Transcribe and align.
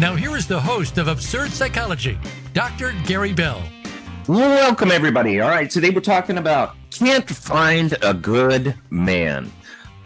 Now, 0.00 0.14
here 0.16 0.34
is 0.34 0.46
the 0.46 0.58
host 0.58 0.96
of 0.96 1.08
Absurd 1.08 1.50
Psychology, 1.50 2.18
Dr. 2.54 2.94
Gary 3.04 3.34
Bell. 3.34 3.62
Welcome, 4.28 4.90
everybody. 4.90 5.42
All 5.42 5.50
right, 5.50 5.68
today 5.68 5.90
we're 5.90 6.00
talking 6.00 6.38
about 6.38 6.74
can't 6.90 7.28
find 7.28 7.94
a 8.00 8.14
good 8.14 8.74
man. 8.88 9.52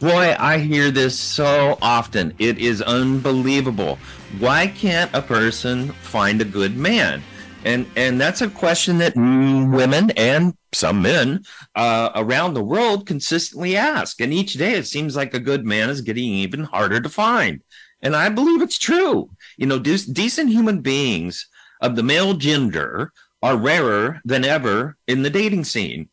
Boy, 0.01 0.35
I 0.37 0.59
hear 0.59 0.91
this 0.91 1.17
so 1.17 1.79
often. 1.81 2.35
It 2.41 2.59
is 2.59 2.83
unbelievable. 2.83 4.01
Why 4.41 4.67
can't 4.67 5.15
a 5.15 5.23
person 5.23 5.91
find 5.93 6.41
a 6.41 6.45
good 6.45 6.77
man? 6.77 7.23
And 7.65 7.87
and 7.95 8.21
that's 8.21 8.43
a 8.43 8.51
question 8.51 8.99
that 8.99 9.15
women 9.15 10.11
and 10.17 10.57
some 10.73 11.03
men 11.03 11.45
uh, 11.77 12.11
around 12.17 12.55
the 12.55 12.65
world 12.65 13.07
consistently 13.07 13.77
ask. 13.77 14.21
And 14.21 14.33
each 14.33 14.55
day 14.55 14.73
it 14.73 14.89
seems 14.89 15.15
like 15.15 15.35
a 15.35 15.39
good 15.39 15.65
man 15.65 15.89
is 15.89 16.01
getting 16.01 16.25
even 16.25 16.65
harder 16.65 17.01
to 17.01 17.09
find. 17.09 17.63
And 18.05 18.15
I 18.15 18.29
believe 18.29 18.61
it's 18.61 18.79
true. 18.79 19.31
You 19.57 19.67
know, 19.67 19.79
de- 19.79 20.13
decent 20.13 20.51
human 20.51 20.81
beings 20.81 21.49
of 21.81 21.97
the 21.97 22.03
male 22.03 22.35
gender 22.35 23.13
are 23.43 23.57
rarer 23.57 24.21
than 24.25 24.45
ever 24.45 24.97
in 25.07 25.23
the 25.23 25.31
dating 25.31 25.65
scene. 25.65 26.09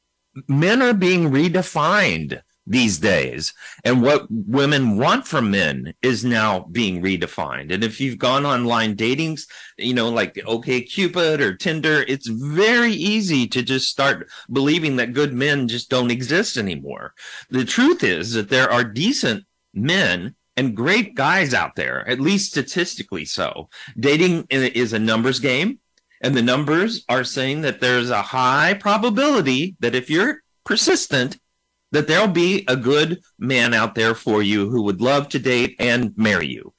Men 0.48 0.82
are 0.82 0.94
being 0.94 1.32
redefined 1.32 2.42
these 2.68 3.00
days. 3.00 3.54
And 3.84 4.02
what 4.02 4.28
women 4.30 4.98
want 4.98 5.28
from 5.28 5.52
men 5.52 5.94
is 6.02 6.24
now 6.24 6.62
being 6.72 7.02
redefined. 7.02 7.74
And 7.74 7.84
if 7.84 8.00
you've 8.00 8.18
gone 8.18 8.46
online 8.46 8.96
datings, 8.96 9.48
you 9.78 9.94
know, 9.94 10.10
like 10.10 10.42
OK 10.46 10.82
Cupid 10.82 11.42
or 11.42 11.56
Tinder, 11.56 12.06
it's 12.08 12.28
very 12.28 12.92
easy 12.92 13.48
to 13.48 13.64
just 13.64 13.90
start 13.90 14.30
believing 14.52 14.96
that 14.98 15.14
good 15.14 15.34
men 15.34 15.68
just 15.68 15.90
don't 15.90 16.12
exist 16.12 16.58
anymore. 16.58 17.14
The 17.50 17.66
truth 17.66 18.04
is 18.04 18.34
that 18.34 18.50
there 18.50 18.72
are 18.72 18.84
decent 18.84 19.46
men 19.74 20.36
and 20.58 20.76
great 20.76 21.16
guys 21.16 21.54
out 21.54 21.76
there, 21.76 22.08
at 22.08 22.20
least 22.20 22.52
statistically 22.52 23.26
so. 23.26 23.70
Dating 24.00 24.46
is 24.50 24.94
a 24.94 25.00
numbers 25.00 25.40
game. 25.40 25.80
And 26.24 26.36
the 26.36 26.42
numbers 26.44 27.04
are 27.10 27.24
saying 27.24 27.62
that 27.62 27.80
there's 27.82 28.12
a 28.12 28.22
high 28.22 28.76
probability 28.76 29.76
that 29.80 29.96
if 29.96 30.10
you're 30.10 30.38
persistent, 30.64 31.40
that 31.92 32.08
there'll 32.08 32.28
be 32.28 32.64
a 32.68 32.76
good 32.76 33.22
man 33.40 33.74
out 33.74 33.96
there 33.96 34.14
for 34.14 34.44
you 34.44 34.70
who 34.70 34.84
would 34.84 35.02
love 35.02 35.30
to 35.30 35.40
date 35.40 35.76
and 35.80 36.14
marry 36.16 36.48
you. 36.48 36.74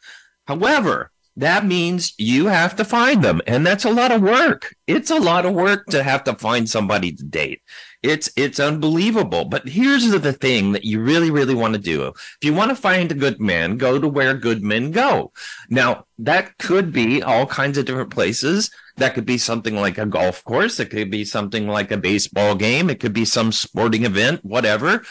However, 0.47 1.11
that 1.37 1.65
means 1.65 2.15
you 2.19 2.47
have 2.47 2.77
to 2.77 2.85
find 2.85 3.23
them 3.23 3.41
and 3.47 3.67
that's 3.67 3.85
a 3.85 3.91
lot 3.91 4.13
of 4.13 4.21
work 4.21 4.75
it's 4.87 5.11
a 5.11 5.19
lot 5.19 5.47
of 5.47 5.55
work 5.55 5.87
to 5.87 6.03
have 6.03 6.23
to 6.25 6.35
find 6.35 6.69
somebody 6.69 7.11
to 7.11 7.25
date 7.25 7.63
it's 8.03 8.31
it's 8.37 8.59
unbelievable. 8.59 9.45
But 9.45 9.69
here's 9.69 10.11
the 10.11 10.33
thing 10.33 10.73
that 10.73 10.85
you 10.85 11.01
really 11.01 11.31
really 11.31 11.55
want 11.55 11.75
to 11.75 11.81
do. 11.81 12.09
If 12.09 12.39
you 12.43 12.53
want 12.53 12.71
to 12.71 12.75
find 12.75 13.11
a 13.11 13.17
good 13.17 13.41
man 13.41 13.77
go 13.77 13.99
to 13.99 14.09
where 14.09 14.35
good 14.35 14.63
men 14.63 14.91
go. 14.91 15.33
Now 15.69 16.07
that 16.19 16.59
could 16.59 16.93
be 16.93 17.23
all 17.23 17.47
kinds 17.47 17.79
of 17.79 17.85
different 17.85 18.11
places. 18.11 18.71
That 18.97 19.15
could 19.15 19.27
be 19.27 19.39
something 19.39 19.77
like 19.77 19.99
a 19.99 20.07
golf 20.07 20.45
course. 20.45 20.81
It 20.81 20.91
could 20.91 21.11
be 21.11 21.25
something 21.25 21.69
like 21.69 21.91
a 21.91 21.97
baseball 21.97 22.55
game. 22.55 22.91
It 22.91 23.01
could 23.01 23.13
be 23.13 23.25
some 23.25 23.53
sporting 23.53 24.05
event 24.05 24.45
whatever. 24.45 25.03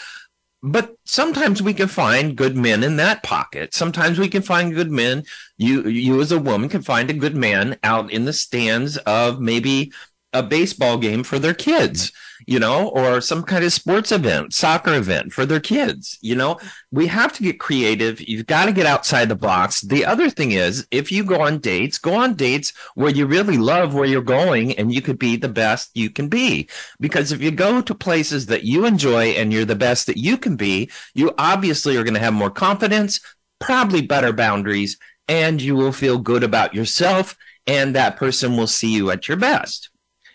But 0.63 0.93
sometimes 1.05 1.63
we 1.63 1.73
can 1.73 1.87
find 1.87 2.37
good 2.37 2.55
men 2.55 2.83
in 2.83 2.97
that 2.97 3.23
pocket. 3.23 3.73
Sometimes 3.73 4.19
we 4.19 4.29
can 4.29 4.43
find 4.43 4.75
good 4.75 4.91
men. 4.91 5.23
You, 5.57 5.87
you 5.87 6.21
as 6.21 6.31
a 6.31 6.37
woman 6.37 6.69
can 6.69 6.83
find 6.83 7.09
a 7.09 7.13
good 7.13 7.35
man 7.35 7.79
out 7.83 8.11
in 8.11 8.25
the 8.25 8.33
stands 8.33 8.97
of 8.97 9.39
maybe 9.39 9.91
a 10.33 10.43
baseball 10.43 10.99
game 10.99 11.23
for 11.23 11.39
their 11.39 11.55
kids 11.55 12.11
you 12.47 12.59
know, 12.59 12.90
or 12.90 13.22
some 13.22 13.44
kind 13.44 13.63
of 13.63 13.74
sports 13.74 14.12
event, 14.12 14.53
soccer 14.53 14.94
event 14.94 15.34
for 15.34 15.46
their 15.46 15.59
kids. 15.59 16.18
You 16.22 16.35
know, 16.35 16.59
we 16.91 17.07
have 17.07 17.34
to 17.34 17.44
get 17.44 17.59
creative. 17.59 18.22
You've 18.22 18.47
got 18.47 18.66
to 18.66 18.72
get 18.72 18.85
outside 18.85 19.29
the 19.29 19.35
box. 19.35 19.81
The 19.81 20.06
other 20.06 20.29
thing 20.29 20.52
is, 20.52 20.88
if 20.91 21.12
you 21.12 21.24
go 21.24 21.41
on 21.41 21.59
dates, 21.59 21.97
go 21.97 22.16
on 22.16 22.35
dates 22.35 22.74
where 22.96 23.12
you 23.12 23.25
really 23.25 23.57
love 23.57 23.94
where 23.94 24.06
you're 24.06 24.22
going 24.22 24.74
and 24.78 24.94
you 24.94 25.02
could 25.02 25.19
be 25.19 25.35
the 25.35 25.50
best 25.50 25.91
you 25.94 26.09
can 26.09 26.28
be. 26.28 26.68
Because 27.00 27.31
if 27.31 27.41
you 27.41 27.52
go 27.52 27.81
to 27.81 27.96
places 27.96 28.47
that 28.47 28.63
you 28.63 28.85
enjoy 28.85 29.29
and 29.29 29.53
you're 29.53 29.66
the 29.66 29.75
best 29.75 30.08
that 30.08 30.18
you 30.18 30.38
can 30.38 30.56
be, 30.56 30.90
you 31.13 31.31
obviously 31.38 31.97
are 31.97 32.03
going 32.03 32.16
to 32.16 32.19
have 32.19 32.34
more 32.34 32.52
confidence, 32.52 33.19
probably 33.59 34.02
better 34.02 34.34
boundaries, 34.34 34.97
and 35.28 35.62
you 35.62 35.75
will 35.75 35.94
feel 35.94 36.18
good 36.18 36.44
about 36.44 36.73
yourself. 36.73 37.38
And 37.68 37.96
that 37.96 38.18
person 38.18 38.58
will 38.58 38.68
see 38.68 38.91
you 38.91 39.12
at 39.12 39.28
your 39.28 39.38
best. 39.38 39.91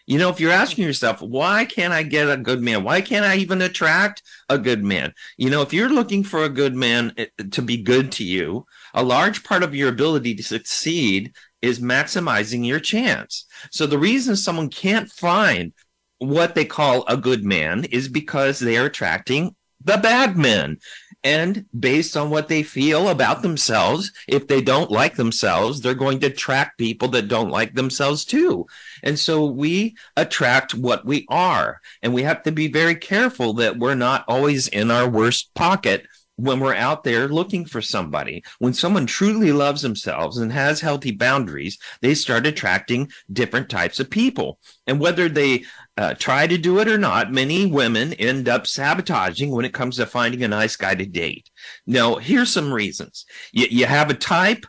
You 0.07 0.19
know, 0.19 0.29
if 0.29 0.39
you're 0.39 0.53
asking 0.53 0.85
yourself, 0.85 1.21
why 1.21 1.65
can't 1.65 1.93
I 1.93 2.05
get 2.05 2.31
a 2.31 2.37
good 2.37 2.63
man? 2.63 2.85
Why 2.85 3.01
can't 3.01 3.25
I 3.25 3.37
even 3.37 3.61
attract 3.61 4.23
a 4.49 4.57
good 4.57 4.85
man? 4.85 5.13
You 5.37 5.51
know, 5.51 5.63
if 5.63 5.73
you're 5.73 5.89
looking 5.89 6.23
for 6.23 6.45
a 6.45 6.49
good 6.49 6.77
man 6.77 7.13
eh, 7.17 7.27
to 7.51 7.61
be 7.61 7.77
good 7.77 8.13
to 8.13 8.25
you, 8.25 8.67
a 8.95 9.03
large 9.03 9.43
part 9.43 9.65
of 9.65 9.75
your 9.75 9.89
ability 9.89 10.37
to 10.37 10.43
succeed 10.45 11.35
is 11.61 11.81
maximizing 11.81 12.65
your 12.65 12.79
chance. 12.79 13.47
So 13.73 13.87
the 13.87 13.99
reason 13.99 14.37
someone 14.37 14.69
can't 14.69 15.11
find 15.11 15.73
what 16.19 16.55
they 16.55 16.65
call 16.65 17.05
a 17.09 17.17
good 17.17 17.45
man 17.45 17.85
is 17.85 18.09
because 18.09 18.61
they 18.61 18.79
are 18.79 18.87
attracting 18.87 19.55
the 19.85 19.99
bad 19.99 20.37
men 20.37 20.79
and 21.27 21.67
based 21.77 22.17
on 22.17 22.31
what 22.31 22.47
they 22.47 22.63
feel 22.63 23.09
about 23.09 23.43
themselves. 23.43 24.13
If 24.29 24.47
they 24.47 24.61
don't 24.61 24.93
like 24.93 25.17
themselves 25.17 25.81
they're 25.81 25.93
going 25.93 26.21
to 26.21 26.29
attract 26.29 26.79
people 26.79 27.09
that 27.09 27.27
don't 27.27 27.51
like 27.51 27.75
themselves 27.75 28.25
too. 28.25 28.67
And 29.03 29.19
so 29.19 29.45
we 29.45 29.97
attract 30.17 30.73
what 30.73 31.05
we 31.05 31.27
are. 31.29 31.81
And 32.01 32.15
we 32.15 32.23
have 32.23 32.45
to 32.45 32.53
be 32.53 32.69
very 32.69 32.95
careful 32.95 33.55
that 33.55 33.77
we're 33.77 33.97
not 33.97 34.25
always 34.29 34.69
in 34.69 34.93
our 34.93 35.09
worst 35.09 35.53
pocket 35.55 36.07
when 36.37 36.61
we're 36.61 36.75
out 36.75 37.03
there 37.05 37.29
looking 37.29 37.65
for 37.65 37.83
somebody. 37.83 38.45
When 38.59 38.75
someone 38.75 39.07
truly 39.07 39.53
loves 39.53 39.83
themselves 39.83 40.39
and 40.39 40.53
has 40.53 40.81
healthy 40.81 41.11
boundaries, 41.11 41.79
they 42.01 42.15
start 42.15 42.47
attracting 42.47 43.11
different 43.33 43.69
types 43.69 43.99
of 44.01 44.11
people. 44.11 44.59
And 44.87 45.01
whether 45.01 45.29
they 45.29 45.65
uh, 45.97 46.15
try 46.15 46.47
to 46.47 46.59
do 46.59 46.79
it 46.79 46.89
or 46.89 46.99
not, 46.99 47.33
many 47.33 47.67
women 47.67 48.13
end 48.15 48.49
up 48.49 48.67
sabotaging 48.67 49.51
when 49.51 49.65
it 49.65 49.75
comes 49.75 49.97
to 49.97 50.07
finding 50.07 50.43
a 50.45 50.49
nice 50.49 50.77
guy 50.77 50.95
to 50.95 51.07
date. 51.07 51.51
Now, 51.87 52.17
here's 52.17 52.53
some 52.53 52.73
reasons. 52.73 53.25
You, 53.53 53.67
you 53.71 53.87
have 53.87 54.11
a 54.11 54.15
type 54.15 54.67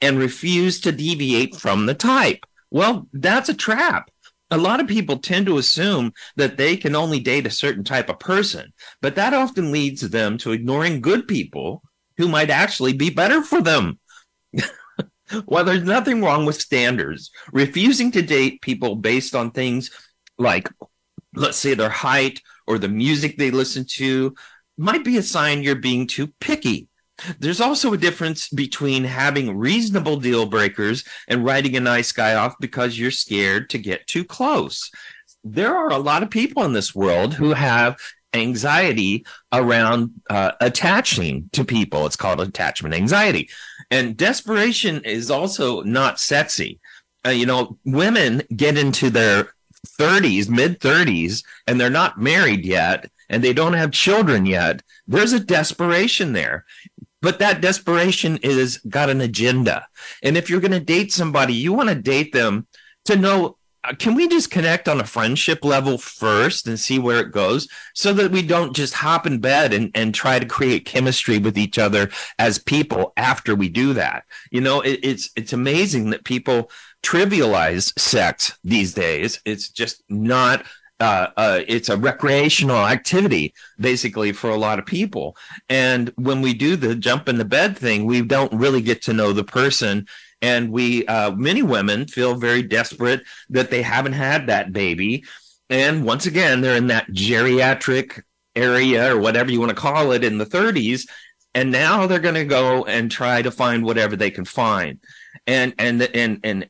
and 0.00 0.18
refuse 0.18 0.80
to 0.80 0.92
deviate 0.92 1.54
from 1.54 1.86
the 1.86 1.94
type. 1.94 2.46
Well, 2.70 3.08
that's 3.12 3.48
a 3.48 3.54
trap 3.54 4.10
a 4.50 4.58
lot 4.58 4.80
of 4.80 4.88
people 4.88 5.18
tend 5.18 5.46
to 5.46 5.58
assume 5.58 6.12
that 6.36 6.56
they 6.56 6.76
can 6.76 6.96
only 6.96 7.20
date 7.20 7.46
a 7.46 7.50
certain 7.50 7.84
type 7.84 8.08
of 8.08 8.18
person, 8.18 8.72
but 9.00 9.14
that 9.14 9.32
often 9.32 9.72
leads 9.72 10.02
them 10.02 10.38
to 10.38 10.52
ignoring 10.52 11.00
good 11.00 11.28
people 11.28 11.82
who 12.16 12.28
might 12.28 12.50
actually 12.50 12.92
be 12.92 13.10
better 13.10 13.42
for 13.42 13.62
them. 13.62 13.98
While 15.44 15.64
there's 15.64 15.84
nothing 15.84 16.22
wrong 16.22 16.44
with 16.44 16.60
standards, 16.60 17.30
refusing 17.52 18.10
to 18.12 18.22
date 18.22 18.60
people 18.60 18.96
based 18.96 19.34
on 19.34 19.52
things 19.52 19.90
like, 20.36 20.68
let's 21.34 21.56
say, 21.56 21.74
their 21.74 21.88
height 21.88 22.42
or 22.66 22.78
the 22.78 22.88
music 22.88 23.38
they 23.38 23.50
listen 23.50 23.84
to 23.92 24.34
might 24.76 25.04
be 25.04 25.16
a 25.16 25.22
sign 25.22 25.62
you're 25.62 25.76
being 25.76 26.06
too 26.06 26.28
picky. 26.40 26.89
There's 27.38 27.60
also 27.60 27.92
a 27.92 27.98
difference 27.98 28.48
between 28.48 29.04
having 29.04 29.56
reasonable 29.56 30.16
deal 30.16 30.46
breakers 30.46 31.04
and 31.28 31.44
writing 31.44 31.76
a 31.76 31.80
nice 31.80 32.12
guy 32.12 32.34
off 32.34 32.54
because 32.60 32.98
you're 32.98 33.10
scared 33.10 33.70
to 33.70 33.78
get 33.78 34.06
too 34.06 34.24
close. 34.24 34.90
There 35.44 35.74
are 35.74 35.90
a 35.90 35.98
lot 35.98 36.22
of 36.22 36.30
people 36.30 36.64
in 36.64 36.72
this 36.72 36.94
world 36.94 37.34
who 37.34 37.52
have 37.52 37.98
anxiety 38.32 39.24
around 39.52 40.10
uh, 40.28 40.52
attaching 40.60 41.50
to 41.52 41.64
people. 41.64 42.06
It's 42.06 42.16
called 42.16 42.40
attachment 42.40 42.94
anxiety. 42.94 43.50
And 43.90 44.16
desperation 44.16 45.02
is 45.04 45.30
also 45.30 45.82
not 45.82 46.20
sexy. 46.20 46.78
Uh, 47.26 47.30
you 47.30 47.46
know, 47.46 47.78
women 47.84 48.42
get 48.54 48.78
into 48.78 49.10
their 49.10 49.52
30s, 49.98 50.48
mid 50.48 50.80
30s, 50.80 51.42
and 51.66 51.80
they're 51.80 51.90
not 51.90 52.20
married 52.20 52.64
yet 52.64 53.10
and 53.30 53.42
they 53.42 53.54
don't 53.54 53.72
have 53.72 53.92
children 53.92 54.44
yet. 54.44 54.82
There's 55.06 55.32
a 55.32 55.40
desperation 55.40 56.34
there. 56.34 56.66
But 57.22 57.38
that 57.38 57.60
desperation 57.60 58.38
is 58.38 58.78
got 58.88 59.10
an 59.10 59.20
agenda. 59.20 59.86
And 60.22 60.36
if 60.36 60.48
you're 60.48 60.60
going 60.60 60.70
to 60.72 60.80
date 60.80 61.12
somebody, 61.12 61.54
you 61.54 61.72
want 61.72 61.88
to 61.90 61.94
date 61.94 62.32
them 62.32 62.66
to 63.04 63.16
know 63.16 63.56
uh, 63.82 63.94
can 63.94 64.14
we 64.14 64.28
just 64.28 64.50
connect 64.50 64.88
on 64.88 65.00
a 65.00 65.06
friendship 65.06 65.64
level 65.64 65.96
first 65.96 66.66
and 66.66 66.78
see 66.78 66.98
where 66.98 67.20
it 67.20 67.32
goes? 67.32 67.66
So 67.94 68.12
that 68.12 68.30
we 68.30 68.42
don't 68.42 68.76
just 68.76 68.92
hop 68.92 69.26
in 69.26 69.38
bed 69.38 69.72
and, 69.72 69.90
and 69.94 70.14
try 70.14 70.38
to 70.38 70.46
create 70.46 70.84
chemistry 70.84 71.38
with 71.38 71.56
each 71.56 71.78
other 71.78 72.10
as 72.38 72.58
people 72.58 73.12
after 73.16 73.54
we 73.54 73.68
do 73.68 73.94
that. 73.94 74.24
You 74.50 74.60
know 74.60 74.82
it, 74.82 75.00
it's 75.02 75.30
it's 75.34 75.54
amazing 75.54 76.10
that 76.10 76.24
people 76.24 76.70
trivialize 77.02 77.98
sex 77.98 78.58
these 78.62 78.92
days. 78.92 79.40
It's 79.46 79.70
just 79.70 80.02
not 80.10 80.64
uh, 81.00 81.28
uh, 81.36 81.60
it's 81.66 81.88
a 81.88 81.96
recreational 81.96 82.86
activity 82.86 83.54
basically 83.78 84.32
for 84.32 84.50
a 84.50 84.56
lot 84.56 84.78
of 84.78 84.86
people. 84.86 85.36
And 85.68 86.12
when 86.16 86.42
we 86.42 86.54
do 86.54 86.76
the 86.76 86.94
jump 86.94 87.28
in 87.28 87.38
the 87.38 87.44
bed 87.44 87.76
thing 87.76 88.04
we 88.04 88.22
don't 88.22 88.52
really 88.52 88.82
get 88.82 89.02
to 89.02 89.12
know 89.12 89.32
the 89.32 89.44
person. 89.44 90.06
And 90.42 90.70
we 90.70 91.06
uh, 91.06 91.32
many 91.32 91.62
women 91.62 92.06
feel 92.06 92.34
very 92.34 92.62
desperate 92.62 93.22
that 93.48 93.70
they 93.70 93.82
haven't 93.82 94.12
had 94.12 94.46
that 94.46 94.72
baby. 94.72 95.24
And 95.68 96.04
once 96.04 96.26
again 96.26 96.60
they're 96.60 96.76
in 96.76 96.88
that 96.88 97.08
geriatric 97.08 98.22
area 98.54 99.14
or 99.14 99.18
whatever 99.18 99.50
you 99.50 99.60
want 99.60 99.70
to 99.70 99.76
call 99.76 100.12
it 100.12 100.24
in 100.24 100.38
the 100.38 100.46
30s 100.46 101.06
and 101.54 101.70
now 101.70 102.06
they're 102.06 102.20
going 102.20 102.34
to 102.34 102.44
go 102.44 102.84
and 102.84 103.10
try 103.10 103.42
to 103.42 103.50
find 103.50 103.84
whatever 103.84 104.16
they 104.16 104.30
can 104.30 104.44
find. 104.44 105.00
And 105.46 105.74
and 105.78 106.02
and 106.02 106.40
and 106.44 106.68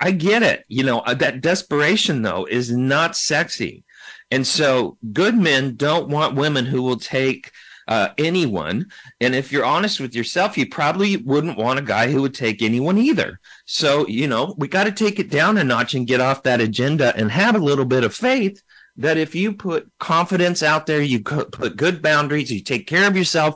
i 0.00 0.10
get 0.10 0.42
it 0.42 0.64
you 0.68 0.82
know 0.82 1.00
uh, 1.00 1.14
that 1.14 1.40
desperation 1.40 2.22
though 2.22 2.44
is 2.44 2.70
not 2.70 3.16
sexy 3.16 3.84
and 4.30 4.46
so 4.46 4.96
good 5.12 5.36
men 5.36 5.74
don't 5.76 6.08
want 6.08 6.34
women 6.34 6.64
who 6.64 6.82
will 6.82 6.96
take 6.96 7.52
uh, 7.88 8.08
anyone. 8.18 8.86
And 9.20 9.34
if 9.34 9.52
you're 9.52 9.64
honest 9.64 10.00
with 10.00 10.14
yourself, 10.14 10.56
you 10.56 10.68
probably 10.68 11.16
wouldn't 11.18 11.58
want 11.58 11.78
a 11.78 11.82
guy 11.82 12.10
who 12.10 12.22
would 12.22 12.34
take 12.34 12.62
anyone 12.62 12.98
either. 12.98 13.40
So, 13.66 14.06
you 14.06 14.28
know, 14.28 14.54
we 14.56 14.68
got 14.68 14.84
to 14.84 14.92
take 14.92 15.18
it 15.18 15.30
down 15.30 15.58
a 15.58 15.64
notch 15.64 15.94
and 15.94 16.06
get 16.06 16.20
off 16.20 16.44
that 16.44 16.60
agenda 16.60 17.14
and 17.16 17.30
have 17.30 17.54
a 17.54 17.58
little 17.58 17.84
bit 17.84 18.04
of 18.04 18.14
faith 18.14 18.62
that 18.96 19.16
if 19.16 19.34
you 19.34 19.54
put 19.54 19.90
confidence 19.98 20.62
out 20.62 20.86
there, 20.86 21.02
you 21.02 21.22
put 21.22 21.76
good 21.76 22.02
boundaries, 22.02 22.52
you 22.52 22.62
take 22.62 22.86
care 22.86 23.06
of 23.06 23.16
yourself, 23.16 23.54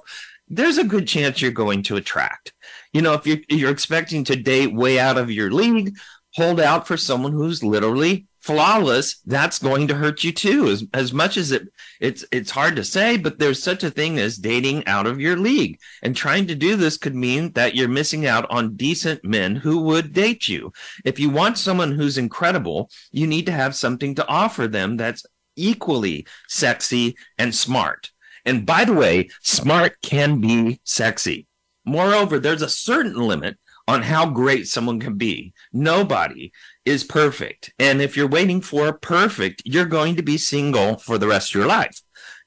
there's 0.48 0.78
a 0.78 0.84
good 0.84 1.06
chance 1.06 1.40
you're 1.42 1.50
going 1.50 1.82
to 1.84 1.96
attract. 1.96 2.52
You 2.96 3.02
know, 3.02 3.12
if 3.12 3.26
you're, 3.26 3.40
you're 3.50 3.70
expecting 3.70 4.24
to 4.24 4.36
date 4.36 4.74
way 4.74 4.98
out 4.98 5.18
of 5.18 5.30
your 5.30 5.50
league, 5.50 5.94
hold 6.32 6.58
out 6.58 6.88
for 6.88 6.96
someone 6.96 7.32
who's 7.32 7.62
literally 7.62 8.26
flawless, 8.40 9.20
that's 9.26 9.58
going 9.58 9.88
to 9.88 9.94
hurt 9.94 10.24
you 10.24 10.32
too. 10.32 10.68
As, 10.68 10.82
as 10.94 11.12
much 11.12 11.36
as 11.36 11.52
it 11.52 11.68
it's 12.00 12.24
it's 12.32 12.50
hard 12.50 12.74
to 12.76 12.84
say, 12.84 13.18
but 13.18 13.38
there's 13.38 13.62
such 13.62 13.84
a 13.84 13.90
thing 13.90 14.18
as 14.18 14.38
dating 14.38 14.86
out 14.86 15.06
of 15.06 15.20
your 15.20 15.36
league. 15.36 15.78
And 16.02 16.16
trying 16.16 16.46
to 16.46 16.54
do 16.54 16.74
this 16.74 16.96
could 16.96 17.14
mean 17.14 17.52
that 17.52 17.74
you're 17.74 17.86
missing 17.86 18.26
out 18.26 18.46
on 18.48 18.76
decent 18.76 19.22
men 19.22 19.56
who 19.56 19.82
would 19.82 20.14
date 20.14 20.48
you. 20.48 20.72
If 21.04 21.20
you 21.20 21.28
want 21.28 21.58
someone 21.58 21.92
who's 21.92 22.16
incredible, 22.16 22.88
you 23.12 23.26
need 23.26 23.44
to 23.44 23.52
have 23.52 23.76
something 23.76 24.14
to 24.14 24.26
offer 24.26 24.68
them 24.68 24.96
that's 24.96 25.26
equally 25.54 26.26
sexy 26.48 27.14
and 27.36 27.54
smart. 27.54 28.10
And 28.46 28.64
by 28.64 28.86
the 28.86 28.94
way, 28.94 29.28
smart 29.42 30.00
can 30.00 30.40
be 30.40 30.80
sexy. 30.84 31.46
Moreover, 31.86 32.38
there's 32.38 32.62
a 32.62 32.68
certain 32.68 33.14
limit 33.14 33.56
on 33.88 34.02
how 34.02 34.28
great 34.28 34.66
someone 34.66 34.98
can 34.98 35.16
be. 35.16 35.52
Nobody 35.72 36.52
is 36.84 37.04
perfect. 37.04 37.72
And 37.78 38.02
if 38.02 38.16
you're 38.16 38.28
waiting 38.28 38.60
for 38.60 38.92
perfect, 38.92 39.62
you're 39.64 39.86
going 39.86 40.16
to 40.16 40.22
be 40.22 40.36
single 40.36 40.96
for 40.96 41.18
the 41.18 41.28
rest 41.28 41.50
of 41.50 41.60
your 41.60 41.68
life. 41.68 42.00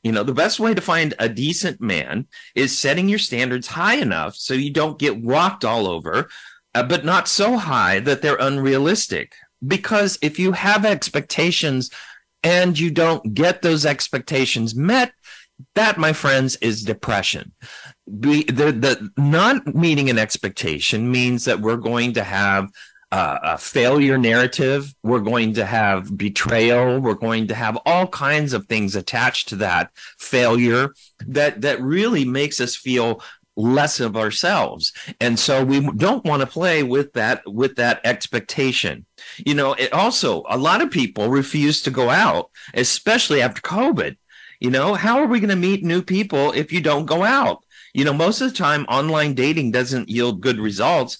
You 0.03 0.11
know, 0.11 0.23
the 0.23 0.33
best 0.33 0.59
way 0.59 0.73
to 0.73 0.81
find 0.81 1.13
a 1.19 1.27
decent 1.27 1.81
man 1.81 2.27
is 2.55 2.77
setting 2.77 3.09
your 3.09 3.19
standards 3.19 3.67
high 3.67 3.95
enough 3.95 4.35
so 4.35 4.53
you 4.53 4.71
don't 4.71 4.99
get 4.99 5.21
walked 5.21 5.65
all 5.65 5.87
over, 5.87 6.29
uh, 6.75 6.83
but 6.83 7.05
not 7.05 7.27
so 7.27 7.57
high 7.57 7.99
that 8.01 8.21
they're 8.21 8.37
unrealistic. 8.39 9.33
Because 9.65 10.17
if 10.21 10.39
you 10.39 10.53
have 10.53 10.85
expectations 10.85 11.89
and 12.43 12.79
you 12.79 12.91
don't 12.91 13.33
get 13.33 13.61
those 13.61 13.85
expectations 13.85 14.73
met, 14.73 15.11
that, 15.75 15.97
my 15.97 16.13
friends, 16.13 16.55
is 16.57 16.83
depression. 16.83 17.53
the, 18.07 18.43
the 18.43 19.09
not 19.17 19.75
meeting 19.75 20.09
an 20.09 20.17
expectation 20.17 21.11
means 21.11 21.45
that 21.45 21.59
we're 21.59 21.77
going 21.77 22.13
to 22.13 22.23
have 22.23 22.69
uh, 23.11 23.39
a 23.43 23.57
failure 23.57 24.17
narrative. 24.17 24.93
We're 25.03 25.21
going 25.21 25.53
to 25.55 25.65
have 25.65 26.15
betrayal. 26.15 26.99
We're 26.99 27.15
going 27.15 27.47
to 27.47 27.55
have 27.55 27.77
all 27.85 28.07
kinds 28.07 28.53
of 28.53 28.67
things 28.67 28.95
attached 28.95 29.49
to 29.49 29.55
that 29.57 29.91
failure 30.17 30.93
that 31.25 31.61
that 31.61 31.81
really 31.81 32.25
makes 32.25 32.61
us 32.61 32.75
feel 32.75 33.21
less 33.55 33.99
of 33.99 34.15
ourselves 34.15 34.93
and 35.19 35.37
so 35.37 35.65
we 35.65 35.81
don't 35.97 36.23
want 36.23 36.39
to 36.39 36.47
play 36.47 36.81
with 36.81 37.11
that 37.11 37.41
with 37.45 37.75
that 37.75 37.99
expectation 38.05 39.05
you 39.45 39.53
know 39.53 39.73
it 39.73 39.91
also 39.91 40.45
a 40.49 40.57
lot 40.57 40.81
of 40.81 40.89
people 40.89 41.27
refuse 41.27 41.81
to 41.81 41.91
go 41.91 42.09
out 42.09 42.49
especially 42.73 43.41
after 43.41 43.61
covid 43.61 44.15
you 44.59 44.69
know 44.69 44.93
how 44.93 45.19
are 45.19 45.27
we 45.27 45.39
going 45.39 45.49
to 45.49 45.55
meet 45.55 45.83
new 45.83 46.01
people 46.01 46.51
if 46.53 46.71
you 46.71 46.81
don't 46.81 47.05
go 47.05 47.23
out 47.23 47.63
you 47.93 48.03
know 48.05 48.13
most 48.13 48.41
of 48.41 48.49
the 48.49 48.57
time 48.57 48.83
online 48.85 49.33
dating 49.33 49.71
doesn't 49.71 50.09
yield 50.09 50.41
good 50.41 50.59
results 50.59 51.19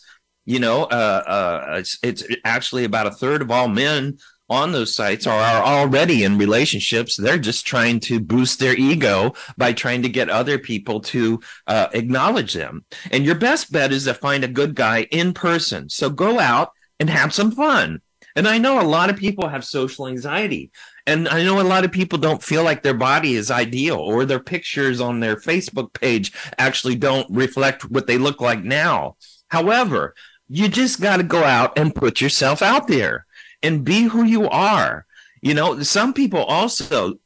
you 0.49 0.57
know, 0.57 0.85
uh, 0.85 1.23
uh, 1.27 1.75
it's, 1.77 1.99
it's 2.01 2.23
actually 2.43 2.83
about 2.83 3.05
a 3.05 3.11
third 3.11 3.43
of 3.43 3.51
all 3.51 3.67
men 3.67 4.17
on 4.49 4.71
those 4.71 4.95
sites 4.95 5.27
are, 5.27 5.39
are 5.39 5.63
already 5.63 6.23
in 6.23 6.39
relationships. 6.39 7.15
They're 7.15 7.37
just 7.37 7.67
trying 7.67 7.99
to 7.99 8.19
boost 8.19 8.59
their 8.59 8.75
ego 8.75 9.35
by 9.57 9.73
trying 9.73 10.01
to 10.01 10.09
get 10.09 10.27
other 10.27 10.57
people 10.57 11.01
to 11.01 11.39
uh, 11.67 11.89
acknowledge 11.93 12.53
them. 12.53 12.83
And 13.11 13.23
your 13.25 13.35
best 13.35 13.71
bet 13.71 13.91
is 13.91 14.05
to 14.05 14.15
find 14.15 14.43
a 14.43 14.47
good 14.47 14.73
guy 14.73 15.03
in 15.11 15.35
person. 15.35 15.87
So 15.87 16.09
go 16.09 16.39
out 16.39 16.71
and 16.99 17.11
have 17.11 17.31
some 17.31 17.51
fun. 17.51 18.01
And 18.35 18.47
I 18.47 18.57
know 18.57 18.81
a 18.81 18.83
lot 18.87 19.11
of 19.11 19.17
people 19.17 19.49
have 19.49 19.63
social 19.63 20.07
anxiety. 20.07 20.71
And 21.09 21.27
I 21.27 21.43
know 21.43 21.59
a 21.59 21.63
lot 21.63 21.85
of 21.85 21.91
people 21.91 22.19
don't 22.19 22.43
feel 22.43 22.63
like 22.63 22.83
their 22.83 22.93
body 22.93 23.33
is 23.33 23.49
ideal 23.49 23.95
or 23.95 24.25
their 24.25 24.39
pictures 24.39 25.01
on 25.01 25.19
their 25.19 25.37
Facebook 25.37 25.91
page 25.91 26.31
actually 26.59 26.97
don't 26.97 27.25
reflect 27.31 27.89
what 27.89 28.05
they 28.05 28.19
look 28.19 28.41
like 28.41 28.63
now. 28.63 29.15
However, 29.47 30.13
you 30.49 30.67
just 30.67 31.01
got 31.01 31.17
to 31.17 31.23
go 31.23 31.43
out 31.43 31.75
and 31.79 31.95
put 31.95 32.21
yourself 32.21 32.61
out 32.61 32.87
there 32.87 33.25
and 33.63 33.83
be 33.83 34.03
who 34.03 34.23
you 34.23 34.47
are. 34.49 35.07
You 35.41 35.55
know, 35.55 35.81
some 35.81 36.13
people 36.13 36.43
also 36.43 37.17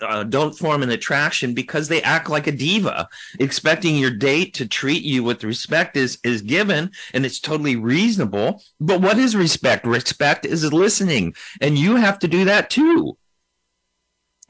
uh, 0.00 0.24
don't 0.24 0.58
form 0.58 0.82
an 0.82 0.90
attraction 0.90 1.54
because 1.54 1.86
they 1.86 2.02
act 2.02 2.30
like 2.30 2.48
a 2.48 2.52
diva. 2.52 3.08
Expecting 3.38 3.94
your 3.94 4.10
date 4.10 4.54
to 4.54 4.66
treat 4.66 5.04
you 5.04 5.22
with 5.22 5.44
respect 5.44 5.96
is 5.96 6.18
is 6.24 6.42
given, 6.42 6.90
and 7.14 7.24
it's 7.24 7.38
totally 7.38 7.76
reasonable. 7.76 8.62
But 8.80 9.02
what 9.02 9.18
is 9.18 9.36
respect? 9.36 9.86
Respect 9.86 10.46
is 10.46 10.72
listening, 10.72 11.34
and 11.60 11.78
you 11.78 11.94
have 11.96 12.18
to 12.20 12.28
do 12.28 12.46
that 12.46 12.70
too 12.70 13.18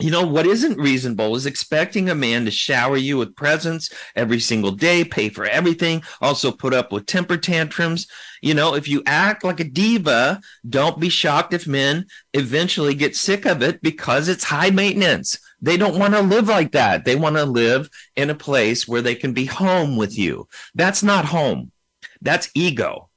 you 0.00 0.10
know 0.10 0.26
what 0.26 0.46
isn't 0.46 0.78
reasonable 0.78 1.36
is 1.36 1.46
expecting 1.46 2.08
a 2.08 2.14
man 2.14 2.44
to 2.44 2.50
shower 2.50 2.96
you 2.96 3.18
with 3.18 3.36
presents 3.36 3.90
every 4.16 4.40
single 4.40 4.70
day 4.70 5.04
pay 5.04 5.28
for 5.28 5.44
everything 5.44 6.02
also 6.20 6.50
put 6.50 6.72
up 6.72 6.92
with 6.92 7.06
temper 7.06 7.36
tantrums. 7.36 8.06
You 8.42 8.54
know 8.54 8.74
if 8.74 8.88
you 8.88 9.02
act 9.06 9.44
like 9.44 9.60
a 9.60 9.64
diva 9.64 10.40
don't 10.68 11.00
be 11.00 11.08
shocked 11.08 11.52
if 11.52 11.66
men 11.66 12.06
eventually 12.32 12.94
get 12.94 13.16
sick 13.16 13.44
of 13.46 13.62
it 13.62 13.82
because 13.82 14.28
it's 14.28 14.44
high 14.44 14.70
maintenance. 14.70 15.38
They 15.60 15.76
don't 15.76 15.98
want 15.98 16.14
to 16.14 16.22
live 16.22 16.48
like 16.48 16.72
that. 16.72 17.04
They 17.04 17.16
want 17.16 17.36
to 17.36 17.44
live 17.44 17.90
in 18.16 18.30
a 18.30 18.34
place 18.34 18.88
where 18.88 19.02
they 19.02 19.14
can 19.14 19.34
be 19.34 19.44
home 19.44 19.96
with 19.96 20.16
you. 20.16 20.48
That's 20.74 21.02
not 21.02 21.26
home. 21.26 21.70
That's 22.22 22.50
ego 22.54 23.09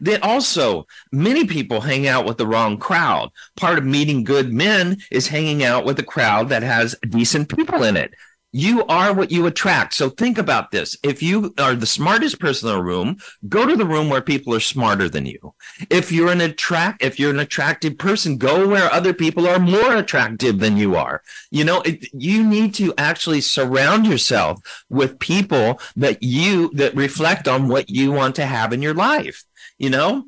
that 0.00 0.22
also 0.22 0.86
many 1.12 1.44
people 1.46 1.80
hang 1.80 2.06
out 2.06 2.26
with 2.26 2.36
the 2.36 2.46
wrong 2.46 2.78
crowd. 2.78 3.30
Part 3.56 3.78
of 3.78 3.84
meeting 3.84 4.24
good 4.24 4.52
men 4.52 4.98
is 5.10 5.28
hanging 5.28 5.64
out 5.64 5.84
with 5.84 5.98
a 5.98 6.04
crowd 6.04 6.48
that 6.50 6.62
has 6.62 6.96
decent 7.08 7.54
people 7.54 7.82
in 7.82 7.96
it. 7.96 8.12
You 8.52 8.86
are 8.86 9.12
what 9.12 9.30
you 9.30 9.44
attract. 9.44 9.92
So 9.92 10.08
think 10.08 10.38
about 10.38 10.70
this. 10.70 10.96
If 11.02 11.22
you 11.22 11.52
are 11.58 11.74
the 11.74 11.84
smartest 11.84 12.40
person 12.40 12.70
in 12.70 12.76
the 12.76 12.82
room, 12.82 13.18
go 13.46 13.66
to 13.66 13.76
the 13.76 13.84
room 13.84 14.08
where 14.08 14.22
people 14.22 14.54
are 14.54 14.60
smarter 14.60 15.06
than 15.06 15.26
you. 15.26 15.54
If 15.90 16.10
you're 16.10 16.32
an 16.32 16.40
attract, 16.40 17.04
if 17.04 17.18
you're 17.20 17.30
an 17.30 17.40
attractive 17.40 17.98
person, 17.98 18.38
go 18.38 18.66
where 18.66 18.90
other 18.90 19.12
people 19.12 19.46
are 19.46 19.58
more 19.58 19.96
attractive 19.96 20.60
than 20.60 20.78
you 20.78 20.96
are. 20.96 21.22
You 21.50 21.64
know, 21.64 21.82
it, 21.82 22.08
you 22.14 22.42
need 22.42 22.72
to 22.76 22.94
actually 22.96 23.42
surround 23.42 24.06
yourself 24.06 24.60
with 24.88 25.18
people 25.18 25.78
that 25.96 26.22
you, 26.22 26.70
that 26.72 26.96
reflect 26.96 27.48
on 27.48 27.68
what 27.68 27.90
you 27.90 28.12
want 28.12 28.34
to 28.36 28.46
have 28.46 28.72
in 28.72 28.80
your 28.80 28.94
life 28.94 29.44
you 29.78 29.90
know? 29.90 30.24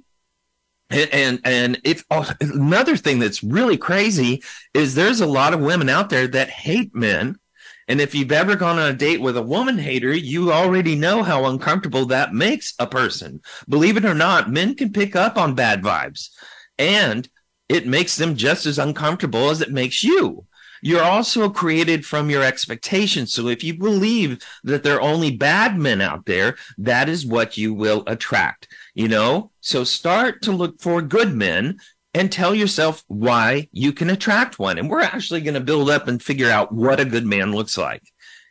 And 0.90 1.40
and 1.44 1.80
if 1.84 2.04
oh, 2.10 2.28
another 2.40 2.96
thing 2.96 3.20
that's 3.20 3.44
really 3.44 3.76
crazy 3.76 4.42
is 4.74 4.94
there's 4.94 5.20
a 5.20 5.26
lot 5.26 5.54
of 5.54 5.60
women 5.60 5.88
out 5.88 6.10
there 6.10 6.26
that 6.28 6.50
hate 6.50 6.94
men. 6.94 7.38
And 7.86 8.00
if 8.00 8.14
you've 8.14 8.32
ever 8.32 8.56
gone 8.56 8.78
on 8.78 8.90
a 8.90 8.94
date 8.94 9.20
with 9.20 9.36
a 9.36 9.42
woman 9.42 9.78
hater 9.78 10.12
you 10.12 10.52
already 10.52 10.94
know 10.94 11.22
how 11.22 11.44
uncomfortable 11.46 12.06
that 12.06 12.34
makes 12.34 12.74
a 12.78 12.86
person. 12.86 13.40
Believe 13.68 13.96
it 13.96 14.04
or 14.04 14.14
not 14.14 14.50
men 14.50 14.74
can 14.74 14.92
pick 14.92 15.14
up 15.14 15.36
on 15.36 15.54
bad 15.54 15.82
vibes. 15.82 16.30
And 16.78 17.28
it 17.68 17.86
makes 17.86 18.16
them 18.16 18.34
just 18.34 18.66
as 18.66 18.80
uncomfortable 18.80 19.50
as 19.50 19.60
it 19.60 19.70
makes 19.70 20.02
you. 20.02 20.44
You're 20.82 21.04
also 21.04 21.50
created 21.50 22.06
from 22.06 22.30
your 22.30 22.42
expectations. 22.42 23.32
So 23.32 23.48
if 23.48 23.62
you 23.62 23.76
believe 23.76 24.42
that 24.64 24.82
there 24.82 24.96
are 24.96 25.00
only 25.00 25.36
bad 25.36 25.78
men 25.78 26.00
out 26.00 26.26
there, 26.26 26.56
that 26.78 27.08
is 27.08 27.26
what 27.26 27.56
you 27.56 27.74
will 27.74 28.02
attract, 28.06 28.68
you 28.94 29.08
know? 29.08 29.50
So 29.60 29.84
start 29.84 30.42
to 30.42 30.52
look 30.52 30.80
for 30.80 31.02
good 31.02 31.34
men 31.34 31.78
and 32.14 32.30
tell 32.30 32.54
yourself 32.54 33.04
why 33.06 33.68
you 33.72 33.92
can 33.92 34.10
attract 34.10 34.58
one. 34.58 34.78
And 34.78 34.90
we're 34.90 35.02
actually 35.02 35.40
going 35.42 35.54
to 35.54 35.60
build 35.60 35.90
up 35.90 36.08
and 36.08 36.22
figure 36.22 36.50
out 36.50 36.72
what 36.72 37.00
a 37.00 37.04
good 37.04 37.26
man 37.26 37.52
looks 37.52 37.78
like. 37.78 38.02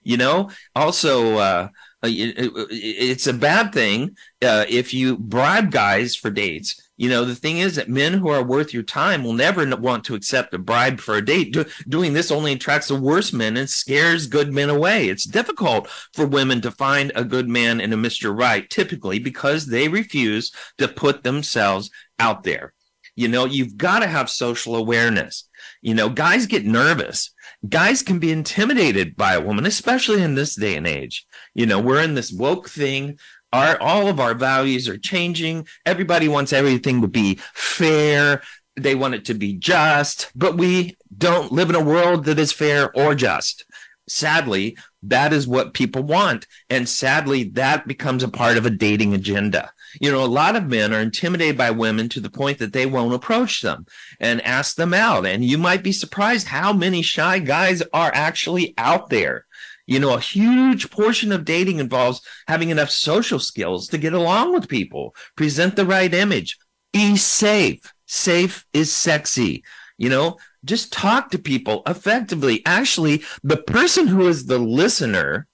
You 0.03 0.17
know, 0.17 0.49
also, 0.75 1.35
uh, 1.35 1.67
uh 2.01 2.07
it's 2.09 3.27
a 3.27 3.33
bad 3.33 3.73
thing 3.73 4.15
uh, 4.41 4.65
if 4.69 4.93
you 4.93 5.17
bribe 5.17 5.71
guys 5.71 6.15
for 6.15 6.29
dates. 6.29 6.88
You 6.99 7.07
know, 7.07 7.23
the 7.23 7.33
thing 7.33 7.59
is 7.59 7.77
that 7.77 7.87
men 7.87 8.11
who 8.11 8.27
are 8.27 8.43
worth 8.43 8.73
your 8.73 8.83
time 8.83 9.23
will 9.23 9.31
never 9.31 9.65
want 9.77 10.03
to 10.03 10.15
accept 10.15 10.53
a 10.53 10.57
bribe 10.57 10.99
for 10.99 11.15
a 11.15 11.23
date. 11.23 11.53
Do, 11.53 11.63
doing 11.87 12.11
this 12.11 12.29
only 12.29 12.51
attracts 12.51 12.89
the 12.89 12.99
worst 12.99 13.33
men 13.33 13.55
and 13.55 13.69
scares 13.69 14.27
good 14.27 14.51
men 14.51 14.69
away. 14.69 15.07
It's 15.07 15.23
difficult 15.23 15.87
for 16.13 16.25
women 16.25 16.59
to 16.59 16.71
find 16.71 17.13
a 17.15 17.23
good 17.23 17.47
man 17.47 17.79
and 17.79 17.93
a 17.93 17.95
Mr. 17.95 18.37
Right, 18.37 18.69
typically 18.69 19.17
because 19.17 19.65
they 19.65 19.87
refuse 19.87 20.51
to 20.77 20.89
put 20.89 21.23
themselves 21.23 21.89
out 22.19 22.43
there. 22.43 22.73
You 23.15 23.29
know, 23.29 23.45
you've 23.45 23.77
got 23.77 23.99
to 23.99 24.07
have 24.07 24.29
social 24.29 24.75
awareness. 24.75 25.47
You 25.81 25.93
know, 25.93 26.09
guys 26.09 26.47
get 26.47 26.65
nervous. 26.65 27.33
Guys 27.69 28.01
can 28.01 28.19
be 28.19 28.33
intimidated 28.33 29.15
by 29.15 29.35
a 29.35 29.41
woman, 29.41 29.65
especially 29.65 30.21
in 30.21 30.35
this 30.35 30.53
day 30.53 30.75
and 30.75 30.85
age. 30.85 31.25
You 31.53 31.65
know, 31.65 31.79
we're 31.79 32.01
in 32.01 32.15
this 32.15 32.33
woke 32.33 32.69
thing 32.69 33.19
our 33.51 33.81
all 33.81 34.07
of 34.07 34.19
our 34.19 34.33
values 34.33 34.87
are 34.87 34.97
changing. 34.97 35.67
Everybody 35.85 36.27
wants 36.27 36.53
everything 36.53 37.01
to 37.01 37.07
be 37.07 37.39
fair. 37.53 38.41
They 38.75 38.95
want 38.95 39.15
it 39.15 39.25
to 39.25 39.33
be 39.33 39.53
just, 39.53 40.31
but 40.35 40.57
we 40.57 40.95
don't 41.17 41.51
live 41.51 41.69
in 41.69 41.75
a 41.75 41.83
world 41.83 42.25
that 42.25 42.39
is 42.39 42.51
fair 42.51 42.95
or 42.95 43.15
just. 43.15 43.65
Sadly, 44.07 44.77
that 45.03 45.33
is 45.33 45.47
what 45.47 45.73
people 45.73 46.03
want. 46.03 46.47
And 46.69 46.87
sadly, 46.87 47.45
that 47.55 47.87
becomes 47.87 48.23
a 48.23 48.29
part 48.29 48.57
of 48.57 48.65
a 48.65 48.71
dating 48.71 49.13
agenda. 49.13 49.71
You 49.99 50.11
know, 50.11 50.23
a 50.23 50.27
lot 50.27 50.55
of 50.55 50.67
men 50.67 50.93
are 50.93 50.99
intimidated 50.99 51.57
by 51.57 51.71
women 51.71 52.09
to 52.09 52.19
the 52.19 52.29
point 52.29 52.59
that 52.59 52.73
they 52.73 52.85
won't 52.85 53.13
approach 53.13 53.61
them 53.61 53.85
and 54.19 54.41
ask 54.45 54.75
them 54.75 54.93
out. 54.93 55.25
And 55.25 55.43
you 55.43 55.57
might 55.57 55.83
be 55.83 55.91
surprised 55.91 56.47
how 56.47 56.73
many 56.73 57.01
shy 57.01 57.39
guys 57.39 57.81
are 57.93 58.11
actually 58.13 58.73
out 58.77 59.09
there. 59.09 59.45
You 59.89 59.99
know, 59.99 60.13
a 60.13 60.19
huge 60.19 60.91
portion 60.91 61.31
of 61.31 61.45
dating 61.45 61.79
involves 61.79 62.21
having 62.47 62.69
enough 62.69 62.91
social 62.91 63.39
skills 63.39 63.87
to 63.87 63.97
get 63.97 64.13
along 64.13 64.53
with 64.53 64.69
people, 64.69 65.15
present 65.35 65.75
the 65.75 65.85
right 65.85 66.13
image, 66.13 66.59
be 66.93 67.17
safe. 67.17 67.91
Safe 68.05 68.67
is 68.71 68.91
sexy. 68.91 69.63
You 69.97 70.09
know, 70.09 70.37
just 70.63 70.93
talk 70.93 71.31
to 71.31 71.39
people 71.39 71.81
effectively. 71.87 72.61
Actually, 72.67 73.23
the 73.43 73.57
person 73.57 74.05
who 74.05 74.27
is 74.27 74.45
the 74.45 74.59
listener 74.59 75.47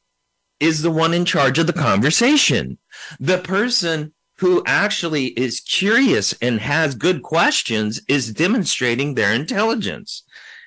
is 0.59 0.81
the 0.81 0.91
one 0.91 1.13
in 1.13 1.23
charge 1.23 1.57
of 1.57 1.67
the 1.67 1.73
conversation. 1.73 2.77
The 3.21 3.37
person 3.37 4.13
who 4.39 4.63
actually 4.65 5.27
is 5.27 5.61
curious 5.61 6.33
and 6.41 6.59
has 6.59 6.93
good 6.93 7.23
questions 7.23 8.01
is 8.09 8.33
demonstrating 8.33 9.15
their 9.15 9.31
intelligence. 9.31 10.23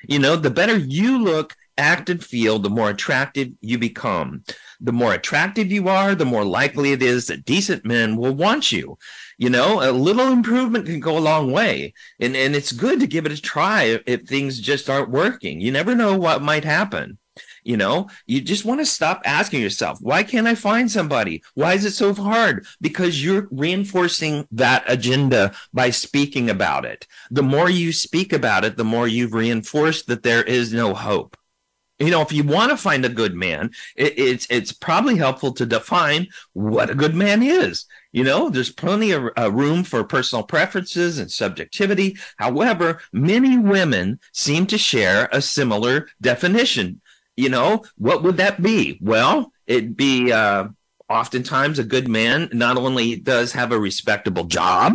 You 0.09 0.21
know, 0.21 0.37
the 0.37 0.49
better 0.49 0.79
you 0.79 1.23
look 1.23 1.55
act 1.79 2.11
and 2.11 2.23
feel, 2.23 2.59
the 2.59 2.69
more 2.69 2.91
attractive 2.91 3.49
you 3.61 3.79
become. 3.79 4.43
The 4.81 4.93
more 4.93 5.15
attractive 5.15 5.73
you 5.73 5.89
are, 5.89 6.15
the 6.15 6.25
more 6.25 6.45
likely 6.45 6.93
it 6.93 7.03
is 7.03 7.27
that 7.27 7.45
decent 7.45 7.85
men 7.85 8.17
will 8.17 8.35
want 8.35 8.71
you. 8.71 8.99
You 9.39 9.51
know, 9.51 9.89
a 9.89 9.91
little 9.93 10.29
improvement 10.29 10.87
can 10.87 11.01
go 11.01 11.17
a 11.17 11.21
long 11.21 11.53
way. 11.53 11.95
And, 12.21 12.37
and 12.37 12.55
it's 12.55 12.73
good 12.73 13.01
to 13.01 13.07
give 13.07 13.25
it 13.25 13.33
a 13.33 13.41
try 13.41 13.85
if, 13.85 14.03
if 14.07 14.23
things 14.23 14.61
just 14.61 14.91
aren't 14.91 15.11
working. 15.11 15.61
You 15.61 15.73
never 15.73 15.95
know 15.95 16.19
what 16.19 16.43
might 16.43 16.65
happen. 16.65 17.19
You 17.65 17.77
know, 17.77 18.09
you 18.27 18.41
just 18.41 18.65
want 18.65 18.81
to 18.81 18.87
stop 18.87 19.23
asking 19.25 19.61
yourself, 19.61 19.99
why 20.01 20.23
can't 20.23 20.47
I 20.47 20.55
find 20.55 20.91
somebody? 20.91 21.43
Why 21.55 21.75
is 21.75 21.85
it 21.85 21.93
so 21.93 22.15
hard? 22.15 22.67
Because 22.81 23.23
you're 23.23 23.49
reinforcing 23.51 24.47
that 24.53 24.85
agenda 24.87 25.55
by 25.73 25.91
speaking 25.91 26.51
about 26.51 26.85
it. 26.85 27.07
The 27.31 27.43
more 27.43 27.69
you 27.69 27.93
speak 27.93 28.33
about 28.33 28.65
it, 28.65 28.77
the 28.77 28.85
more 28.85 29.07
you've 29.07 29.35
reinforced 29.35 30.07
that 30.07 30.23
there 30.23 30.43
is 30.43 30.73
no 30.73 30.95
hope 30.95 31.37
you 31.99 32.11
know 32.11 32.23
if 32.23 32.33
you 32.33 32.45
want 32.45 32.71
to 32.71 32.77
find 32.77 33.05
a 33.05 33.09
good 33.09 33.35
man 33.35 33.71
it, 33.97 34.19
it's 34.19 34.47
it's 34.51 34.73
probably 34.73 35.17
helpful 35.17 35.53
to 35.53 35.67
define 35.67 36.29
what 36.53 36.91
a 36.91 36.95
good 36.95 37.15
man 37.15 37.43
is. 37.43 37.87
You 38.13 38.25
know 38.25 38.49
there's 38.49 38.73
plenty 38.73 39.13
of 39.13 39.29
uh, 39.37 39.51
room 39.53 39.85
for 39.85 40.03
personal 40.05 40.43
preferences 40.43 41.19
and 41.19 41.31
subjectivity. 41.31 42.17
However 42.37 43.01
many 43.13 43.59
women 43.59 44.21
seem 44.33 44.67
to 44.67 44.79
share 44.79 45.29
a 45.33 45.43
similar 45.43 46.09
definition. 46.21 47.01
You 47.37 47.51
know 47.51 47.85
what 47.97 48.23
would 48.23 48.39
that 48.39 48.63
be? 48.63 48.99
Well 49.01 49.53
it'd 49.67 49.97
be 49.97 50.33
uh, 50.33 50.69
oftentimes 51.09 51.79
a 51.79 51.85
good 51.85 52.09
man 52.09 52.49
not 52.53 52.77
only 52.77 53.17
does 53.17 53.53
have 53.53 53.73
a 53.73 53.79
respectable 53.79 54.45
job 54.45 54.95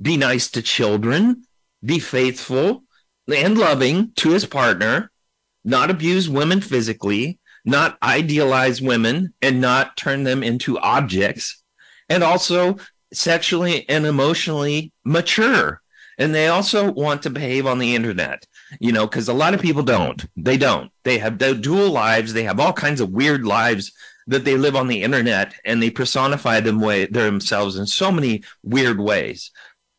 be 0.00 0.16
nice 0.16 0.50
to 0.50 0.62
children 0.62 1.44
be 1.84 1.98
faithful 1.98 2.84
and 3.32 3.58
loving 3.58 4.12
to 4.16 4.30
his 4.30 4.46
partner 4.46 5.11
not 5.64 5.90
abuse 5.90 6.28
women 6.28 6.60
physically, 6.60 7.38
not 7.64 7.98
idealize 8.02 8.82
women 8.82 9.32
and 9.40 9.60
not 9.60 9.96
turn 9.96 10.24
them 10.24 10.42
into 10.42 10.78
objects, 10.78 11.62
and 12.08 12.22
also 12.22 12.76
sexually 13.12 13.88
and 13.88 14.06
emotionally 14.06 14.92
mature. 15.04 15.80
And 16.18 16.34
they 16.34 16.48
also 16.48 16.92
want 16.92 17.22
to 17.22 17.30
behave 17.30 17.66
on 17.66 17.78
the 17.78 17.94
internet, 17.94 18.46
you 18.80 18.92
know, 18.92 19.06
because 19.06 19.28
a 19.28 19.32
lot 19.32 19.54
of 19.54 19.62
people 19.62 19.82
don't. 19.82 20.24
They 20.36 20.56
don't. 20.56 20.90
They 21.04 21.18
have 21.18 21.38
dual 21.38 21.90
lives. 21.90 22.32
They 22.32 22.44
have 22.44 22.60
all 22.60 22.72
kinds 22.72 23.00
of 23.00 23.10
weird 23.10 23.44
lives 23.44 23.92
that 24.26 24.44
they 24.44 24.56
live 24.56 24.76
on 24.76 24.88
the 24.88 25.02
internet 25.02 25.54
and 25.64 25.82
they 25.82 25.90
personify 25.90 26.60
them 26.60 26.80
way 26.80 27.06
themselves 27.06 27.76
in 27.76 27.86
so 27.86 28.12
many 28.12 28.44
weird 28.62 29.00
ways. 29.00 29.50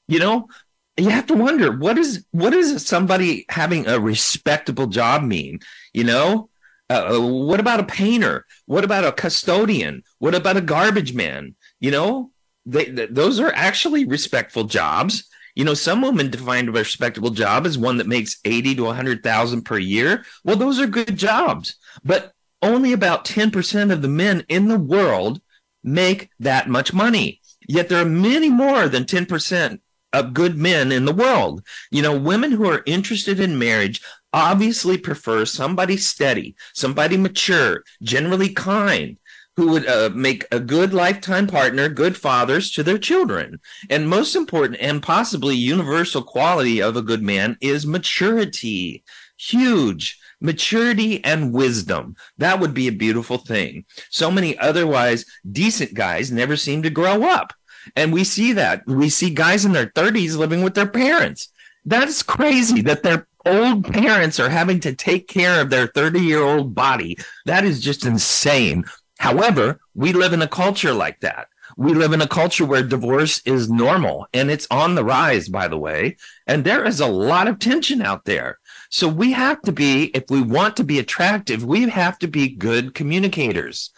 You 0.08 0.20
know, 0.20 0.48
you 0.98 1.10
have 1.10 1.26
to 1.28 1.34
wonder 1.34 1.72
what 1.72 1.98
is 1.98 2.26
what 2.32 2.52
does 2.52 2.86
somebody 2.86 3.46
having 3.50 3.88
a 3.88 4.00
respectable 4.00 4.88
job 4.88 5.24
mean? 5.24 5.60
You 5.94 6.04
know 6.04 6.50
uh, 6.90 7.16
uh, 7.16 7.28
what 7.28 7.60
about 7.60 7.80
a 7.80 7.86
painter? 7.86 8.46
What 8.66 8.84
about 8.84 9.06
a 9.06 9.12
custodian? 9.12 10.04
What 10.20 10.36
about 10.36 10.58
a 10.58 10.62
garbage 10.62 11.14
man? 11.14 11.56
You 11.80 11.92
know 11.92 12.32
they, 12.66 12.86
th- 12.86 13.10
those 13.12 13.40
are 13.40 13.52
actually 13.56 14.06
respectful 14.06 14.66
jobs. 14.66 15.28
You 15.56 15.66
know 15.66 15.74
some 15.74 16.02
women 16.02 16.30
define 16.30 16.68
a 16.68 16.72
respectable 16.72 17.32
job 17.32 17.66
as 17.66 17.78
one 17.78 17.98
that 17.98 18.08
makes 18.08 18.40
80 18.46 18.76
to 18.76 18.84
100000 18.84 19.62
per 19.64 19.78
year. 19.78 20.26
Well 20.44 20.58
those 20.58 20.80
are 20.80 20.88
good 20.88 21.18
jobs 21.18 21.78
but 22.04 22.34
only 22.62 22.94
about 22.94 23.26
10% 23.26 23.92
of 23.92 24.02
the 24.02 24.08
men 24.08 24.46
in 24.48 24.68
the 24.70 24.80
world 24.80 25.42
make 25.84 26.30
that 26.40 26.70
much 26.70 26.94
money. 26.94 27.42
Yet 27.68 27.90
there 27.90 28.02
are 28.02 28.10
many 28.10 28.50
more 28.50 28.88
than 28.88 29.04
10% 29.04 29.80
of 30.14 30.34
good 30.34 30.58
men 30.58 30.92
in 30.92 31.06
the 31.06 31.14
world. 31.14 31.64
You 31.92 32.02
know, 32.02 32.18
women 32.18 32.52
who 32.52 32.70
are 32.70 32.84
interested 32.86 33.40
in 33.40 33.60
marriage 33.60 34.02
obviously 34.32 34.98
prefer 34.98 35.46
somebody 35.46 35.98
steady, 35.98 36.56
somebody 36.74 37.18
mature, 37.18 37.84
generally 38.02 38.50
kind, 38.50 39.18
who 39.56 39.70
would 39.70 39.88
uh, 39.88 40.10
make 40.14 40.46
a 40.52 40.60
good 40.60 40.94
lifetime 40.94 41.48
partner, 41.48 41.88
good 41.90 42.18
fathers 42.18 42.72
to 42.72 42.84
their 42.84 42.98
children. 42.98 43.60
And 43.90 44.10
most 44.10 44.36
important 44.36 44.80
and 44.82 45.04
possibly 45.04 45.56
universal 45.56 46.24
quality 46.24 46.82
of 46.82 46.96
a 46.96 47.04
good 47.04 47.22
man 47.22 47.58
is 47.62 47.86
maturity. 47.86 49.04
Huge 49.38 50.20
maturity 50.42 51.24
and 51.24 51.54
wisdom. 51.54 52.16
That 52.38 52.60
would 52.60 52.74
be 52.74 52.88
a 52.88 52.92
beautiful 52.92 53.38
thing. 53.38 53.86
So 54.10 54.30
many 54.30 54.58
otherwise 54.58 55.26
decent 55.50 55.94
guys 55.94 56.32
never 56.32 56.56
seem 56.56 56.84
to 56.84 56.90
grow 56.90 57.24
up. 57.24 57.54
And 57.96 58.14
we 58.14 58.24
see 58.24 58.54
that. 58.54 58.86
We 58.88 59.10
see 59.10 59.30
guys 59.30 59.66
in 59.66 59.74
their 59.74 59.88
30s 59.88 60.38
living 60.38 60.64
with 60.64 60.76
their 60.76 60.88
parents. 60.88 61.50
That's 61.86 62.24
crazy 62.24 62.82
that 62.84 63.04
their 63.04 63.28
old 63.46 63.92
parents 63.92 64.40
are 64.40 64.50
having 64.50 64.80
to 64.82 64.96
take 64.96 65.28
care 65.28 65.62
of 65.62 65.70
their 65.70 65.88
30 65.88 66.22
year 66.22 66.42
old 66.42 66.74
body. 66.74 67.18
That 67.46 67.66
is 67.66 67.82
just 67.82 68.06
insane. 68.06 68.86
However, 69.20 69.80
we 69.96 70.14
live 70.14 70.34
in 70.34 70.42
a 70.42 70.48
culture 70.48 70.94
like 70.94 71.20
that. 71.22 71.48
We 71.76 71.94
live 71.94 72.14
in 72.14 72.22
a 72.22 72.28
culture 72.28 72.66
where 72.66 72.84
divorce 72.84 73.42
is 73.46 73.70
normal 73.70 74.28
and 74.34 74.52
it's 74.52 74.68
on 74.70 74.96
the 74.96 75.04
rise, 75.04 75.50
by 75.50 75.68
the 75.68 75.78
way. 75.78 76.18
And 76.46 76.64
there 76.64 76.86
is 76.86 77.00
a 77.00 77.08
lot 77.08 77.48
of 77.48 77.60
tension 77.60 78.02
out 78.02 78.26
there. 78.26 78.60
So 78.90 79.08
we 79.08 79.32
have 79.32 79.62
to 79.64 79.72
be, 79.72 80.06
if 80.14 80.26
we 80.30 80.42
want 80.42 80.78
to 80.78 80.84
be 80.84 81.00
attractive, 81.00 81.64
we 81.64 81.90
have 81.90 82.20
to 82.20 82.28
be 82.28 82.50
good 82.50 82.94
communicators. 82.94 83.92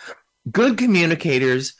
Good 0.51 0.77
communicators 0.77 1.73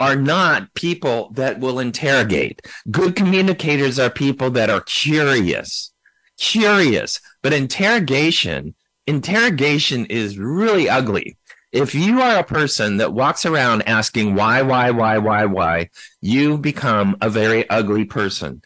are 0.00 0.16
not 0.16 0.72
people 0.74 1.30
that 1.34 1.60
will 1.60 1.78
interrogate. 1.78 2.62
Good 2.90 3.14
communicators 3.14 3.98
are 3.98 4.10
people 4.10 4.50
that 4.52 4.70
are 4.70 4.80
curious, 4.80 5.92
curious, 6.38 7.20
but 7.42 7.52
interrogation, 7.52 8.74
interrogation 9.06 10.06
is 10.06 10.38
really 10.38 10.88
ugly. 10.88 11.36
If 11.70 11.94
you 11.94 12.20
are 12.20 12.40
a 12.40 12.44
person 12.44 12.96
that 12.96 13.12
walks 13.12 13.46
around 13.46 13.82
asking 13.86 14.34
why, 14.34 14.62
why, 14.62 14.90
why, 14.90 15.18
why, 15.18 15.44
why, 15.44 15.90
you 16.20 16.58
become 16.58 17.16
a 17.20 17.30
very 17.30 17.68
ugly 17.70 18.04
person 18.04 18.62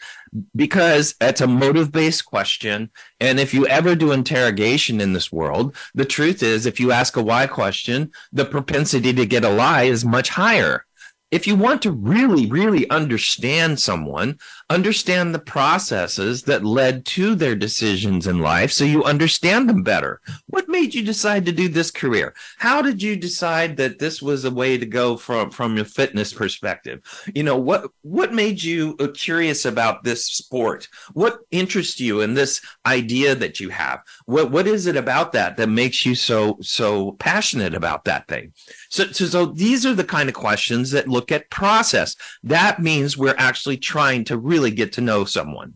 because 0.57 1.15
it's 1.21 1.43
a 1.43 1.47
motive 1.47 1.93
based 1.93 2.25
question. 2.25 2.91
And 3.21 3.39
if 3.39 3.53
you 3.53 3.67
ever 3.67 3.95
do 3.95 4.13
interrogation 4.13 5.01
in 5.01 5.13
this 5.13 5.31
world, 5.31 5.77
the 5.95 6.05
truth 6.05 6.43
is, 6.43 6.65
if 6.65 6.81
you 6.81 6.93
ask 6.93 7.17
a 7.17 7.23
why 7.23 7.47
question, 7.47 8.11
the 8.33 8.45
propensity 8.45 9.13
to 9.13 9.27
get 9.27 9.45
a 9.45 9.51
lie 9.51 9.83
is 9.83 10.05
much 10.05 10.31
higher 10.31 10.87
if 11.35 11.49
you 11.49 11.57
want 11.57 11.83
to 11.83 11.91
really, 11.91 12.47
really 12.47 12.89
understand 12.91 13.81
someone, 13.81 14.39
understand 14.75 15.33
the 15.33 15.39
processes 15.39 16.43
that 16.43 16.65
led 16.65 17.07
to 17.07 17.37
their 17.37 17.55
decisions 17.55 18.27
in 18.27 18.41
life 18.41 18.73
so 18.73 18.85
you 18.85 19.05
understand 19.05 19.69
them 19.69 19.85
better. 19.85 20.21
What 20.49 20.69
made 20.69 20.93
you 20.93 21.03
decide 21.03 21.47
to 21.47 21.53
do 21.53 21.69
this 21.69 21.93
career? 21.93 22.35
How 22.59 22.83
did 22.83 23.01
you 23.01 23.15
decide 23.15 23.77
that 23.77 24.01
this 24.01 24.21
was 24.21 24.45
a 24.45 24.51
way 24.51 24.77
to 24.77 24.85
go 24.85 25.17
from, 25.17 25.51
from 25.51 25.77
your 25.77 25.85
fitness 25.85 26.33
perspective? 26.33 27.01
You 27.35 27.45
know, 27.45 27.57
what, 27.57 27.91
what 28.03 28.33
made 28.33 28.63
you 28.63 28.97
uh, 28.99 29.09
curious 29.15 29.65
about 29.65 30.03
this 30.03 30.27
sport? 30.27 30.89
What 31.13 31.39
interests 31.53 32.01
you 32.01 32.21
in 32.23 32.35
this 32.35 32.61
idea 32.85 33.37
that 33.37 33.61
you 33.61 33.69
have? 33.69 34.03
What, 34.27 34.51
what 34.51 34.67
is 34.67 34.87
it 34.87 34.97
about 34.97 35.33
that 35.33 35.57
that 35.57 35.69
makes 35.69 36.05
you 36.05 36.17
so, 36.17 36.59
so 36.61 37.13
passionate 37.13 37.75
about 37.75 38.05
that 38.07 38.27
thing? 38.27 38.53
So, 38.91 39.05
so, 39.13 39.27
so 39.27 39.47
these 39.47 39.87
are 39.87 39.95
the 39.95 40.05
kind 40.05 40.29
of 40.29 40.35
questions 40.35 40.91
that 40.91 41.09
look 41.09 41.31
at 41.31 41.51
process. 41.51 42.17
That 42.43 42.83
means 42.83 43.17
we're 43.17 43.37
actually 43.39 43.77
trying 43.77 44.25
to 44.25 44.37
really 44.37 44.64
get 44.71 44.95
to 44.95 45.01
know 45.01 45.25
someone. 45.25 45.75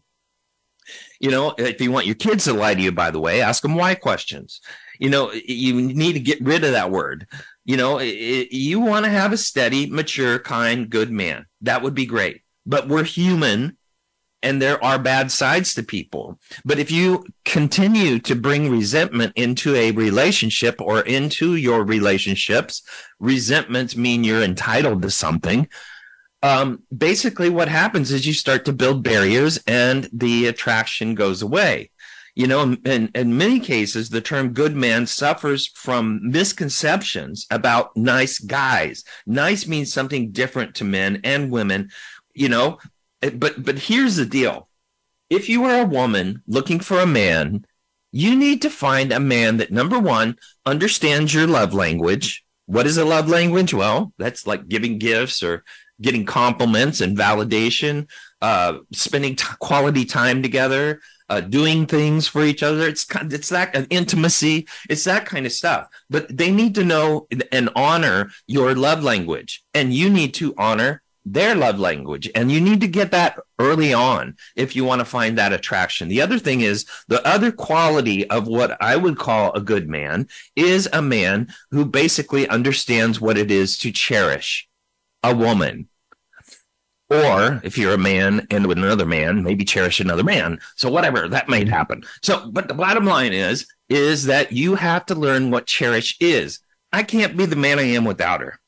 You 1.20 1.30
know, 1.30 1.54
if 1.58 1.80
you 1.80 1.90
want 1.90 2.06
your 2.06 2.14
kids 2.14 2.44
to 2.44 2.52
lie 2.52 2.74
to 2.74 2.80
you, 2.80 2.92
by 2.92 3.10
the 3.10 3.20
way, 3.20 3.42
ask 3.42 3.62
them 3.62 3.74
why 3.74 3.94
questions. 3.94 4.60
You 4.98 5.10
know, 5.10 5.32
you 5.32 5.74
need 5.74 6.14
to 6.14 6.20
get 6.20 6.40
rid 6.40 6.64
of 6.64 6.72
that 6.72 6.90
word. 6.90 7.26
You 7.64 7.76
know, 7.76 7.98
it, 7.98 8.52
you 8.52 8.80
want 8.80 9.04
to 9.04 9.10
have 9.10 9.32
a 9.32 9.36
steady, 9.36 9.86
mature, 9.86 10.38
kind, 10.38 10.88
good 10.88 11.10
man. 11.10 11.46
That 11.60 11.82
would 11.82 11.94
be 11.94 12.06
great. 12.06 12.42
But 12.64 12.88
we're 12.88 13.04
human 13.04 13.76
and 14.42 14.62
there 14.62 14.82
are 14.84 14.98
bad 14.98 15.30
sides 15.30 15.74
to 15.74 15.82
people. 15.82 16.38
But 16.64 16.78
if 16.78 16.90
you 16.90 17.24
continue 17.44 18.18
to 18.20 18.36
bring 18.36 18.70
resentment 18.70 19.32
into 19.36 19.74
a 19.74 19.90
relationship 19.90 20.80
or 20.80 21.00
into 21.00 21.56
your 21.56 21.82
relationships, 21.84 22.82
resentments 23.18 23.96
mean 23.96 24.22
you're 24.22 24.42
entitled 24.42 25.02
to 25.02 25.10
something. 25.10 25.68
Um, 26.42 26.82
basically, 26.96 27.50
what 27.50 27.68
happens 27.68 28.12
is 28.12 28.26
you 28.26 28.32
start 28.32 28.64
to 28.66 28.72
build 28.72 29.02
barriers 29.02 29.58
and 29.66 30.08
the 30.12 30.46
attraction 30.46 31.14
goes 31.14 31.42
away. 31.42 31.90
You 32.34 32.46
know, 32.46 32.76
in, 32.84 33.10
in 33.14 33.36
many 33.36 33.58
cases, 33.58 34.10
the 34.10 34.20
term 34.20 34.52
good 34.52 34.76
man 34.76 35.06
suffers 35.06 35.66
from 35.74 36.20
misconceptions 36.22 37.46
about 37.50 37.96
nice 37.96 38.38
guys. 38.38 39.02
Nice 39.26 39.66
means 39.66 39.92
something 39.92 40.30
different 40.30 40.76
to 40.76 40.84
men 40.84 41.20
and 41.24 41.50
women. 41.50 41.90
You 42.34 42.48
know, 42.48 42.78
Eh, 43.22 43.30
but 43.30 43.64
but 43.64 43.78
here's 43.78 44.16
the 44.16 44.26
deal 44.26 44.68
if 45.30 45.48
you 45.48 45.64
are 45.64 45.80
a 45.80 45.86
woman 45.86 46.42
looking 46.46 46.80
for 46.80 47.00
a 47.00 47.06
man 47.06 47.64
you 48.12 48.34
need 48.34 48.62
to 48.62 48.70
find 48.70 49.12
a 49.12 49.20
man 49.20 49.58
that 49.58 49.72
number 49.72 49.98
one 49.98 50.36
understands 50.64 51.34
your 51.34 51.46
love 51.46 51.74
language 51.74 52.44
what 52.66 52.86
is 52.86 52.96
a 52.96 53.04
love 53.04 53.28
language 53.28 53.74
well 53.74 54.12
that's 54.18 54.46
like 54.46 54.68
giving 54.68 54.98
gifts 54.98 55.42
or 55.42 55.64
getting 56.00 56.24
compliments 56.24 57.00
and 57.00 57.16
validation 57.16 58.06
uh, 58.40 58.78
spending 58.92 59.36
t- 59.36 59.44
quality 59.58 60.04
time 60.04 60.42
together 60.42 61.00
uh, 61.28 61.40
doing 61.40 61.86
things 61.86 62.26
for 62.26 62.42
each 62.42 62.62
other. 62.62 62.88
It's 62.88 63.04
kind 63.04 63.32
it's 63.32 63.50
that 63.50 63.76
uh, 63.76 63.84
intimacy. 63.90 64.66
It's 64.88 65.04
that 65.04 65.26
kind 65.26 65.46
of 65.46 65.52
stuff. 65.52 65.88
But 66.08 66.34
they 66.34 66.50
need 66.50 66.74
to 66.76 66.84
know 66.84 67.28
and 67.52 67.70
honor 67.76 68.30
your 68.46 68.74
love 68.74 69.02
language. 69.02 69.64
And 69.74 69.92
you 69.92 70.08
need 70.08 70.34
to 70.34 70.54
honor 70.56 71.02
their 71.24 71.54
love 71.54 71.78
language. 71.78 72.30
And 72.34 72.50
you 72.50 72.60
need 72.60 72.80
to 72.80 72.88
get 72.88 73.10
that 73.10 73.38
early 73.58 73.92
on 73.92 74.36
if 74.56 74.74
you 74.74 74.84
want 74.84 75.00
to 75.00 75.04
find 75.04 75.36
that 75.36 75.52
attraction. 75.52 76.08
The 76.08 76.22
other 76.22 76.38
thing 76.38 76.62
is 76.62 76.86
the 77.08 77.26
other 77.26 77.52
quality 77.52 78.28
of 78.30 78.46
what 78.46 78.80
I 78.80 78.96
would 78.96 79.18
call 79.18 79.52
a 79.52 79.60
good 79.60 79.88
man 79.88 80.28
is 80.56 80.88
a 80.92 81.02
man 81.02 81.52
who 81.70 81.84
basically 81.84 82.48
understands 82.48 83.20
what 83.20 83.36
it 83.36 83.50
is 83.50 83.76
to 83.78 83.92
cherish 83.92 84.67
a 85.22 85.34
woman. 85.34 85.88
Or 87.10 87.60
if 87.64 87.78
you're 87.78 87.94
a 87.94 87.98
man 87.98 88.46
and 88.50 88.66
with 88.66 88.76
another 88.76 89.06
man, 89.06 89.42
maybe 89.42 89.64
cherish 89.64 89.98
another 89.98 90.22
man. 90.22 90.60
So 90.76 90.90
whatever, 90.90 91.26
that 91.28 91.48
might 91.48 91.68
happen. 91.68 92.04
So, 92.22 92.50
but 92.50 92.68
the 92.68 92.74
bottom 92.74 93.06
line 93.06 93.32
is, 93.32 93.66
is 93.88 94.26
that 94.26 94.52
you 94.52 94.74
have 94.74 95.06
to 95.06 95.14
learn 95.14 95.50
what 95.50 95.66
cherish 95.66 96.16
is. 96.20 96.60
I 96.92 97.02
can't 97.02 97.36
be 97.36 97.46
the 97.46 97.56
man 97.56 97.78
I 97.78 97.84
am 97.84 98.04
without 98.04 98.40
her. 98.40 98.60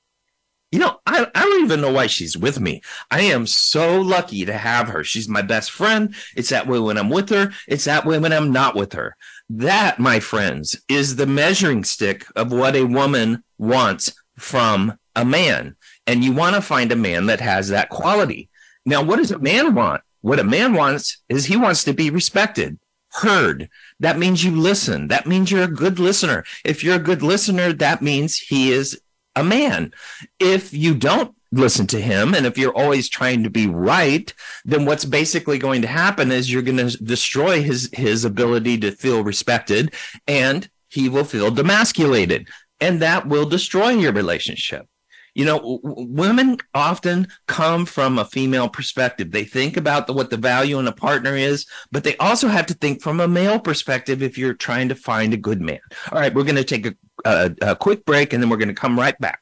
You 0.72 0.78
know, 0.78 1.00
I, 1.04 1.26
I 1.34 1.40
don't 1.40 1.64
even 1.64 1.80
know 1.80 1.92
why 1.92 2.06
she's 2.06 2.36
with 2.36 2.60
me. 2.60 2.80
I 3.10 3.22
am 3.22 3.46
so 3.46 4.00
lucky 4.00 4.44
to 4.44 4.56
have 4.56 4.88
her. 4.88 5.02
She's 5.02 5.28
my 5.28 5.42
best 5.42 5.70
friend. 5.70 6.14
It's 6.36 6.50
that 6.50 6.68
way 6.68 6.78
when 6.78 6.96
I'm 6.96 7.10
with 7.10 7.28
her. 7.30 7.52
It's 7.66 7.86
that 7.86 8.06
way 8.06 8.18
when 8.20 8.32
I'm 8.32 8.52
not 8.52 8.76
with 8.76 8.92
her. 8.92 9.16
That, 9.48 9.98
my 9.98 10.20
friends, 10.20 10.80
is 10.88 11.16
the 11.16 11.26
measuring 11.26 11.82
stick 11.82 12.24
of 12.36 12.52
what 12.52 12.76
a 12.76 12.84
woman 12.84 13.42
wants 13.58 14.12
from 14.38 14.96
a 15.16 15.24
man. 15.24 15.74
And 16.06 16.24
you 16.24 16.32
want 16.32 16.56
to 16.56 16.62
find 16.62 16.90
a 16.92 16.96
man 16.96 17.26
that 17.26 17.40
has 17.40 17.68
that 17.68 17.88
quality. 17.88 18.48
Now, 18.84 19.02
what 19.02 19.16
does 19.16 19.30
a 19.30 19.38
man 19.38 19.74
want? 19.74 20.02
What 20.22 20.40
a 20.40 20.44
man 20.44 20.74
wants 20.74 21.18
is 21.28 21.46
he 21.46 21.56
wants 21.56 21.84
to 21.84 21.94
be 21.94 22.10
respected, 22.10 22.78
heard. 23.12 23.68
That 24.00 24.18
means 24.18 24.44
you 24.44 24.50
listen. 24.54 25.08
That 25.08 25.26
means 25.26 25.50
you're 25.50 25.64
a 25.64 25.68
good 25.68 25.98
listener. 25.98 26.44
If 26.64 26.82
you're 26.84 26.96
a 26.96 27.00
good 27.00 27.22
listener, 27.22 27.72
that 27.74 28.02
means 28.02 28.36
he 28.36 28.72
is 28.72 29.00
a 29.36 29.44
man. 29.44 29.92
If 30.38 30.74
you 30.74 30.94
don't 30.94 31.34
listen 31.52 31.86
to 31.88 32.00
him 32.00 32.34
and 32.34 32.46
if 32.46 32.56
you're 32.56 32.76
always 32.76 33.08
trying 33.08 33.42
to 33.42 33.50
be 33.50 33.66
right, 33.66 34.32
then 34.64 34.84
what's 34.84 35.04
basically 35.04 35.58
going 35.58 35.82
to 35.82 35.88
happen 35.88 36.30
is 36.30 36.52
you're 36.52 36.62
going 36.62 36.76
to 36.76 36.96
destroy 37.02 37.62
his 37.62 37.90
his 37.92 38.24
ability 38.24 38.78
to 38.78 38.92
feel 38.92 39.24
respected 39.24 39.92
and 40.28 40.70
he 40.88 41.08
will 41.08 41.24
feel 41.24 41.50
demasculated 41.50 42.48
and 42.80 43.00
that 43.02 43.26
will 43.26 43.46
destroy 43.46 43.90
your 43.90 44.12
relationship. 44.12 44.86
You 45.34 45.44
know, 45.44 45.58
w- 45.58 45.80
women 46.08 46.58
often 46.74 47.28
come 47.46 47.86
from 47.86 48.18
a 48.18 48.24
female 48.24 48.68
perspective. 48.68 49.30
They 49.30 49.44
think 49.44 49.76
about 49.76 50.06
the, 50.06 50.12
what 50.12 50.30
the 50.30 50.36
value 50.36 50.78
in 50.78 50.88
a 50.88 50.92
partner 50.92 51.36
is, 51.36 51.66
but 51.92 52.04
they 52.04 52.16
also 52.16 52.48
have 52.48 52.66
to 52.66 52.74
think 52.74 53.02
from 53.02 53.20
a 53.20 53.28
male 53.28 53.60
perspective 53.60 54.22
if 54.22 54.36
you're 54.36 54.54
trying 54.54 54.88
to 54.88 54.94
find 54.94 55.32
a 55.32 55.36
good 55.36 55.60
man. 55.60 55.80
All 56.10 56.18
right, 56.18 56.34
we're 56.34 56.44
going 56.44 56.56
to 56.56 56.64
take 56.64 56.86
a 56.86 56.94
a, 57.24 57.54
a 57.62 57.76
quick 57.76 58.04
break 58.04 58.32
and 58.32 58.42
then 58.42 58.50
we're 58.50 58.56
going 58.56 58.68
to 58.68 58.74
come 58.74 58.98
right 58.98 59.18
back. 59.18 59.40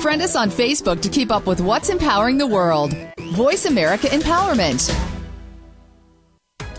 Friend 0.00 0.22
us 0.22 0.36
on 0.36 0.50
Facebook 0.50 1.00
to 1.02 1.08
keep 1.08 1.30
up 1.30 1.46
with 1.46 1.60
what's 1.60 1.88
empowering 1.88 2.38
the 2.38 2.46
world. 2.46 2.94
Voice 3.32 3.66
America 3.66 4.06
Empowerment. 4.08 5.15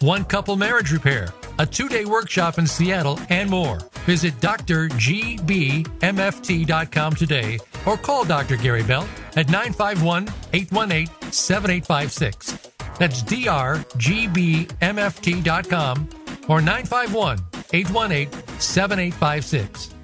one 0.00 0.24
couple 0.24 0.56
marriage 0.56 0.90
repair, 0.92 1.28
a 1.58 1.66
two 1.66 1.88
day 1.88 2.04
workshop 2.04 2.58
in 2.58 2.66
Seattle, 2.66 3.18
and 3.30 3.48
more. 3.50 3.78
Visit 4.06 4.34
drgbmft.com 4.40 7.14
today 7.14 7.58
or 7.86 7.96
call 7.96 8.24
Dr. 8.24 8.56
Gary 8.56 8.82
Bell 8.82 9.08
at 9.36 9.48
951 9.50 10.28
818 10.52 11.32
7856. 11.32 12.58
That's 12.98 13.22
drgbmft.com 13.22 16.08
or 16.48 16.60
951 16.60 17.38
818 17.72 18.32
7856. 18.58 19.94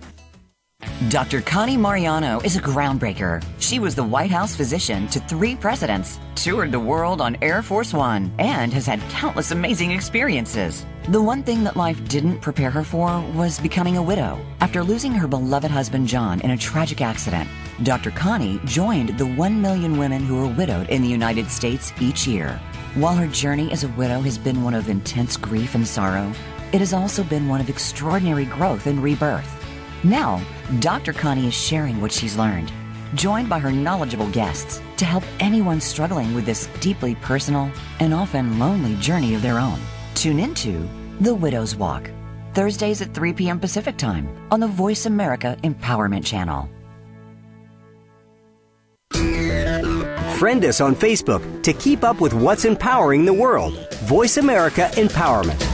Dr. 1.09 1.41
Connie 1.41 1.77
Mariano 1.77 2.41
is 2.41 2.57
a 2.57 2.61
groundbreaker. 2.61 3.45
She 3.59 3.79
was 3.79 3.95
the 3.95 4.03
White 4.05 4.31
House 4.31 4.55
physician 4.55 5.09
to 5.09 5.21
three 5.21 5.57
presidents, 5.57 6.19
toured 6.35 6.73
the 6.73 6.81
world 6.81 7.21
on 7.21 7.37
Air 7.43 7.63
Force 7.63 7.93
One, 7.93 8.33
and 8.39 8.73
has 8.73 8.87
had 8.87 9.01
countless 9.11 9.51
amazing 9.51 9.91
experiences. 9.91 10.87
The 11.09 11.21
one 11.21 11.43
thing 11.43 11.65
that 11.65 11.77
life 11.77 12.03
didn't 12.09 12.41
prepare 12.41 12.71
her 12.71 12.85
for 12.85 13.21
was 13.35 13.59
becoming 13.59 13.97
a 13.97 14.03
widow. 14.03 14.39
After 14.61 14.83
losing 14.83 15.13
her 15.13 15.27
beloved 15.27 15.71
husband 15.71 16.09
John 16.09 16.41
in 16.41 16.53
a 16.53 16.57
tragic 16.57 17.01
accident, 17.01 17.49
Dr. 17.83 18.11
Connie 18.11 18.61
joined 18.65 19.19
the 19.19 19.27
1 19.27 19.61
million 19.61 19.99
women 19.99 20.25
who 20.25 20.45
are 20.45 20.55
widowed 20.55 20.89
in 20.91 21.03
the 21.03 21.09
United 21.09 21.51
States 21.51 21.93
each 22.01 22.27
year. 22.27 22.61
While 22.95 23.17
her 23.17 23.27
journey 23.27 23.73
as 23.73 23.83
a 23.85 23.89
widow 23.89 24.21
has 24.21 24.39
been 24.39 24.63
one 24.63 24.75
of 24.75 24.89
intense 24.89 25.37
grief 25.37 25.75
and 25.75 25.87
sorrow, 25.87 26.33
it 26.73 26.81
has 26.81 26.93
also 26.93 27.25
been 27.25 27.49
one 27.49 27.61
of 27.61 27.69
extraordinary 27.69 28.45
growth 28.45 28.87
and 28.87 29.03
rebirth. 29.03 29.64
Now, 30.05 30.45
Dr. 30.81 31.15
Connie 31.15 31.49
is 31.49 31.55
sharing 31.55 31.99
what 31.99 32.13
she's 32.13 32.37
learned, 32.37 32.71
joined 33.15 33.49
by 33.49 33.59
her 33.59 33.73
knowledgeable 33.73 34.29
guests 34.31 34.83
to 34.99 35.07
help 35.07 35.25
anyone 35.41 35.81
struggling 35.81 36.35
with 36.35 36.45
this 36.45 36.69
deeply 36.81 37.15
personal 37.17 37.71
and 38.01 38.13
often 38.13 38.59
lonely 38.59 38.97
journey 38.97 39.35
of 39.35 39.41
their 39.41 39.59
own. 39.59 39.81
Tune 40.15 40.39
into 40.39 40.87
The 41.21 41.35
Widow's 41.35 41.75
Walk, 41.75 42.11
Thursdays 42.53 43.01
at 43.01 43.15
3 43.15 43.33
p.m. 43.33 43.59
Pacific 43.59 43.97
Time 43.97 44.29
on 44.51 44.61
the 44.61 44.69
Voice 44.69 45.07
America 45.07 45.57
Empowerment 45.65 46.25
Channel. 46.25 46.69
Friend 50.37 50.65
us 50.67 50.83
on 50.83 50.95
Facebook 50.95 51.63
to 51.63 51.73
keep 51.73 52.05
up 52.05 52.21
with 52.21 52.35
what's 52.35 52.67
empowering 52.67 53.25
the 53.25 53.33
world. 53.33 53.91
Voice 54.03 54.37
America 54.37 54.91
Empowerment. 54.95 55.74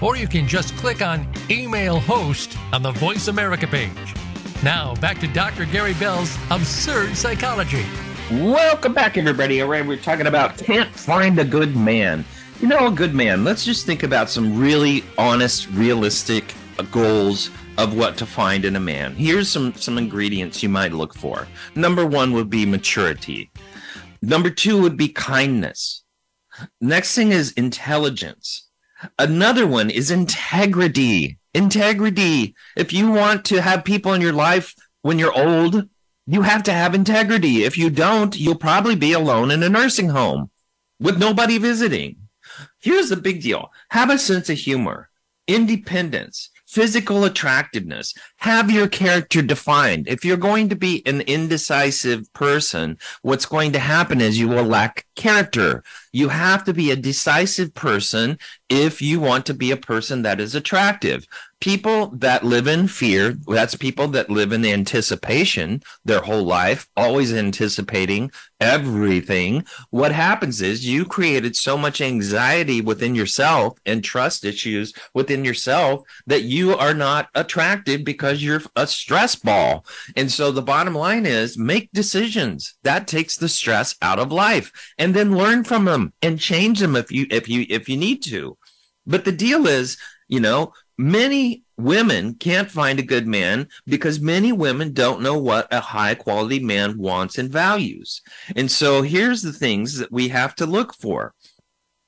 Or 0.00 0.16
you 0.16 0.28
can 0.28 0.46
just 0.46 0.76
click 0.76 1.02
on 1.02 1.26
Email 1.50 1.98
Host 1.98 2.56
on 2.72 2.82
the 2.82 2.92
Voice 2.92 3.28
America 3.28 3.66
page. 3.66 4.14
Now, 4.62 4.94
back 4.96 5.18
to 5.20 5.26
Dr. 5.28 5.64
Gary 5.64 5.94
Bell's 5.94 6.36
Absurd 6.50 7.16
Psychology. 7.16 7.84
Welcome 8.30 8.94
back, 8.94 9.16
everybody. 9.16 9.60
All 9.60 9.68
right, 9.68 9.84
we're 9.84 9.96
talking 9.96 10.28
about 10.28 10.56
can't 10.56 10.94
find 10.94 11.38
a 11.38 11.44
good 11.44 11.76
man. 11.76 12.24
You 12.60 12.68
know, 12.68 12.86
a 12.88 12.92
good 12.92 13.14
man. 13.14 13.42
Let's 13.42 13.64
just 13.64 13.86
think 13.86 14.04
about 14.04 14.30
some 14.30 14.58
really 14.58 15.04
honest, 15.16 15.68
realistic 15.70 16.54
goals 16.92 17.50
of 17.76 17.96
what 17.96 18.16
to 18.18 18.26
find 18.26 18.64
in 18.64 18.76
a 18.76 18.80
man. 18.80 19.14
Here's 19.14 19.48
some 19.48 19.74
some 19.74 19.98
ingredients 19.98 20.62
you 20.62 20.68
might 20.68 20.92
look 20.92 21.14
for. 21.14 21.48
Number 21.74 22.06
1 22.06 22.32
would 22.32 22.50
be 22.50 22.66
maturity. 22.66 23.50
Number 24.22 24.50
2 24.50 24.80
would 24.80 24.96
be 24.96 25.08
kindness. 25.08 26.04
Next 26.80 27.14
thing 27.14 27.32
is 27.32 27.52
intelligence. 27.52 28.67
Another 29.18 29.66
one 29.66 29.90
is 29.90 30.10
integrity. 30.10 31.38
Integrity. 31.54 32.54
If 32.76 32.92
you 32.92 33.10
want 33.10 33.44
to 33.46 33.62
have 33.62 33.84
people 33.84 34.12
in 34.12 34.20
your 34.20 34.32
life 34.32 34.74
when 35.02 35.18
you're 35.18 35.36
old, 35.36 35.88
you 36.26 36.42
have 36.42 36.62
to 36.64 36.72
have 36.72 36.94
integrity. 36.94 37.64
If 37.64 37.78
you 37.78 37.90
don't, 37.90 38.38
you'll 38.38 38.56
probably 38.56 38.96
be 38.96 39.12
alone 39.12 39.50
in 39.50 39.62
a 39.62 39.68
nursing 39.68 40.10
home 40.10 40.50
with 41.00 41.18
nobody 41.18 41.58
visiting. 41.58 42.16
Here's 42.80 43.08
the 43.08 43.16
big 43.16 43.42
deal 43.42 43.70
have 43.90 44.10
a 44.10 44.18
sense 44.18 44.50
of 44.50 44.58
humor, 44.58 45.08
independence, 45.46 46.50
physical 46.68 47.24
attractiveness. 47.24 48.12
Have 48.36 48.70
your 48.70 48.88
character 48.88 49.40
defined. 49.40 50.06
If 50.06 50.22
you're 50.24 50.36
going 50.36 50.68
to 50.68 50.76
be 50.76 51.02
an 51.06 51.22
indecisive 51.22 52.30
person, 52.34 52.98
what's 53.22 53.46
going 53.46 53.72
to 53.72 53.78
happen 53.78 54.20
is 54.20 54.38
you 54.38 54.48
will 54.48 54.64
lack 54.64 55.06
character. 55.16 55.82
You 56.12 56.28
have 56.28 56.64
to 56.64 56.74
be 56.74 56.90
a 56.90 56.96
decisive 56.96 57.72
person 57.72 58.38
if 58.68 59.00
you 59.00 59.18
want 59.18 59.46
to 59.46 59.54
be 59.54 59.70
a 59.70 59.76
person 59.78 60.22
that 60.22 60.40
is 60.40 60.54
attractive. 60.54 61.26
People 61.60 62.08
that 62.08 62.44
live 62.44 62.68
in 62.68 62.86
fear, 62.86 63.36
that's 63.48 63.74
people 63.74 64.06
that 64.08 64.30
live 64.30 64.52
in 64.52 64.64
anticipation 64.64 65.82
their 66.04 66.20
whole 66.20 66.44
life, 66.44 66.86
always 66.96 67.32
anticipating 67.32 68.30
everything. 68.60 69.64
What 69.90 70.12
happens 70.12 70.62
is 70.62 70.86
you 70.86 71.04
created 71.04 71.56
so 71.56 71.76
much 71.76 72.00
anxiety 72.00 72.80
within 72.80 73.16
yourself 73.16 73.76
and 73.84 74.04
trust 74.04 74.44
issues 74.44 74.92
within 75.14 75.44
yourself 75.44 76.02
that 76.26 76.42
you 76.42 76.76
are 76.76 76.94
not 76.94 77.28
attractive 77.34 78.04
because 78.04 78.42
you're 78.42 78.62
a 78.76 78.86
stress 78.86 79.34
ball. 79.34 79.84
And 80.16 80.30
so 80.30 80.52
the 80.52 80.62
bottom 80.62 80.94
line 80.94 81.26
is 81.26 81.58
make 81.58 81.90
decisions. 81.92 82.76
That 82.84 83.08
takes 83.08 83.36
the 83.36 83.48
stress 83.48 83.96
out 84.00 84.20
of 84.20 84.30
life 84.30 84.70
and 84.96 85.12
then 85.12 85.36
learn 85.36 85.64
from 85.64 85.86
them 85.86 86.12
and 86.22 86.38
change 86.38 86.78
them 86.78 86.94
if 86.94 87.10
you 87.10 87.26
if 87.30 87.48
you 87.48 87.66
if 87.68 87.88
you 87.88 87.96
need 87.96 88.22
to. 88.24 88.56
But 89.06 89.24
the 89.24 89.32
deal 89.32 89.66
is, 89.66 89.96
you 90.28 90.38
know, 90.38 90.72
many 90.98 91.62
women 91.76 92.34
can't 92.34 92.70
find 92.70 92.98
a 92.98 93.04
good 93.04 93.26
man 93.26 93.68
because 93.86 94.20
many 94.20 94.52
women 94.52 94.92
don't 94.92 95.22
know 95.22 95.38
what 95.38 95.72
a 95.72 95.80
high 95.80 96.14
quality 96.14 96.58
man 96.58 96.98
wants 96.98 97.38
and 97.38 97.50
values. 97.50 98.20
And 98.56 98.70
so 98.70 99.02
here's 99.02 99.40
the 99.40 99.52
things 99.52 99.96
that 99.98 100.10
we 100.10 100.28
have 100.28 100.56
to 100.56 100.66
look 100.66 100.92
for. 100.92 101.34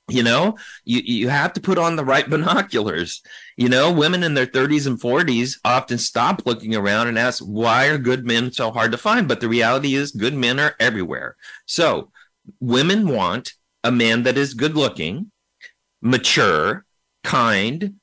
You 0.09 0.23
know, 0.23 0.57
you, 0.83 1.01
you 1.05 1.29
have 1.29 1.53
to 1.53 1.61
put 1.61 1.77
on 1.77 1.95
the 1.95 2.03
right 2.03 2.29
binoculars. 2.29 3.21
You 3.55 3.69
know, 3.69 3.93
women 3.93 4.23
in 4.23 4.33
their 4.33 4.45
30s 4.45 4.85
and 4.85 4.99
40s 4.99 5.57
often 5.63 5.97
stop 5.97 6.45
looking 6.45 6.75
around 6.75 7.07
and 7.07 7.17
ask, 7.17 7.41
why 7.41 7.87
are 7.87 7.97
good 7.97 8.25
men 8.25 8.51
so 8.51 8.71
hard 8.71 8.91
to 8.91 8.97
find? 8.97 9.25
But 9.25 9.39
the 9.39 9.47
reality 9.47 9.95
is, 9.95 10.11
good 10.11 10.33
men 10.33 10.59
are 10.59 10.75
everywhere. 10.81 11.37
So 11.65 12.11
women 12.59 13.07
want 13.07 13.53
a 13.85 13.91
man 13.91 14.23
that 14.23 14.37
is 14.37 14.53
good 14.53 14.75
looking, 14.75 15.31
mature, 16.01 16.85
kind, 17.23 17.95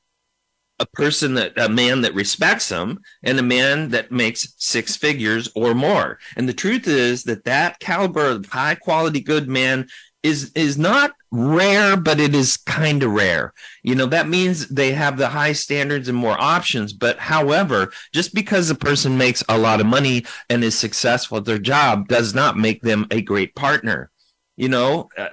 a 0.80 0.86
person 0.86 1.34
that 1.34 1.58
a 1.58 1.68
man 1.68 2.02
that 2.02 2.14
respects 2.14 2.68
them 2.68 3.00
and 3.22 3.38
a 3.38 3.42
man 3.42 3.90
that 3.90 4.12
makes 4.12 4.54
six 4.58 4.96
figures 4.96 5.48
or 5.54 5.74
more. 5.74 6.18
And 6.36 6.48
the 6.48 6.54
truth 6.54 6.86
is 6.86 7.24
that 7.24 7.44
that 7.44 7.80
caliber 7.80 8.26
of 8.26 8.46
high 8.46 8.76
quality 8.76 9.20
good 9.20 9.48
man 9.48 9.88
is 10.22 10.50
is 10.54 10.76
not 10.76 11.12
rare 11.30 11.96
but 11.96 12.18
it 12.18 12.34
is 12.34 12.56
kind 12.56 13.02
of 13.02 13.12
rare. 13.12 13.52
You 13.82 13.94
know 13.94 14.06
that 14.06 14.28
means 14.28 14.68
they 14.68 14.92
have 14.92 15.16
the 15.16 15.28
high 15.28 15.52
standards 15.52 16.08
and 16.08 16.18
more 16.18 16.40
options 16.40 16.92
but 16.92 17.18
however 17.18 17.92
just 18.12 18.34
because 18.34 18.70
a 18.70 18.74
person 18.74 19.18
makes 19.18 19.44
a 19.48 19.58
lot 19.58 19.80
of 19.80 19.86
money 19.86 20.24
and 20.50 20.64
is 20.64 20.78
successful 20.78 21.38
at 21.38 21.44
their 21.44 21.58
job 21.58 22.08
does 22.08 22.34
not 22.34 22.56
make 22.56 22.82
them 22.82 23.06
a 23.10 23.20
great 23.20 23.54
partner 23.54 24.10
you 24.58 24.68
know 24.68 25.08
uh, 25.16 25.28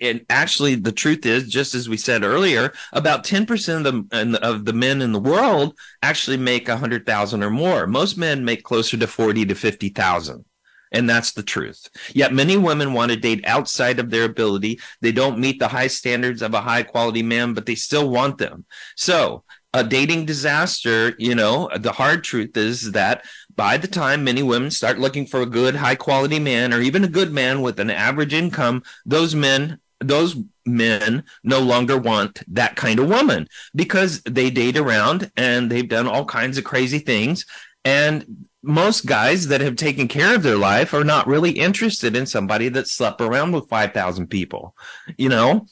and 0.00 0.24
actually 0.30 0.74
the 0.74 0.90
truth 0.90 1.24
is 1.26 1.48
just 1.48 1.74
as 1.74 1.88
we 1.88 1.96
said 1.96 2.24
earlier 2.24 2.72
about 2.92 3.22
10% 3.24 3.86
of 3.86 4.08
the 4.08 4.38
of 4.42 4.64
the 4.64 4.72
men 4.72 5.02
in 5.02 5.12
the 5.12 5.20
world 5.20 5.78
actually 6.02 6.38
make 6.38 6.66
100,000 6.66 7.42
or 7.42 7.50
more 7.50 7.86
most 7.86 8.16
men 8.16 8.44
make 8.44 8.64
closer 8.64 8.96
to 8.96 9.06
40 9.06 9.44
to 9.46 9.54
50,000 9.54 10.44
and 10.92 11.08
that's 11.08 11.32
the 11.32 11.42
truth. 11.44 11.88
Yet 12.14 12.32
many 12.32 12.56
women 12.56 12.92
want 12.94 13.12
to 13.12 13.16
date 13.16 13.44
outside 13.46 14.00
of 14.00 14.10
their 14.10 14.24
ability. 14.24 14.80
They 15.00 15.12
don't 15.12 15.38
meet 15.38 15.60
the 15.60 15.68
high 15.68 15.86
standards 15.86 16.42
of 16.42 16.52
a 16.52 16.60
high 16.60 16.82
quality 16.82 17.22
man, 17.22 17.54
but 17.54 17.66
they 17.66 17.76
still 17.76 18.10
want 18.10 18.38
them. 18.38 18.64
So 18.96 19.44
a 19.72 19.84
dating 19.84 20.26
disaster, 20.26 21.14
you 21.18 21.34
know, 21.34 21.70
the 21.76 21.92
hard 21.92 22.24
truth 22.24 22.56
is 22.56 22.92
that 22.92 23.24
by 23.56 23.76
the 23.76 23.88
time 23.88 24.24
many 24.24 24.42
women 24.42 24.70
start 24.70 24.98
looking 24.98 25.26
for 25.26 25.40
a 25.40 25.46
good, 25.46 25.76
high 25.76 25.94
quality 25.94 26.38
man 26.38 26.72
or 26.72 26.80
even 26.80 27.04
a 27.04 27.08
good 27.08 27.32
man 27.32 27.62
with 27.62 27.80
an 27.80 27.90
average 27.90 28.34
income, 28.34 28.82
those 29.04 29.34
men, 29.34 29.78
those 30.00 30.36
men 30.64 31.24
no 31.42 31.60
longer 31.60 31.96
want 31.96 32.42
that 32.48 32.76
kind 32.76 32.98
of 32.98 33.08
woman 33.08 33.48
because 33.74 34.22
they 34.22 34.50
date 34.50 34.76
around 34.76 35.30
and 35.36 35.70
they've 35.70 35.88
done 35.88 36.06
all 36.06 36.24
kinds 36.24 36.58
of 36.58 36.64
crazy 36.64 36.98
things. 36.98 37.44
And 37.84 38.46
most 38.62 39.06
guys 39.06 39.48
that 39.48 39.60
have 39.60 39.76
taken 39.76 40.06
care 40.06 40.34
of 40.34 40.42
their 40.42 40.58
life 40.58 40.92
are 40.92 41.04
not 41.04 41.26
really 41.26 41.52
interested 41.52 42.14
in 42.14 42.26
somebody 42.26 42.68
that 42.68 42.88
slept 42.88 43.20
around 43.20 43.52
with 43.52 43.68
5,000 43.68 44.26
people. 44.26 44.76
You 45.16 45.30
know, 45.30 45.66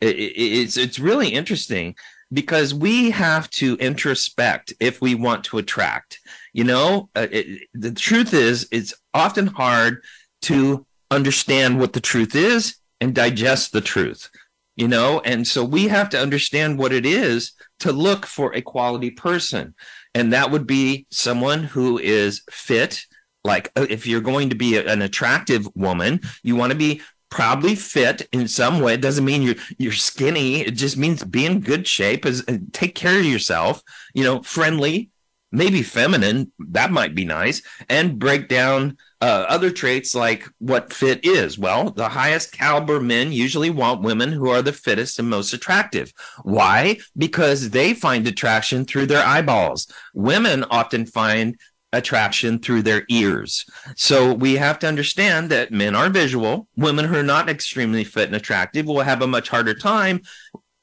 it, 0.00 0.16
it, 0.16 0.40
it's, 0.40 0.76
it's 0.76 0.98
really 0.98 1.28
interesting 1.28 1.96
because 2.32 2.74
we 2.74 3.10
have 3.10 3.48
to 3.50 3.76
introspect 3.78 4.72
if 4.80 5.00
we 5.00 5.14
want 5.14 5.44
to 5.44 5.58
attract. 5.58 6.20
You 6.58 6.64
know, 6.64 7.08
uh, 7.14 7.28
it, 7.30 7.68
the 7.72 7.92
truth 7.92 8.34
is, 8.34 8.66
it's 8.72 8.92
often 9.14 9.46
hard 9.46 10.02
to 10.42 10.84
understand 11.08 11.78
what 11.78 11.92
the 11.92 12.00
truth 12.00 12.34
is 12.34 12.74
and 13.00 13.14
digest 13.14 13.70
the 13.70 13.80
truth, 13.80 14.28
you 14.74 14.88
know, 14.88 15.20
and 15.20 15.46
so 15.46 15.62
we 15.62 15.86
have 15.86 16.08
to 16.08 16.20
understand 16.20 16.76
what 16.76 16.92
it 16.92 17.06
is 17.06 17.52
to 17.78 17.92
look 17.92 18.26
for 18.26 18.52
a 18.52 18.60
quality 18.60 19.12
person. 19.12 19.72
And 20.16 20.32
that 20.32 20.50
would 20.50 20.66
be 20.66 21.06
someone 21.12 21.62
who 21.62 21.96
is 21.96 22.42
fit. 22.50 23.06
Like 23.44 23.70
uh, 23.76 23.86
if 23.88 24.04
you're 24.04 24.20
going 24.20 24.50
to 24.50 24.56
be 24.56 24.78
an 24.78 25.02
attractive 25.02 25.68
woman, 25.76 26.22
you 26.42 26.56
want 26.56 26.72
to 26.72 26.78
be 26.78 27.02
probably 27.30 27.76
fit 27.76 28.26
in 28.32 28.48
some 28.48 28.80
way. 28.80 28.94
It 28.94 29.00
doesn't 29.00 29.24
mean 29.24 29.42
you're 29.42 29.62
you're 29.78 29.92
skinny. 29.92 30.62
It 30.62 30.72
just 30.72 30.96
means 30.96 31.22
be 31.22 31.46
in 31.46 31.60
good 31.60 31.86
shape. 31.86 32.26
Is 32.26 32.44
take 32.72 32.96
care 32.96 33.20
of 33.20 33.26
yourself. 33.26 33.80
You 34.12 34.24
know, 34.24 34.42
friendly, 34.42 35.10
maybe 35.52 35.82
feminine. 35.82 36.52
That 36.58 36.90
might 36.90 37.14
be 37.14 37.24
nice. 37.24 37.62
And 37.88 38.18
break 38.18 38.48
down 38.48 38.96
uh, 39.20 39.46
other 39.48 39.70
traits 39.70 40.14
like 40.14 40.48
what 40.58 40.92
fit 40.92 41.24
is. 41.24 41.58
Well, 41.58 41.90
the 41.90 42.08
highest 42.08 42.52
caliber 42.52 43.00
men 43.00 43.32
usually 43.32 43.70
want 43.70 44.02
women 44.02 44.32
who 44.32 44.48
are 44.48 44.62
the 44.62 44.72
fittest 44.72 45.18
and 45.18 45.28
most 45.28 45.52
attractive. 45.52 46.12
Why? 46.42 46.98
Because 47.16 47.70
they 47.70 47.94
find 47.94 48.26
attraction 48.26 48.84
through 48.84 49.06
their 49.06 49.24
eyeballs. 49.24 49.92
Women 50.14 50.64
often 50.70 51.06
find 51.06 51.56
attraction 51.92 52.58
through 52.58 52.82
their 52.82 53.04
ears. 53.08 53.64
So 53.96 54.34
we 54.34 54.56
have 54.56 54.78
to 54.80 54.86
understand 54.86 55.50
that 55.50 55.72
men 55.72 55.94
are 55.94 56.10
visual. 56.10 56.68
Women 56.76 57.06
who 57.06 57.16
are 57.16 57.22
not 57.22 57.48
extremely 57.48 58.04
fit 58.04 58.26
and 58.26 58.36
attractive 58.36 58.86
will 58.86 59.00
have 59.00 59.22
a 59.22 59.26
much 59.26 59.48
harder 59.48 59.74
time 59.74 60.20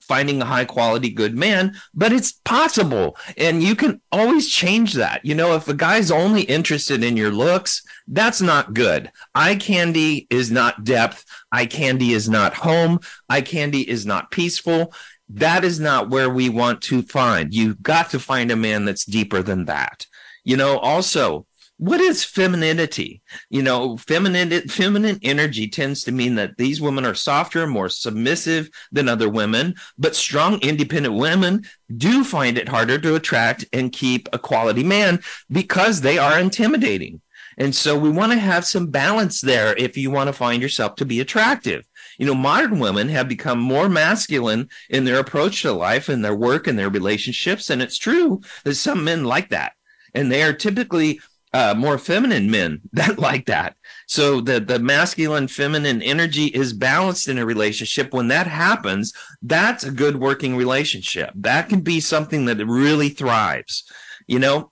finding 0.08 0.42
a 0.42 0.46
high 0.46 0.66
quality 0.66 1.10
good 1.10 1.36
man, 1.36 1.76
but 1.94 2.14
it's 2.14 2.32
possible. 2.32 3.18
And 3.38 3.62
you 3.62 3.76
can 3.76 4.02
always 4.12 4.50
change 4.50 4.94
that. 4.94 5.26
You 5.26 5.36
know, 5.36 5.56
if 5.56 5.68
a 5.68 5.74
guy's 5.74 6.12
only 6.12 6.42
interested 6.44 7.04
in 7.04 7.18
your 7.18 7.32
looks, 7.32 7.82
that's 8.08 8.42
not 8.42 8.74
good. 8.74 9.12
Eye 9.34 9.56
candy 9.56 10.28
is 10.30 10.52
not 10.52 10.84
depth. 10.84 11.26
Eye 11.52 11.66
candy 11.66 12.14
is 12.14 12.30
not 12.30 12.54
home. 12.54 13.00
Eye 13.30 13.42
candy 13.42 13.88
is 13.90 14.06
not 14.06 14.32
peaceful. 14.32 14.94
that 15.28 15.64
is 15.64 15.80
not 15.80 16.10
where 16.10 16.30
we 16.30 16.50
want 16.50 16.82
to 16.84 17.02
find. 17.02 17.54
You've 17.54 17.82
got 17.82 18.12
to 18.12 18.20
find 18.20 18.52
a 18.52 18.56
man 18.56 18.86
that's 18.86 19.06
deeper 19.06 19.42
than 19.42 19.66
that. 19.66 20.06
You 20.44 20.56
know, 20.58 20.78
also, 20.78 21.48
what 21.78 22.00
is 22.00 22.24
femininity? 22.24 23.22
You 23.50 23.62
know, 23.62 23.98
feminine 23.98 24.68
feminine 24.70 25.20
energy 25.22 25.68
tends 25.68 26.04
to 26.04 26.12
mean 26.12 26.36
that 26.36 26.58
these 26.58 26.80
women 26.80 27.06
are 27.06 27.14
softer, 27.14 27.68
more 27.68 27.90
submissive 27.90 28.70
than 28.92 29.10
other 29.10 29.30
women, 29.30 29.76
but 29.98 30.16
strong, 30.16 30.60
independent 30.62 31.16
women 31.16 31.66
do 31.96 32.24
find 32.24 32.58
it 32.58 32.70
harder 32.70 32.98
to 33.00 33.16
attract 33.16 33.66
and 33.74 33.92
keep 33.92 34.30
a 34.32 34.40
quality 34.40 34.84
man 34.84 35.20
because 35.52 36.02
they 36.02 36.18
are 36.18 36.40
intimidating. 36.40 37.22
And 37.58 37.76
so 37.76 37.98
we 37.98 38.10
want 38.10 38.32
to 38.32 38.38
have 38.38 38.66
some 38.66 38.88
balance 38.88 39.42
there 39.42 39.76
if 39.78 39.98
you 39.98 40.12
want 40.12 40.28
to 40.28 40.34
find 40.34 40.62
yourself 40.62 40.96
to 40.96 41.06
be 41.06 41.20
attractive. 41.20 41.86
You 42.18 42.26
know, 42.26 42.36
modern 42.36 42.80
women 42.80 43.10
have 43.10 43.28
become 43.28 43.60
more 43.60 43.90
masculine 43.90 44.70
in 44.90 45.04
their 45.04 45.20
approach 45.20 45.62
to 45.62 45.74
life 45.74 46.08
and 46.10 46.24
their 46.24 46.36
work 46.36 46.68
and 46.68 46.80
their 46.80 46.90
relationships. 46.90 47.70
And 47.70 47.82
it's 47.82 47.98
true 47.98 48.42
that 48.64 48.76
some 48.76 49.04
men 49.04 49.26
like 49.26 49.50
that. 49.50 49.74
And 50.14 50.32
they 50.32 50.44
are 50.44 50.54
typically 50.54 51.20
uh, 51.56 51.74
more 51.74 51.98
feminine 51.98 52.52
men 52.52 52.82
that 52.92 53.18
like 53.18 53.46
that. 53.46 53.78
So 54.08 54.42
the 54.42 54.60
the 54.60 54.78
masculine 54.78 55.48
feminine 55.48 56.02
energy 56.02 56.48
is 56.48 56.74
balanced 56.74 57.30
in 57.30 57.38
a 57.38 57.46
relationship. 57.46 58.14
When 58.14 58.28
that 58.28 58.48
happens, 58.48 59.14
that's 59.42 59.86
a 59.86 59.92
good 59.92 60.18
working 60.18 60.58
relationship. 60.58 61.32
That 61.34 61.70
can 61.70 61.80
be 61.80 62.02
something 62.02 62.46
that 62.46 62.64
really 62.66 63.10
thrives. 63.10 63.90
You 64.28 64.40
know, 64.40 64.72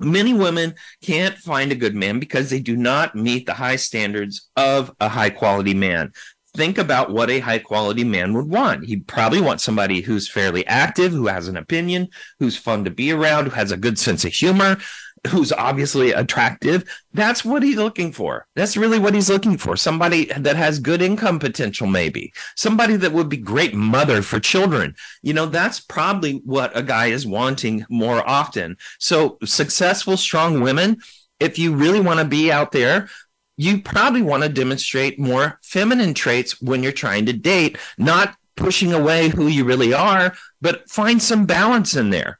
many 0.00 0.34
women 0.34 0.74
can't 1.02 1.36
find 1.38 1.70
a 1.70 1.76
good 1.76 1.94
man 1.94 2.18
because 2.18 2.50
they 2.50 2.60
do 2.60 2.76
not 2.76 3.14
meet 3.14 3.46
the 3.46 3.54
high 3.54 3.76
standards 3.76 4.48
of 4.56 4.90
a 5.00 5.08
high 5.08 5.30
quality 5.30 5.74
man 5.74 6.12
think 6.58 6.78
about 6.78 7.12
what 7.12 7.30
a 7.30 7.38
high 7.38 7.58
quality 7.60 8.02
man 8.02 8.32
would 8.32 8.48
want. 8.48 8.84
He'd 8.84 9.06
probably 9.06 9.40
want 9.40 9.60
somebody 9.60 10.00
who's 10.00 10.28
fairly 10.28 10.66
active, 10.66 11.12
who 11.12 11.28
has 11.28 11.46
an 11.46 11.56
opinion, 11.56 12.08
who's 12.40 12.56
fun 12.56 12.84
to 12.84 12.90
be 12.90 13.12
around, 13.12 13.44
who 13.44 13.50
has 13.50 13.70
a 13.70 13.76
good 13.76 13.96
sense 13.96 14.24
of 14.24 14.32
humor, 14.32 14.78
who's 15.26 15.52
obviously 15.52 16.12
attractive. 16.12 16.84
That's 17.12 17.44
what 17.44 17.62
he's 17.62 17.76
looking 17.76 18.12
for. 18.12 18.46
That's 18.54 18.76
really 18.76 18.98
what 18.98 19.14
he's 19.14 19.30
looking 19.30 19.58
for. 19.58 19.76
Somebody 19.76 20.26
that 20.36 20.56
has 20.56 20.78
good 20.78 21.02
income 21.02 21.38
potential, 21.38 21.86
maybe 21.86 22.32
somebody 22.56 22.96
that 22.96 23.12
would 23.12 23.28
be 23.28 23.36
great 23.36 23.74
mother 23.74 24.22
for 24.22 24.40
children. 24.40 24.94
You 25.22 25.34
know, 25.34 25.46
that's 25.46 25.80
probably 25.80 26.34
what 26.44 26.76
a 26.76 26.82
guy 26.82 27.06
is 27.06 27.26
wanting 27.26 27.84
more 27.88 28.26
often. 28.28 28.76
So 28.98 29.38
successful, 29.44 30.16
strong 30.16 30.60
women, 30.60 30.98
if 31.40 31.58
you 31.58 31.74
really 31.74 32.00
want 32.00 32.20
to 32.20 32.24
be 32.24 32.50
out 32.50 32.72
there, 32.72 33.08
you 33.56 33.82
probably 33.82 34.22
want 34.22 34.44
to 34.44 34.48
demonstrate 34.48 35.18
more 35.18 35.58
feminine 35.62 36.14
traits 36.14 36.62
when 36.62 36.82
you're 36.82 36.92
trying 36.92 37.26
to 37.26 37.32
date, 37.32 37.76
not 37.98 38.36
pushing 38.56 38.92
away 38.92 39.28
who 39.28 39.46
you 39.46 39.64
really 39.64 39.92
are, 39.92 40.34
but 40.60 40.88
find 40.88 41.22
some 41.22 41.46
balance 41.46 41.96
in 41.96 42.10
there 42.10 42.38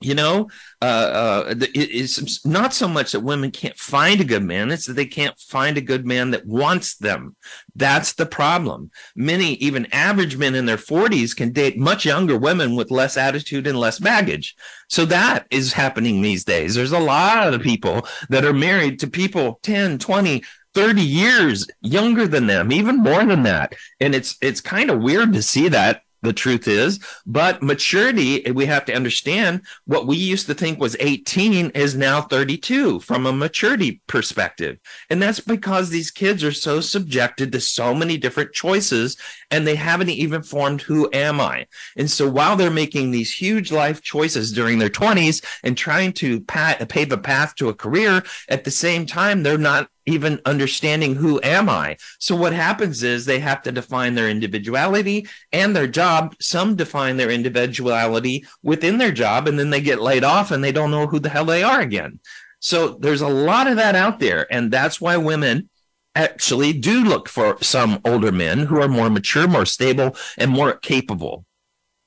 you 0.00 0.14
know 0.14 0.48
uh, 0.82 1.44
uh, 1.48 1.54
it's 1.74 2.44
not 2.44 2.74
so 2.74 2.86
much 2.86 3.12
that 3.12 3.20
women 3.20 3.50
can't 3.50 3.78
find 3.78 4.20
a 4.20 4.24
good 4.24 4.42
man 4.42 4.70
it's 4.70 4.86
that 4.86 4.92
they 4.92 5.06
can't 5.06 5.38
find 5.38 5.78
a 5.78 5.80
good 5.80 6.06
man 6.06 6.30
that 6.30 6.46
wants 6.46 6.96
them. 6.96 7.36
That's 7.74 8.14
the 8.14 8.26
problem. 8.26 8.90
Many 9.14 9.54
even 9.54 9.86
average 9.92 10.36
men 10.36 10.54
in 10.54 10.66
their 10.66 10.76
40s 10.76 11.36
can 11.36 11.52
date 11.52 11.78
much 11.78 12.04
younger 12.04 12.36
women 12.36 12.76
with 12.76 12.90
less 12.90 13.16
attitude 13.16 13.66
and 13.66 13.78
less 13.78 13.98
baggage. 13.98 14.54
So 14.88 15.04
that 15.06 15.46
is 15.50 15.72
happening 15.72 16.20
these 16.20 16.44
days. 16.44 16.74
There's 16.74 16.92
a 16.92 16.98
lot 16.98 17.54
of 17.54 17.62
people 17.62 18.06
that 18.28 18.44
are 18.44 18.52
married 18.52 18.98
to 19.00 19.06
people 19.06 19.58
10 19.62 19.98
20 19.98 20.42
30 20.74 21.00
years 21.00 21.66
younger 21.80 22.28
than 22.28 22.46
them 22.46 22.70
even 22.70 22.98
more 22.98 23.24
than 23.24 23.44
that. 23.44 23.74
And 23.98 24.14
it's 24.14 24.36
it's 24.42 24.60
kind 24.60 24.90
of 24.90 25.00
weird 25.00 25.32
to 25.32 25.42
see 25.42 25.68
that 25.68 26.02
the 26.22 26.32
truth 26.32 26.66
is. 26.68 26.98
But 27.26 27.62
maturity, 27.62 28.50
we 28.52 28.66
have 28.66 28.84
to 28.86 28.94
understand 28.94 29.62
what 29.84 30.06
we 30.06 30.16
used 30.16 30.46
to 30.46 30.54
think 30.54 30.80
was 30.80 30.96
18 30.98 31.70
is 31.70 31.94
now 31.94 32.22
32 32.22 33.00
from 33.00 33.26
a 33.26 33.32
maturity 33.32 34.00
perspective. 34.06 34.78
And 35.10 35.22
that's 35.22 35.40
because 35.40 35.90
these 35.90 36.10
kids 36.10 36.42
are 36.42 36.52
so 36.52 36.80
subjected 36.80 37.52
to 37.52 37.60
so 37.60 37.94
many 37.94 38.16
different 38.16 38.52
choices 38.52 39.16
and 39.50 39.66
they 39.66 39.76
haven't 39.76 40.10
even 40.10 40.42
formed 40.42 40.82
who 40.82 41.08
am 41.12 41.40
I. 41.40 41.66
And 41.96 42.10
so 42.10 42.28
while 42.28 42.56
they're 42.56 42.70
making 42.70 43.10
these 43.10 43.32
huge 43.32 43.70
life 43.70 44.02
choices 44.02 44.52
during 44.52 44.78
their 44.78 44.88
20s 44.88 45.44
and 45.62 45.76
trying 45.76 46.12
to 46.14 46.40
pave 46.40 47.12
a 47.12 47.18
path 47.18 47.54
to 47.56 47.68
a 47.68 47.74
career, 47.74 48.24
at 48.48 48.64
the 48.64 48.70
same 48.70 49.06
time, 49.06 49.42
they're 49.42 49.58
not 49.58 49.88
even 50.06 50.40
understanding 50.44 51.14
who 51.14 51.40
am 51.42 51.68
I. 51.68 51.96
So 52.18 52.34
what 52.34 52.52
happens 52.52 53.02
is 53.02 53.24
they 53.24 53.40
have 53.40 53.62
to 53.62 53.72
define 53.72 54.14
their 54.14 54.30
individuality 54.30 55.26
and 55.52 55.74
their 55.74 55.88
job. 55.88 56.34
Some 56.40 56.76
define 56.76 57.16
their 57.16 57.30
individuality 57.30 58.46
within 58.62 58.98
their 58.98 59.12
job 59.12 59.48
and 59.48 59.58
then 59.58 59.70
they 59.70 59.80
get 59.80 60.00
laid 60.00 60.24
off 60.24 60.50
and 60.50 60.62
they 60.62 60.72
don't 60.72 60.92
know 60.92 61.06
who 61.06 61.18
the 61.18 61.28
hell 61.28 61.44
they 61.44 61.62
are 61.62 61.80
again. 61.80 62.20
So 62.60 62.90
there's 63.00 63.20
a 63.20 63.28
lot 63.28 63.66
of 63.66 63.76
that 63.76 63.94
out 63.94 64.18
there. 64.20 64.46
And 64.52 64.72
that's 64.72 65.00
why 65.00 65.16
women 65.16 65.68
actually 66.14 66.72
do 66.72 67.04
look 67.04 67.28
for 67.28 67.58
some 67.60 68.00
older 68.04 68.32
men 68.32 68.60
who 68.60 68.80
are 68.80 68.88
more 68.88 69.10
mature, 69.10 69.46
more 69.46 69.66
stable, 69.66 70.16
and 70.38 70.50
more 70.50 70.72
capable. 70.72 71.44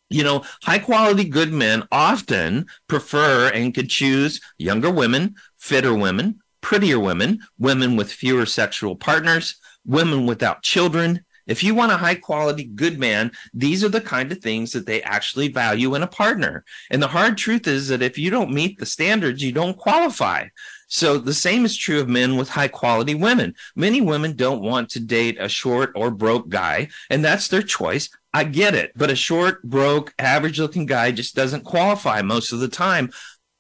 You 0.09 0.23
know, 0.23 0.43
high 0.63 0.79
quality 0.79 1.25
good 1.25 1.53
men 1.53 1.87
often 1.91 2.65
prefer 2.87 3.51
and 3.53 3.75
could 3.75 3.89
choose 3.89 4.41
younger 4.57 4.89
women, 4.89 5.35
fitter 5.59 5.93
women, 5.93 6.39
prettier 6.69 6.99
women, 6.99 7.39
women 7.57 7.95
with 7.95 8.11
fewer 8.11 8.45
sexual 8.45 8.95
partners, 8.95 9.55
women 9.87 10.27
without 10.27 10.61
children. 10.61 11.25
If 11.47 11.63
you 11.63 11.73
want 11.73 11.91
a 11.91 11.97
high 11.97 12.13
quality 12.13 12.65
good 12.65 12.99
man, 12.99 13.31
these 13.55 13.83
are 13.83 13.89
the 13.89 13.99
kind 13.99 14.31
of 14.31 14.37
things 14.37 14.71
that 14.73 14.85
they 14.85 15.01
actually 15.01 15.47
value 15.47 15.95
in 15.95 16.03
a 16.03 16.07
partner. 16.07 16.63
And 16.91 17.01
the 17.01 17.07
hard 17.07 17.39
truth 17.39 17.65
is 17.67 17.87
that 17.87 18.03
if 18.03 18.19
you 18.19 18.29
don't 18.29 18.53
meet 18.53 18.77
the 18.77 18.85
standards, 18.85 19.43
you 19.43 19.51
don't 19.51 19.79
qualify. 19.79 20.49
So 20.87 21.17
the 21.17 21.33
same 21.33 21.65
is 21.65 21.75
true 21.75 22.01
of 22.01 22.07
men 22.07 22.37
with 22.37 22.49
high 22.49 22.67
quality 22.67 23.15
women. 23.15 23.55
Many 23.75 23.99
women 23.99 24.35
don't 24.35 24.61
want 24.61 24.91
to 24.91 24.99
date 24.99 25.37
a 25.39 25.49
short 25.49 25.91
or 25.95 26.11
broke 26.11 26.49
guy, 26.49 26.89
and 27.09 27.25
that's 27.25 27.47
their 27.47 27.63
choice. 27.63 28.11
I 28.31 28.43
get 28.43 28.75
it, 28.75 28.91
but 28.95 29.09
a 29.09 29.15
short, 29.15 29.63
broke, 29.63 30.13
average 30.19 30.59
looking 30.59 30.85
guy 30.85 31.13
just 31.13 31.33
doesn't 31.33 31.63
qualify 31.63 32.21
most 32.21 32.51
of 32.51 32.59
the 32.59 32.67
time. 32.67 33.09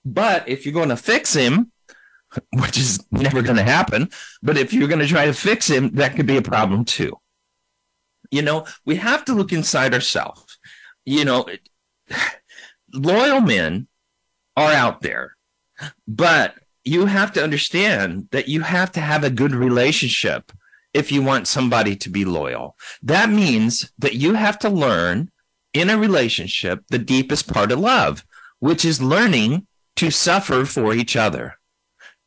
But 0.05 0.47
if 0.47 0.63
you're 0.63 0.75
going 0.75 0.89
to 0.89 0.95
fix 0.95 1.33
him, 1.33 1.71
which 2.53 2.77
is 2.77 3.03
never 3.11 3.41
going 3.41 3.57
to 3.57 3.63
happen. 3.63 4.09
But 4.41 4.57
if 4.57 4.73
you're 4.73 4.87
going 4.87 4.99
to 4.99 5.07
try 5.07 5.25
to 5.25 5.33
fix 5.33 5.69
him, 5.69 5.91
that 5.95 6.15
could 6.15 6.27
be 6.27 6.37
a 6.37 6.41
problem 6.41 6.85
too. 6.85 7.17
You 8.31 8.41
know, 8.41 8.65
we 8.85 8.95
have 8.95 9.25
to 9.25 9.33
look 9.33 9.51
inside 9.51 9.93
ourselves. 9.93 10.59
You 11.05 11.25
know, 11.25 11.45
loyal 12.93 13.41
men 13.41 13.87
are 14.55 14.71
out 14.71 15.01
there, 15.01 15.35
but 16.07 16.55
you 16.83 17.05
have 17.05 17.31
to 17.33 17.43
understand 17.43 18.27
that 18.31 18.47
you 18.47 18.61
have 18.61 18.91
to 18.93 18.99
have 18.99 19.23
a 19.23 19.29
good 19.29 19.53
relationship 19.53 20.51
if 20.93 21.11
you 21.11 21.21
want 21.21 21.47
somebody 21.47 21.95
to 21.95 22.09
be 22.09 22.25
loyal. 22.25 22.75
That 23.03 23.29
means 23.29 23.91
that 23.99 24.15
you 24.15 24.33
have 24.33 24.57
to 24.59 24.69
learn 24.69 25.29
in 25.73 25.89
a 25.89 25.97
relationship 25.97 26.83
the 26.89 26.97
deepest 26.97 27.51
part 27.51 27.71
of 27.71 27.79
love, 27.79 28.25
which 28.59 28.83
is 28.83 29.01
learning 29.01 29.67
to 29.97 30.09
suffer 30.09 30.65
for 30.65 30.93
each 30.93 31.15
other. 31.15 31.58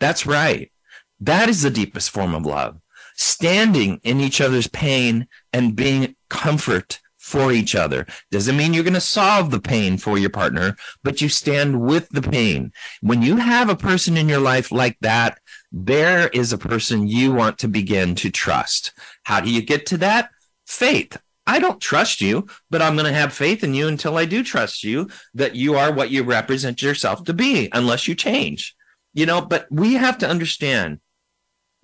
That's 0.03 0.27
right. 0.27 0.73
That 1.21 1.49
is 1.49 1.63
the 1.63 1.71
deepest 1.71 2.11
form 2.11 2.35
of 2.35 2.45
love. 2.45 2.81
Standing 3.15 4.01
in 4.03 4.19
each 4.19 4.41
other's 4.41 4.67
pain 4.67 5.29
and 5.53 5.77
being 5.77 6.17
comfort 6.29 6.99
for 7.19 7.53
each 7.53 7.77
other. 7.77 8.09
Doesn't 8.33 8.57
mean 8.57 8.75
you're 8.75 8.83
going 8.83 8.95
to 8.95 9.01
solve 9.01 9.53
the 9.53 9.61
pain 9.61 9.99
for 9.99 10.19
your 10.19 10.31
partner, 10.31 10.75
but 11.05 11.21
you 11.21 11.29
stand 11.29 11.83
with 11.83 12.09
the 12.09 12.21
pain. 12.21 12.73
When 13.01 13.23
you 13.23 13.37
have 13.37 13.69
a 13.69 13.77
person 13.77 14.17
in 14.17 14.29
your 14.29 14.41
life 14.41 14.73
like 14.73 14.97
that, 15.03 15.39
there 15.71 16.27
is 16.31 16.53
a 16.53 16.59
person 16.59 17.07
you 17.07 17.33
want 17.33 17.59
to 17.59 17.69
begin 17.69 18.17
to 18.17 18.31
trust. 18.33 18.93
How 19.23 19.41
do 19.41 19.53
you 19.53 19.63
get 19.63 19.87
to 19.87 19.99
that? 19.99 20.31
Faith. 20.67 21.17
I 21.47 21.61
don't 21.61 21.81
trust 21.81 22.21
you, 22.21 22.49
but 22.71 22.83
I'm 22.83 22.97
going 22.97 23.07
to 23.07 23.17
have 23.17 23.33
faith 23.33 23.63
in 23.63 23.73
you 23.73 23.87
until 23.87 24.19
I 24.19 24.25
do 24.25 24.43
trust 24.43 24.83
you 24.83 25.11
that 25.35 25.55
you 25.55 25.77
are 25.77 25.93
what 25.93 26.11
you 26.11 26.25
represent 26.25 26.83
yourself 26.83 27.23
to 27.23 27.33
be, 27.33 27.69
unless 27.73 28.09
you 28.09 28.17
change 28.17 28.75
you 29.15 29.27
know, 29.27 29.41
but 29.41 29.67
we 29.71 29.95
have 29.95 30.19
to 30.19 30.29
understand 30.29 31.01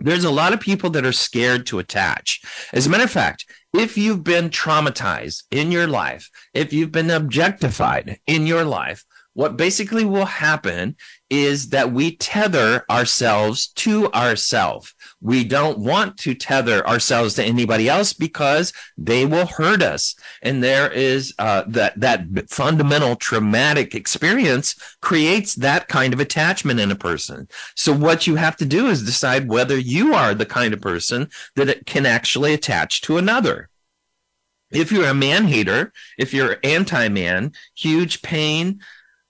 there's 0.01 0.25
a 0.25 0.31
lot 0.31 0.53
of 0.53 0.61
people 0.61 0.91
that 0.91 1.05
are 1.05 1.13
scared 1.13 1.67
to 1.67 1.79
attach. 1.79 2.41
As 2.73 2.87
a 2.87 2.91
matter 2.91 3.05
of 3.05 3.11
fact, 3.11 3.47
if 3.75 3.99
you've 3.99 4.23
been 4.23 4.49
traumatized 4.49 5.43
in 5.51 5.73
your 5.73 5.87
life, 5.87 6.31
if 6.55 6.73
you've 6.73 6.93
been 6.93 7.11
objectified 7.11 8.21
in 8.27 8.47
your 8.47 8.65
life, 8.65 9.05
what 9.35 9.57
basically 9.57 10.05
will 10.05 10.25
happen 10.25 10.97
is 11.31 11.71
that 11.71 11.93
we 11.93 12.17
tether 12.17 12.85
ourselves 12.91 13.69
to 13.69 14.11
ourselves. 14.13 14.95
We 15.21 15.43
don't 15.43 15.79
want 15.79 16.17
to 16.19 16.35
tether 16.35 16.87
ourselves 16.87 17.35
to 17.35 17.45
anybody 17.45 17.89
else 17.89 18.13
because 18.13 18.73
they 18.97 19.27
will 19.27 19.47
hurt 19.47 19.83
us. 19.83 20.15
And 20.43 20.63
there 20.63 20.91
is 20.91 21.35
uh, 21.39 21.65
that 21.69 21.99
that 22.01 22.49
fundamental 22.49 23.17
traumatic 23.17 23.95
experience 23.95 24.77
creates 25.01 25.57
that 25.57 25.89
kind 25.89 26.13
of 26.13 26.21
attachment 26.21 26.79
in 26.79 26.93
a 26.93 26.97
person. 26.97 27.49
So 27.75 27.93
what 27.93 28.27
you 28.29 28.37
have 28.37 28.57
to 28.59 28.65
do 28.65 28.87
is 28.87 29.05
decide 29.05 29.49
whether 29.49 29.77
you 29.77 30.15
are 30.15 30.35
the 30.35 30.47
kind 30.47 30.73
of 30.73 30.81
person 30.81 31.31
that 31.57 31.69
it 31.69 31.87
can 31.87 32.07
actually 32.07 32.55
attach 32.55 33.01
to 33.03 33.17
another. 33.17 33.71
If 34.71 34.93
you're 34.93 35.09
a 35.09 35.15
man 35.15 35.47
hater, 35.47 35.93
if 36.19 36.33
you're 36.33 36.59
anti 36.63 37.09
man, 37.09 37.53
huge 37.75 38.23
pain, 38.23 38.81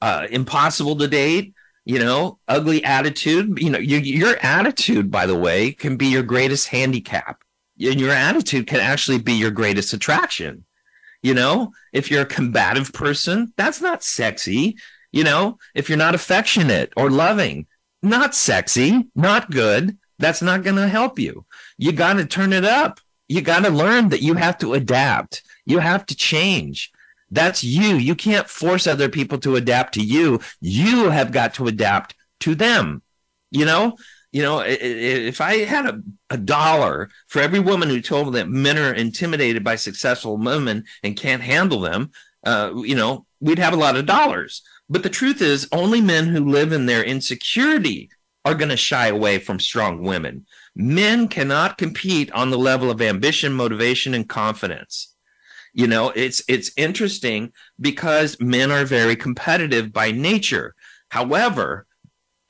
uh, 0.01 0.27
impossible 0.31 0.97
to 0.97 1.09
date, 1.09 1.55
you 1.89 1.99
know, 1.99 2.39
ugly 2.47 2.85
attitude, 2.85 3.59
you 3.59 3.71
know, 3.71 3.79
your, 3.79 4.01
your 4.01 4.37
attitude, 4.43 5.11
by 5.11 5.25
the 5.25 5.39
way, 5.39 5.73
can 5.73 5.97
be 5.97 6.07
your 6.09 6.23
greatest 6.23 6.69
handicap. 6.69 7.43
And 7.81 7.99
your 7.99 8.11
attitude 8.11 8.67
can 8.67 8.81
actually 8.81 9.21
be 9.21 9.33
your 9.33 9.51
greatest 9.51 9.95
attraction. 9.95 10.67
You 11.23 11.33
know, 11.33 11.73
if 11.95 12.11
you're 12.11 12.23
a 12.23 12.27
combative 12.27 12.93
person, 12.93 13.55
that's 13.57 13.81
not 13.81 14.05
sexy. 14.05 14.77
You 15.13 15.25
know, 15.25 15.57
if 15.75 15.89
you're 15.89 15.97
not 15.97 16.15
affectionate 16.15 16.93
or 16.95 17.11
loving, 17.11 17.67
not 18.03 18.35
sexy, 18.35 19.09
not 19.15 19.51
good. 19.51 19.97
That's 20.19 20.43
not 20.43 20.65
going 20.65 20.77
to 20.77 20.89
help 20.89 21.19
you. 21.19 21.47
You 21.79 21.93
got 21.93 22.15
to 22.15 22.27
turn 22.27 22.53
it 22.53 22.67
up. 22.67 23.01
You 23.29 23.41
got 23.41 23.65
to 23.65 23.71
learn 23.71 24.11
that 24.11 24.21
you 24.21 24.35
have 24.35 24.59
to 24.59 24.75
adapt. 24.75 25.43
You 25.65 25.79
have 25.79 26.05
to 26.07 26.15
change. 26.15 26.93
That's 27.31 27.63
you. 27.63 27.97
You 27.97 28.15
can't 28.15 28.49
force 28.49 28.87
other 28.87 29.09
people 29.09 29.39
to 29.39 29.57
adapt 29.57 29.95
to 29.95 30.03
you. 30.03 30.41
You 30.61 31.11
have 31.11 31.33
got 31.33 31.55
to 31.55 31.67
adapt 31.67 32.15
to 32.41 32.55
them. 32.55 33.03
You 33.51 33.65
know, 33.65 33.97
you 34.33 34.43
know, 34.43 34.63
if 34.65 35.41
I 35.41 35.59
had 35.59 35.87
a, 35.87 36.03
a 36.31 36.37
dollar 36.37 37.11
for 37.29 37.41
every 37.41 37.61
woman 37.61 37.89
who 37.89 38.01
told 38.01 38.27
me 38.27 38.33
that 38.35 38.49
men 38.49 38.79
are 38.79 38.93
intimidated 38.93 39.65
by 39.65 39.77
successful 39.77 40.37
women 40.37 40.85
and 41.03 41.17
can't 41.17 41.43
handle 41.43 41.81
them, 41.81 42.11
uh, 42.45 42.73
you 42.77 42.95
know, 42.95 43.27
we'd 43.41 43.59
have 43.59 43.73
a 43.73 43.77
lot 43.77 43.97
of 43.97 44.07
dollars. 44.07 44.63
But 44.91 45.03
the 45.03 45.11
truth 45.11 45.43
is, 45.43 45.69
only 45.73 46.01
men 46.01 46.27
who 46.27 46.51
live 46.51 46.73
in 46.73 46.87
their 46.87 47.03
insecurity 47.03 48.11
are 48.45 48.55
going 48.55 48.71
to 48.71 48.77
shy 48.77 49.09
away 49.09 49.39
from 49.39 49.61
strong 49.61 50.03
women. 50.03 50.47
Men 50.75 51.29
cannot 51.29 51.79
compete 51.79 52.31
on 52.33 52.51
the 52.51 52.59
level 52.59 52.91
of 52.91 53.03
ambition, 53.03 53.53
motivation, 53.53 54.15
and 54.15 54.29
confidence. 54.29 55.15
You 55.79 55.87
know, 55.87 56.11
it's 56.17 56.43
it's 56.49 56.73
interesting 56.77 57.53
because 57.81 58.41
men 58.41 58.73
are 58.73 58.85
very 58.85 59.15
competitive 59.15 59.93
by 59.93 60.11
nature. 60.11 60.75
However, 61.11 61.87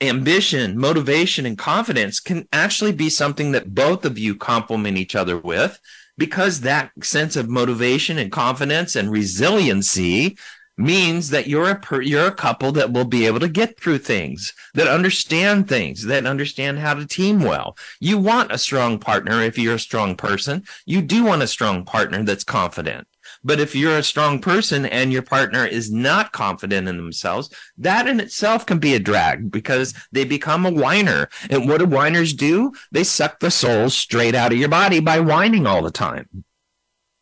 ambition, 0.00 0.78
motivation, 0.78 1.44
and 1.44 1.58
confidence 1.58 2.20
can 2.20 2.48
actually 2.54 2.92
be 2.92 3.10
something 3.10 3.52
that 3.52 3.74
both 3.74 4.06
of 4.06 4.18
you 4.18 4.34
complement 4.34 4.96
each 4.96 5.14
other 5.14 5.36
with 5.36 5.78
because 6.16 6.62
that 6.62 6.90
sense 7.02 7.36
of 7.36 7.50
motivation 7.50 8.16
and 8.16 8.32
confidence 8.32 8.96
and 8.96 9.10
resiliency 9.10 10.38
means 10.78 11.28
that 11.28 11.48
you're 11.48 11.68
a 11.68 11.78
per, 11.78 12.00
you're 12.00 12.28
a 12.28 12.34
couple 12.34 12.72
that 12.72 12.92
will 12.92 13.04
be 13.04 13.26
able 13.26 13.40
to 13.40 13.48
get 13.48 13.78
through 13.78 13.98
things, 13.98 14.54
that 14.74 14.86
understand 14.86 15.68
things, 15.68 16.04
that 16.04 16.24
understand 16.24 16.78
how 16.78 16.94
to 16.94 17.04
team 17.04 17.40
well. 17.40 17.76
You 18.00 18.16
want 18.16 18.52
a 18.52 18.58
strong 18.58 18.98
partner 18.98 19.42
if 19.42 19.58
you're 19.58 19.74
a 19.74 19.78
strong 19.78 20.16
person. 20.16 20.64
You 20.86 21.02
do 21.02 21.24
want 21.24 21.42
a 21.42 21.48
strong 21.48 21.84
partner 21.84 22.22
that's 22.22 22.44
confident. 22.44 23.07
But 23.44 23.60
if 23.60 23.74
you're 23.74 23.98
a 23.98 24.02
strong 24.02 24.40
person 24.40 24.86
and 24.86 25.12
your 25.12 25.22
partner 25.22 25.64
is 25.64 25.90
not 25.92 26.32
confident 26.32 26.88
in 26.88 26.96
themselves, 26.96 27.50
that 27.78 28.06
in 28.06 28.20
itself 28.20 28.66
can 28.66 28.78
be 28.78 28.94
a 28.94 28.98
drag 28.98 29.50
because 29.50 29.94
they 30.12 30.24
become 30.24 30.66
a 30.66 30.72
whiner. 30.72 31.28
And 31.50 31.68
what 31.68 31.78
do 31.78 31.86
whiners 31.86 32.32
do? 32.32 32.72
They 32.92 33.04
suck 33.04 33.40
the 33.40 33.50
soul 33.50 33.90
straight 33.90 34.34
out 34.34 34.52
of 34.52 34.58
your 34.58 34.68
body 34.68 35.00
by 35.00 35.20
whining 35.20 35.66
all 35.66 35.82
the 35.82 35.90
time. 35.90 36.44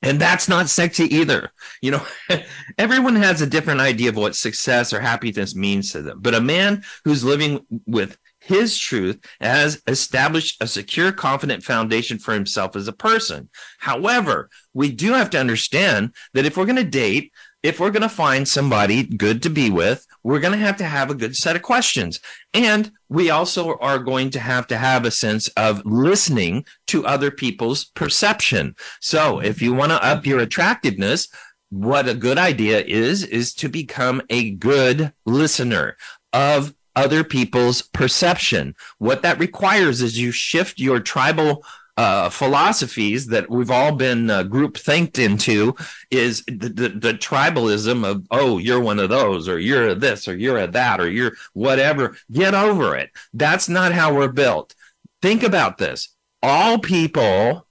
And 0.02 0.20
that's 0.20 0.48
not 0.48 0.68
sexy 0.68 1.04
either. 1.14 1.50
You 1.82 1.92
know, 1.92 2.06
everyone 2.78 3.16
has 3.16 3.40
a 3.40 3.46
different 3.46 3.80
idea 3.80 4.10
of 4.10 4.16
what 4.16 4.36
success 4.36 4.92
or 4.92 5.00
happiness 5.00 5.56
means 5.56 5.92
to 5.92 6.02
them. 6.02 6.20
But 6.20 6.34
a 6.34 6.40
man 6.40 6.84
who's 7.04 7.24
living 7.24 7.66
with 7.86 8.16
his 8.46 8.78
truth 8.78 9.18
has 9.40 9.82
established 9.88 10.62
a 10.62 10.68
secure, 10.68 11.10
confident 11.10 11.64
foundation 11.64 12.18
for 12.18 12.32
himself 12.32 12.76
as 12.76 12.86
a 12.86 12.92
person. 12.92 13.48
However, 13.78 14.48
we 14.72 14.92
do 14.92 15.12
have 15.14 15.30
to 15.30 15.40
understand 15.40 16.14
that 16.32 16.46
if 16.46 16.56
we're 16.56 16.64
going 16.64 16.76
to 16.76 16.84
date, 16.84 17.32
if 17.64 17.80
we're 17.80 17.90
going 17.90 18.02
to 18.02 18.08
find 18.08 18.46
somebody 18.46 19.02
good 19.02 19.42
to 19.42 19.50
be 19.50 19.68
with, 19.70 20.06
we're 20.22 20.38
going 20.38 20.52
to 20.52 20.64
have 20.64 20.76
to 20.76 20.84
have 20.84 21.10
a 21.10 21.14
good 21.16 21.34
set 21.34 21.56
of 21.56 21.62
questions. 21.62 22.20
And 22.54 22.92
we 23.08 23.30
also 23.30 23.76
are 23.78 23.98
going 23.98 24.30
to 24.30 24.38
have 24.38 24.68
to 24.68 24.76
have 24.76 25.04
a 25.04 25.10
sense 25.10 25.48
of 25.56 25.84
listening 25.84 26.66
to 26.86 27.04
other 27.04 27.32
people's 27.32 27.86
perception. 27.86 28.76
So 29.00 29.40
if 29.40 29.60
you 29.60 29.74
want 29.74 29.90
to 29.90 30.04
up 30.04 30.24
your 30.24 30.38
attractiveness, 30.38 31.28
what 31.70 32.08
a 32.08 32.14
good 32.14 32.38
idea 32.38 32.80
is, 32.80 33.24
is 33.24 33.52
to 33.54 33.68
become 33.68 34.22
a 34.30 34.52
good 34.52 35.12
listener 35.24 35.96
of 36.32 36.72
other 36.96 37.22
people's 37.22 37.82
perception. 37.82 38.74
What 38.98 39.22
that 39.22 39.38
requires 39.38 40.02
is 40.02 40.18
you 40.18 40.32
shift 40.32 40.80
your 40.80 40.98
tribal 40.98 41.64
uh, 41.96 42.28
philosophies 42.28 43.26
that 43.26 43.48
we've 43.48 43.70
all 43.70 43.92
been 43.92 44.28
uh, 44.28 44.42
group 44.42 44.76
thinked 44.76 45.18
into 45.18 45.74
is 46.10 46.44
the, 46.46 46.68
the, 46.68 46.88
the, 46.90 47.14
tribalism 47.14 48.04
of, 48.04 48.26
oh, 48.30 48.58
you're 48.58 48.80
one 48.80 48.98
of 48.98 49.08
those, 49.08 49.48
or 49.48 49.58
you're 49.58 49.94
this, 49.94 50.28
or 50.28 50.36
you're 50.36 50.58
a 50.58 50.66
that, 50.66 51.00
or 51.00 51.08
you're 51.08 51.32
whatever. 51.54 52.16
Get 52.30 52.52
over 52.52 52.96
it. 52.96 53.10
That's 53.32 53.68
not 53.68 53.92
how 53.92 54.14
we're 54.14 54.28
built. 54.28 54.74
Think 55.22 55.42
about 55.42 55.78
this. 55.78 56.14
All 56.42 56.78
people 56.78 57.66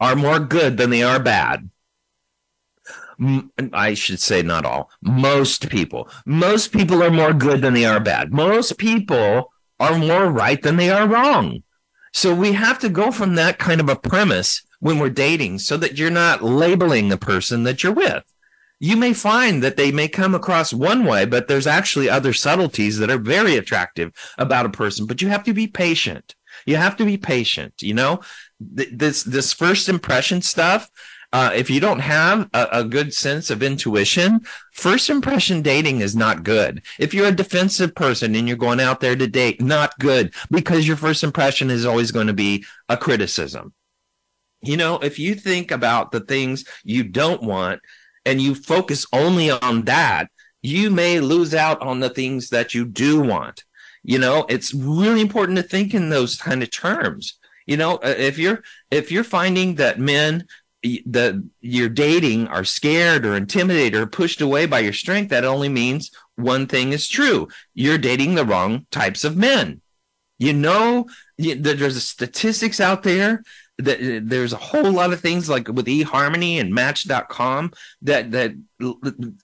are 0.00 0.16
more 0.16 0.40
good 0.40 0.78
than 0.78 0.88
they 0.90 1.02
are 1.02 1.20
bad. 1.20 1.68
I 3.72 3.94
should 3.94 4.20
say 4.20 4.42
not 4.42 4.64
all. 4.64 4.90
Most 5.02 5.68
people. 5.70 6.08
Most 6.26 6.72
people 6.72 7.02
are 7.02 7.10
more 7.10 7.32
good 7.32 7.62
than 7.62 7.74
they 7.74 7.84
are 7.84 8.00
bad. 8.00 8.32
Most 8.32 8.78
people 8.78 9.52
are 9.80 9.98
more 9.98 10.30
right 10.30 10.60
than 10.60 10.76
they 10.76 10.90
are 10.90 11.08
wrong. 11.08 11.62
So 12.12 12.34
we 12.34 12.52
have 12.52 12.78
to 12.80 12.88
go 12.88 13.10
from 13.10 13.34
that 13.34 13.58
kind 13.58 13.80
of 13.80 13.88
a 13.88 13.96
premise 13.96 14.62
when 14.80 14.98
we're 14.98 15.10
dating 15.10 15.58
so 15.58 15.76
that 15.76 15.98
you're 15.98 16.10
not 16.10 16.42
labeling 16.42 17.08
the 17.08 17.18
person 17.18 17.64
that 17.64 17.82
you're 17.82 17.92
with. 17.92 18.24
You 18.78 18.96
may 18.96 19.14
find 19.14 19.62
that 19.62 19.76
they 19.76 19.90
may 19.90 20.08
come 20.08 20.34
across 20.34 20.72
one 20.72 21.04
way, 21.04 21.24
but 21.24 21.48
there's 21.48 21.66
actually 21.66 22.10
other 22.10 22.34
subtleties 22.34 22.98
that 22.98 23.10
are 23.10 23.18
very 23.18 23.56
attractive 23.56 24.12
about 24.36 24.66
a 24.66 24.70
person, 24.70 25.06
but 25.06 25.22
you 25.22 25.28
have 25.28 25.44
to 25.44 25.54
be 25.54 25.66
patient. 25.66 26.34
You 26.66 26.76
have 26.76 26.96
to 26.96 27.04
be 27.04 27.16
patient, 27.16 27.74
you 27.80 27.94
know? 27.94 28.20
This 28.58 29.22
this 29.22 29.52
first 29.52 29.88
impression 29.88 30.40
stuff, 30.40 30.90
uh, 31.36 31.50
if 31.54 31.68
you 31.68 31.80
don't 31.80 31.98
have 31.98 32.48
a, 32.54 32.66
a, 32.72 32.82
good 32.82 33.12
sense 33.12 33.50
of 33.50 33.62
intuition, 33.62 34.40
first 34.72 35.10
impression 35.10 35.60
dating 35.60 36.00
is 36.00 36.16
not 36.16 36.44
good. 36.44 36.80
If 36.98 37.12
you're 37.12 37.26
a 37.26 37.42
defensive 37.42 37.94
person 37.94 38.34
and 38.34 38.48
you're 38.48 38.56
going 38.56 38.80
out 38.80 39.00
there 39.00 39.14
to 39.14 39.26
date, 39.26 39.60
not 39.60 39.98
good 39.98 40.32
because 40.50 40.88
your 40.88 40.96
first 40.96 41.22
impression 41.22 41.68
is 41.68 41.84
always 41.84 42.10
going 42.10 42.28
to 42.28 42.32
be 42.32 42.64
a 42.88 42.96
criticism. 42.96 43.74
You 44.62 44.78
know, 44.78 44.96
if 45.00 45.18
you 45.18 45.34
think 45.34 45.72
about 45.72 46.10
the 46.10 46.20
things 46.20 46.64
you 46.84 47.02
don't 47.02 47.42
want 47.42 47.82
and 48.24 48.40
you 48.40 48.54
focus 48.54 49.04
only 49.12 49.50
on 49.50 49.82
that, 49.82 50.30
you 50.62 50.90
may 50.90 51.20
lose 51.20 51.54
out 51.54 51.82
on 51.82 52.00
the 52.00 52.08
things 52.08 52.48
that 52.48 52.72
you 52.72 52.86
do 52.86 53.20
want. 53.20 53.62
You 54.02 54.18
know, 54.18 54.46
it's 54.48 54.72
really 54.72 55.20
important 55.20 55.58
to 55.58 55.62
think 55.62 55.92
in 55.92 56.08
those 56.08 56.38
kind 56.38 56.62
of 56.62 56.70
terms 56.70 57.38
you 57.66 57.76
know 57.76 57.98
if 58.02 58.38
you're 58.38 58.62
if 58.92 59.10
you're 59.10 59.24
finding 59.24 59.74
that 59.74 59.98
men 59.98 60.46
that 61.06 61.42
you're 61.60 61.88
dating 61.88 62.48
are 62.48 62.64
scared 62.64 63.24
or 63.26 63.36
intimidated 63.36 64.00
or 64.00 64.06
pushed 64.06 64.40
away 64.40 64.66
by 64.66 64.80
your 64.80 64.92
strength, 64.92 65.30
that 65.30 65.44
only 65.44 65.68
means 65.68 66.10
one 66.36 66.66
thing 66.66 66.92
is 66.92 67.08
true. 67.08 67.48
You're 67.74 67.98
dating 67.98 68.34
the 68.34 68.44
wrong 68.44 68.86
types 68.90 69.24
of 69.24 69.36
men. 69.36 69.80
You 70.38 70.52
know, 70.52 71.06
there's 71.38 72.02
statistics 72.02 72.80
out 72.80 73.02
there 73.02 73.42
that 73.78 74.00
uh, 74.00 74.20
there's 74.22 74.52
a 74.52 74.58
whole 74.58 74.90
lot 74.90 75.12
of 75.12 75.20
things 75.20 75.48
like 75.48 75.68
with 75.68 75.86
eHarmony 75.86 76.60
and 76.60 76.72
Match.com 76.72 77.72
that 78.02 78.30
that 78.30 78.52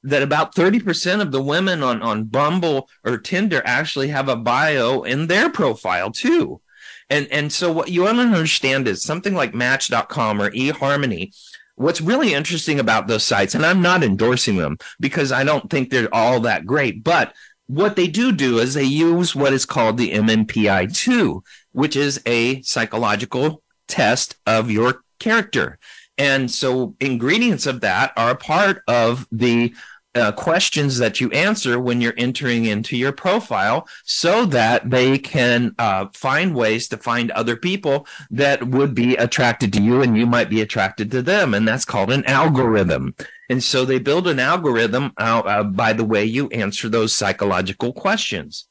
that 0.03 0.23
about 0.23 0.55
30% 0.55 1.21
of 1.21 1.33
the 1.33 1.43
women 1.43 1.83
on 1.83 2.03
on 2.03 2.25
Bumble 2.25 2.89
or 3.05 3.19
Tinder 3.19 3.63
actually 3.65 4.09
have 4.09 4.29
a 4.29 4.37
bio 4.37 5.03
in 5.03 5.27
their 5.27 5.51
profile 5.51 6.11
too. 6.11 6.61
And 7.11 7.27
and 7.31 7.53
so 7.53 7.73
what 7.73 7.89
you 7.91 8.03
want 8.03 8.17
to 8.19 8.23
understand 8.23 8.89
is 8.89 9.03
something 9.03 9.35
like 9.35 9.55
Match.com 9.55 10.41
or 10.41 10.51
eHarmony. 10.51 11.35
What's 11.77 12.01
really 12.01 12.35
interesting 12.35 12.79
about 12.81 13.07
those 13.07 13.25
sites, 13.25 13.55
and 13.55 13.65
I'm 13.65 13.81
not 13.81 14.03
endorsing 14.03 14.57
them 14.57 14.77
because 15.01 15.33
I 15.33 15.43
don't 15.43 15.71
think 15.71 15.91
they're 15.91 16.15
all 16.15 16.41
that 16.41 16.67
great, 16.67 17.03
but 17.03 17.35
what 17.67 17.97
they 17.97 18.07
do 18.07 18.33
do 18.33 18.59
is 18.59 18.75
they 18.75 18.85
use 18.85 19.35
what 19.35 19.55
is 19.55 19.65
called 19.65 19.97
the 19.97 20.13
MMPI 20.13 20.95
2, 20.95 21.43
which 21.73 21.97
is 21.97 22.21
a 22.27 22.61
psychological 22.63 23.63
test 23.89 24.37
of 24.47 24.71
your 24.71 25.03
character. 25.19 25.79
And 26.19 26.51
so 26.51 26.95
ingredients 27.01 27.67
of 27.67 27.81
that 27.81 28.13
are 28.17 28.31
a 28.31 28.37
part 28.37 28.83
of 28.87 29.27
the 29.33 29.75
uh, 30.15 30.33
questions 30.33 30.99
that 30.99 31.21
you 31.21 31.31
answer 31.31 31.81
when 31.81 32.01
you're 32.01 32.15
entering 32.17 32.67
into 32.67 32.97
your 32.97 33.13
profile 33.13 33.89
so 34.05 34.45
that 34.47 34.91
they 34.91 35.19
can 35.19 35.75
uh, 35.79 36.07
find 36.13 36.55
ways 36.55 36.89
to 36.89 36.97
find 36.97 37.31
other 37.31 37.57
people 37.57 38.07
that 38.31 38.67
would 38.69 38.95
be 38.95 39.17
attracted 39.17 39.73
to 39.73 39.83
you 39.83 40.03
and 40.03 40.17
you 40.17 40.27
might 40.27 40.51
be 40.51 40.61
attracted 40.61 41.11
to 41.11 41.23
them. 41.23 41.55
And 41.55 41.67
that's 41.67 41.85
called 41.85 42.11
an 42.11 42.25
algorithm. 42.27 43.15
And 43.49 43.63
so 43.63 43.85
they 43.85 43.99
build 43.99 44.29
an 44.29 44.39
algorithm 44.39 45.13
out, 45.19 45.47
uh, 45.47 45.65
by 45.65 45.93
the 45.93 46.05
way 46.05 46.25
you 46.25 46.49
answer 46.49 46.89
those 46.89 47.15
psychological 47.15 47.93
questions. 47.93 48.69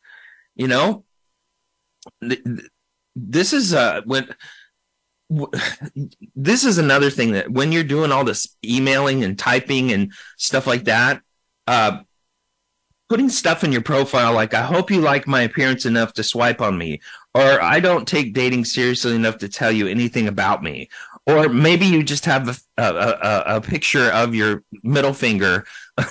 You 0.56 0.68
know, 0.68 1.06
th- 2.22 2.44
this 3.16 3.54
is 3.54 3.74
uh, 3.74 4.02
when 4.06 4.34
this 6.36 6.64
is 6.64 6.78
another 6.78 7.10
thing 7.10 7.32
that 7.32 7.50
when 7.50 7.72
you're 7.72 7.84
doing 7.84 8.12
all 8.12 8.24
this 8.24 8.56
emailing 8.66 9.24
and 9.24 9.40
typing 9.40 9.92
and 9.92 10.12
stuff 10.38 10.68
like 10.68 10.86
that, 10.86 11.22
uh, 11.72 12.02
putting 13.08 13.30
stuff 13.30 13.64
in 13.64 13.72
your 13.72 13.82
profile 13.82 14.34
like 14.34 14.54
I 14.54 14.62
hope 14.62 14.92
you 14.92 15.00
like 15.00 15.26
my 15.26 15.44
appearance 15.44 15.86
enough 15.86 16.12
to 16.14 16.24
swipe 16.24 16.60
on 16.60 16.78
me, 16.78 17.00
or 17.34 17.62
I 17.62 17.80
don't 17.80 18.06
take 18.06 18.34
dating 18.34 18.66
seriously 18.66 19.16
enough 19.16 19.38
to 19.38 19.48
tell 19.48 19.72
you 19.72 19.88
anything 19.88 20.28
about 20.28 20.62
me, 20.62 20.90
or 21.26 21.48
maybe 21.48 21.86
you 21.86 22.04
just 22.04 22.26
have 22.26 22.50
a, 22.50 22.56
a, 22.78 22.84
a, 22.84 23.44
a 23.58 23.62
picture 23.62 24.12
of 24.12 24.36
your 24.36 24.64
middle 24.84 25.14
finger 25.14 25.66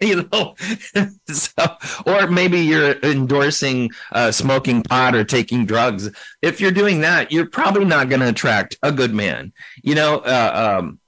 you 0.00 0.28
know? 0.30 0.54
So 1.28 1.76
or 2.06 2.26
maybe 2.26 2.60
you're 2.60 2.98
endorsing 3.02 3.90
uh, 4.12 4.30
smoking 4.30 4.82
pot 4.82 5.14
or 5.14 5.24
taking 5.24 5.66
drugs. 5.66 6.10
If 6.42 6.60
you're 6.60 6.70
doing 6.70 7.00
that 7.00 7.32
you're 7.32 7.48
probably 7.48 7.84
not 7.84 8.08
going 8.08 8.20
to 8.20 8.28
attract 8.28 8.76
a 8.82 8.92
good 8.92 9.14
man 9.14 9.52
you 9.82 9.94
know? 9.94 10.18
Uh, 10.18 10.78
um, 10.80 10.98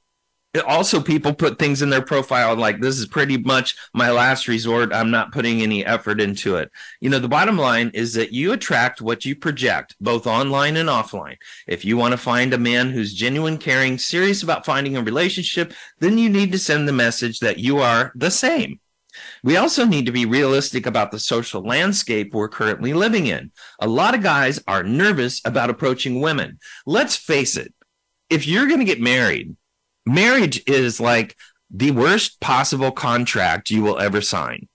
also 0.66 1.00
people 1.00 1.32
put 1.32 1.58
things 1.58 1.80
in 1.80 1.90
their 1.90 2.02
profile 2.02 2.56
like 2.56 2.80
this 2.80 2.98
is 2.98 3.06
pretty 3.06 3.38
much 3.38 3.76
my 3.94 4.10
last 4.10 4.48
resort 4.48 4.92
i'm 4.92 5.10
not 5.10 5.32
putting 5.32 5.62
any 5.62 5.84
effort 5.84 6.20
into 6.20 6.56
it 6.56 6.70
you 7.00 7.08
know 7.08 7.18
the 7.18 7.28
bottom 7.28 7.56
line 7.56 7.90
is 7.94 8.14
that 8.14 8.32
you 8.32 8.52
attract 8.52 9.00
what 9.00 9.24
you 9.24 9.36
project 9.36 9.94
both 10.00 10.26
online 10.26 10.76
and 10.76 10.88
offline 10.88 11.36
if 11.68 11.84
you 11.84 11.96
want 11.96 12.12
to 12.12 12.18
find 12.18 12.52
a 12.52 12.58
man 12.58 12.90
who's 12.90 13.14
genuine 13.14 13.58
caring 13.58 13.96
serious 13.96 14.42
about 14.42 14.66
finding 14.66 14.96
a 14.96 15.02
relationship 15.02 15.72
then 16.00 16.18
you 16.18 16.28
need 16.28 16.50
to 16.50 16.58
send 16.58 16.88
the 16.88 16.92
message 16.92 17.38
that 17.38 17.58
you 17.58 17.78
are 17.78 18.12
the 18.16 18.30
same 18.30 18.80
we 19.42 19.56
also 19.56 19.84
need 19.84 20.06
to 20.06 20.12
be 20.12 20.26
realistic 20.26 20.86
about 20.86 21.10
the 21.10 21.18
social 21.18 21.62
landscape 21.62 22.32
we're 22.32 22.48
currently 22.48 22.92
living 22.92 23.26
in. 23.26 23.50
A 23.80 23.88
lot 23.88 24.14
of 24.14 24.22
guys 24.22 24.62
are 24.68 24.84
nervous 24.84 25.40
about 25.44 25.68
approaching 25.68 26.20
women. 26.20 26.60
Let's 26.86 27.16
face 27.16 27.56
it, 27.56 27.74
if 28.28 28.46
you're 28.46 28.68
going 28.68 28.78
to 28.78 28.84
get 28.84 29.00
married, 29.00 29.56
marriage 30.14 30.62
is 30.66 31.00
like 31.00 31.36
the 31.70 31.92
worst 31.92 32.40
possible 32.40 32.90
contract 32.90 33.70
you 33.70 33.82
will 33.82 33.98
ever 33.98 34.20
sign. 34.20 34.68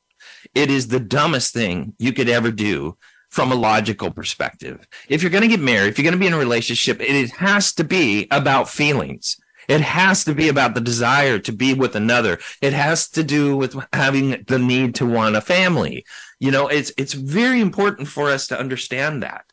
It 0.53 0.71
is 0.71 0.87
the 0.87 0.99
dumbest 0.99 1.53
thing 1.53 1.93
you 1.99 2.13
could 2.13 2.29
ever 2.29 2.51
do 2.51 2.97
from 3.29 3.51
a 3.51 3.55
logical 3.55 4.11
perspective. 4.11 4.87
If 5.09 5.21
you're 5.21 5.31
going 5.31 5.41
to 5.41 5.49
get 5.49 5.59
married, 5.59 5.89
if 5.89 5.97
you're 5.97 6.03
going 6.03 6.13
to 6.13 6.19
be 6.19 6.27
in 6.27 6.33
a 6.33 6.37
relationship, 6.37 7.01
it 7.01 7.31
has 7.31 7.73
to 7.73 7.83
be 7.83 8.27
about 8.31 8.69
feelings. 8.69 9.37
It 9.67 9.81
has 9.81 10.23
to 10.25 10.33
be 10.33 10.47
about 10.47 10.75
the 10.75 10.81
desire 10.81 11.39
to 11.39 11.51
be 11.51 11.73
with 11.73 11.95
another. 11.95 12.39
It 12.61 12.73
has 12.73 13.09
to 13.09 13.23
do 13.23 13.57
with 13.57 13.75
having 13.91 14.43
the 14.47 14.59
need 14.59 14.95
to 14.95 15.05
want 15.05 15.35
a 15.35 15.41
family. 15.41 16.05
You 16.39 16.51
know, 16.51 16.67
it's 16.67 16.91
it's 16.97 17.13
very 17.13 17.61
important 17.61 18.07
for 18.07 18.29
us 18.29 18.47
to 18.47 18.59
understand 18.59 19.23
that. 19.23 19.45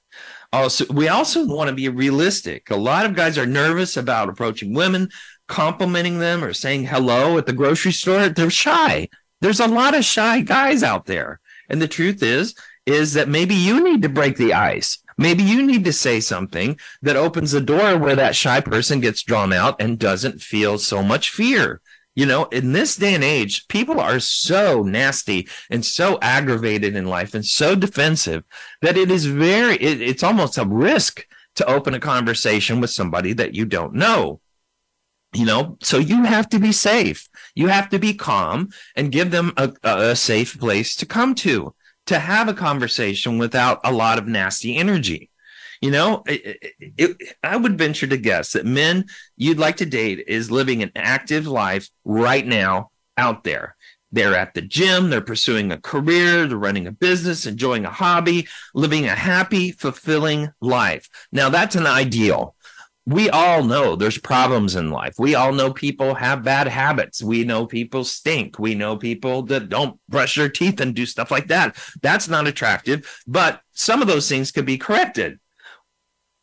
Also, 0.52 0.84
we 0.92 1.08
also 1.08 1.46
want 1.46 1.68
to 1.68 1.74
be 1.74 1.88
realistic. 1.88 2.70
A 2.70 2.76
lot 2.76 3.06
of 3.06 3.16
guys 3.16 3.38
are 3.38 3.46
nervous 3.46 3.96
about 3.96 4.28
approaching 4.28 4.74
women, 4.74 5.08
complimenting 5.52 6.18
them 6.18 6.42
or 6.42 6.54
saying 6.54 6.86
hello 6.86 7.36
at 7.36 7.44
the 7.44 7.52
grocery 7.52 7.92
store. 7.92 8.30
They're 8.30 8.48
shy. 8.48 9.10
There's 9.42 9.60
a 9.60 9.68
lot 9.68 9.94
of 9.94 10.02
shy 10.02 10.40
guys 10.40 10.82
out 10.82 11.04
there. 11.04 11.40
And 11.68 11.80
the 11.80 11.86
truth 11.86 12.22
is, 12.22 12.54
is 12.86 13.12
that 13.12 13.28
maybe 13.28 13.54
you 13.54 13.84
need 13.84 14.00
to 14.00 14.08
break 14.08 14.38
the 14.38 14.54
ice. 14.54 14.98
Maybe 15.18 15.42
you 15.42 15.62
need 15.62 15.84
to 15.84 15.92
say 15.92 16.20
something 16.20 16.78
that 17.02 17.16
opens 17.16 17.52
the 17.52 17.60
door 17.60 17.98
where 17.98 18.16
that 18.16 18.34
shy 18.34 18.62
person 18.62 19.00
gets 19.00 19.22
drawn 19.22 19.52
out 19.52 19.78
and 19.78 19.98
doesn't 19.98 20.40
feel 20.40 20.78
so 20.78 21.02
much 21.02 21.28
fear. 21.28 21.82
You 22.14 22.24
know, 22.24 22.44
in 22.44 22.72
this 22.72 22.96
day 22.96 23.14
and 23.14 23.22
age, 23.22 23.68
people 23.68 24.00
are 24.00 24.20
so 24.20 24.82
nasty 24.82 25.48
and 25.70 25.84
so 25.84 26.18
aggravated 26.22 26.96
in 26.96 27.04
life 27.06 27.34
and 27.34 27.44
so 27.44 27.74
defensive 27.74 28.44
that 28.80 28.96
it 28.96 29.10
is 29.10 29.26
very, 29.26 29.76
it, 29.76 30.00
it's 30.00 30.22
almost 30.22 30.56
a 30.56 30.64
risk 30.64 31.26
to 31.56 31.66
open 31.66 31.92
a 31.92 32.00
conversation 32.00 32.80
with 32.80 32.88
somebody 32.90 33.34
that 33.34 33.54
you 33.54 33.66
don't 33.66 33.92
know. 33.92 34.40
You 35.34 35.46
know, 35.46 35.78
so 35.82 35.98
you 35.98 36.24
have 36.24 36.48
to 36.50 36.58
be 36.58 36.72
safe. 36.72 37.28
You 37.54 37.68
have 37.68 37.88
to 37.90 37.98
be 37.98 38.14
calm 38.14 38.68
and 38.96 39.12
give 39.12 39.30
them 39.30 39.52
a, 39.56 39.72
a 39.82 40.16
safe 40.16 40.58
place 40.58 40.94
to 40.96 41.06
come 41.06 41.34
to 41.36 41.74
to 42.06 42.18
have 42.18 42.48
a 42.48 42.54
conversation 42.54 43.38
without 43.38 43.80
a 43.84 43.92
lot 43.92 44.18
of 44.18 44.26
nasty 44.26 44.76
energy. 44.76 45.30
You 45.80 45.90
know, 45.90 46.22
it, 46.26 46.58
it, 46.80 46.92
it, 46.96 47.36
I 47.42 47.56
would 47.56 47.78
venture 47.78 48.06
to 48.06 48.16
guess 48.16 48.52
that 48.52 48.66
men 48.66 49.06
you'd 49.36 49.58
like 49.58 49.78
to 49.78 49.86
date 49.86 50.24
is 50.28 50.50
living 50.50 50.82
an 50.82 50.92
active 50.94 51.46
life 51.46 51.88
right 52.04 52.46
now 52.46 52.90
out 53.16 53.42
there. 53.42 53.76
They're 54.12 54.36
at 54.36 54.54
the 54.54 54.60
gym, 54.60 55.08
they're 55.08 55.22
pursuing 55.22 55.72
a 55.72 55.80
career, 55.80 56.46
they're 56.46 56.58
running 56.58 56.86
a 56.86 56.92
business, 56.92 57.46
enjoying 57.46 57.86
a 57.86 57.90
hobby, 57.90 58.46
living 58.74 59.06
a 59.06 59.14
happy, 59.14 59.72
fulfilling 59.72 60.50
life. 60.60 61.08
Now, 61.32 61.48
that's 61.48 61.76
an 61.76 61.86
ideal 61.86 62.54
we 63.04 63.28
all 63.30 63.64
know 63.64 63.96
there's 63.96 64.18
problems 64.18 64.76
in 64.76 64.90
life. 64.90 65.14
We 65.18 65.34
all 65.34 65.52
know 65.52 65.72
people 65.72 66.14
have 66.14 66.44
bad 66.44 66.68
habits. 66.68 67.22
We 67.22 67.44
know 67.44 67.66
people 67.66 68.04
stink. 68.04 68.58
We 68.58 68.74
know 68.74 68.96
people 68.96 69.42
that 69.44 69.68
don't 69.68 69.98
brush 70.08 70.36
their 70.36 70.48
teeth 70.48 70.80
and 70.80 70.94
do 70.94 71.04
stuff 71.04 71.30
like 71.30 71.48
that. 71.48 71.76
That's 72.00 72.28
not 72.28 72.46
attractive, 72.46 73.22
but 73.26 73.60
some 73.72 74.02
of 74.02 74.08
those 74.08 74.28
things 74.28 74.52
could 74.52 74.66
be 74.66 74.78
corrected. 74.78 75.40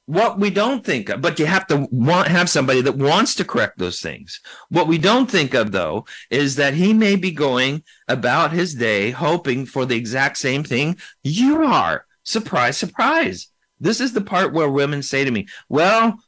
What 0.05 0.39
we 0.39 0.49
don't 0.49 0.83
think 0.83 1.09
of, 1.09 1.21
but 1.21 1.37
you 1.37 1.45
have 1.45 1.67
to 1.67 1.87
want 1.91 2.27
have 2.29 2.49
somebody 2.49 2.81
that 2.81 2.97
wants 2.97 3.35
to 3.35 3.45
correct 3.45 3.77
those 3.77 4.01
things. 4.01 4.41
What 4.69 4.87
we 4.87 4.97
don't 4.97 5.29
think 5.29 5.53
of 5.53 5.71
though 5.71 6.07
is 6.31 6.55
that 6.55 6.73
he 6.73 6.93
may 6.93 7.15
be 7.15 7.31
going 7.31 7.83
about 8.07 8.51
his 8.51 8.73
day 8.73 9.11
hoping 9.11 9.67
for 9.67 9.85
the 9.85 9.95
exact 9.95 10.39
same 10.39 10.63
thing 10.63 10.97
you 11.23 11.63
are. 11.63 12.05
Surprise, 12.23 12.75
surprise. 12.75 13.49
This 13.79 14.01
is 14.01 14.11
the 14.11 14.21
part 14.21 14.51
where 14.51 14.69
women 14.69 15.03
say 15.03 15.23
to 15.23 15.31
me, 15.31 15.47
well, 15.69 16.19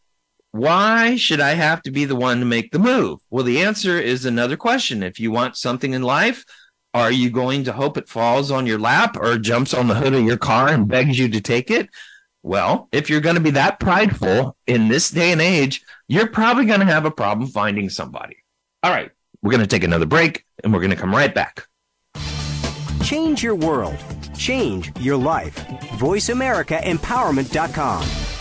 why 0.51 1.15
should 1.15 1.39
I 1.39 1.53
have 1.53 1.81
to 1.83 1.91
be 1.91 2.05
the 2.05 2.15
one 2.15 2.39
to 2.39 2.45
make 2.45 2.71
the 2.71 2.79
move? 2.79 3.19
Well, 3.29 3.45
the 3.45 3.61
answer 3.61 3.99
is 3.99 4.25
another 4.25 4.57
question. 4.57 5.03
If 5.03 5.19
you 5.19 5.31
want 5.31 5.55
something 5.55 5.93
in 5.93 6.01
life, 6.03 6.43
are 6.93 7.11
you 7.11 7.29
going 7.29 7.63
to 7.65 7.71
hope 7.71 7.97
it 7.97 8.09
falls 8.09 8.49
on 8.51 8.67
your 8.67 8.79
lap 8.79 9.15
or 9.17 9.37
jumps 9.37 9.73
on 9.73 9.87
the 9.87 9.95
hood 9.95 10.13
of 10.13 10.25
your 10.25 10.35
car 10.37 10.67
and 10.67 10.89
begs 10.89 11.17
you 11.17 11.29
to 11.29 11.39
take 11.39 11.71
it? 11.71 11.87
Well, 12.43 12.89
if 12.91 13.09
you're 13.09 13.21
going 13.21 13.35
to 13.35 13.41
be 13.41 13.51
that 13.51 13.79
prideful 13.79 14.57
in 14.67 14.89
this 14.89 15.09
day 15.09 15.31
and 15.31 15.39
age, 15.39 15.81
you're 16.07 16.27
probably 16.27 16.65
going 16.65 16.81
to 16.81 16.85
have 16.85 17.05
a 17.05 17.11
problem 17.11 17.47
finding 17.47 17.89
somebody. 17.89 18.35
All 18.83 18.91
right, 18.91 19.09
we're 19.41 19.51
going 19.51 19.61
to 19.61 19.67
take 19.67 19.85
another 19.85 20.05
break 20.05 20.45
and 20.63 20.71
we're 20.73 20.79
going 20.79 20.91
to 20.91 20.97
come 20.97 21.15
right 21.15 21.33
back. 21.33 21.65
Change 23.03 23.43
your 23.43 23.55
world. 23.55 23.97
Change 24.37 24.91
your 24.99 25.17
life. 25.17 25.55
VoiceAmericaEmpowerment.com. 25.97 28.40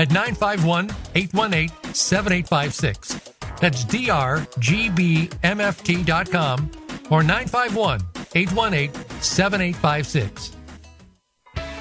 at 0.00 0.10
951 0.10 0.90
818 1.14 1.94
7856. 1.94 3.20
That's 3.60 3.84
drgbmft.com 3.84 4.30
or 7.10 7.22
951 7.22 8.00
818 8.34 8.94
7856. 9.20 10.56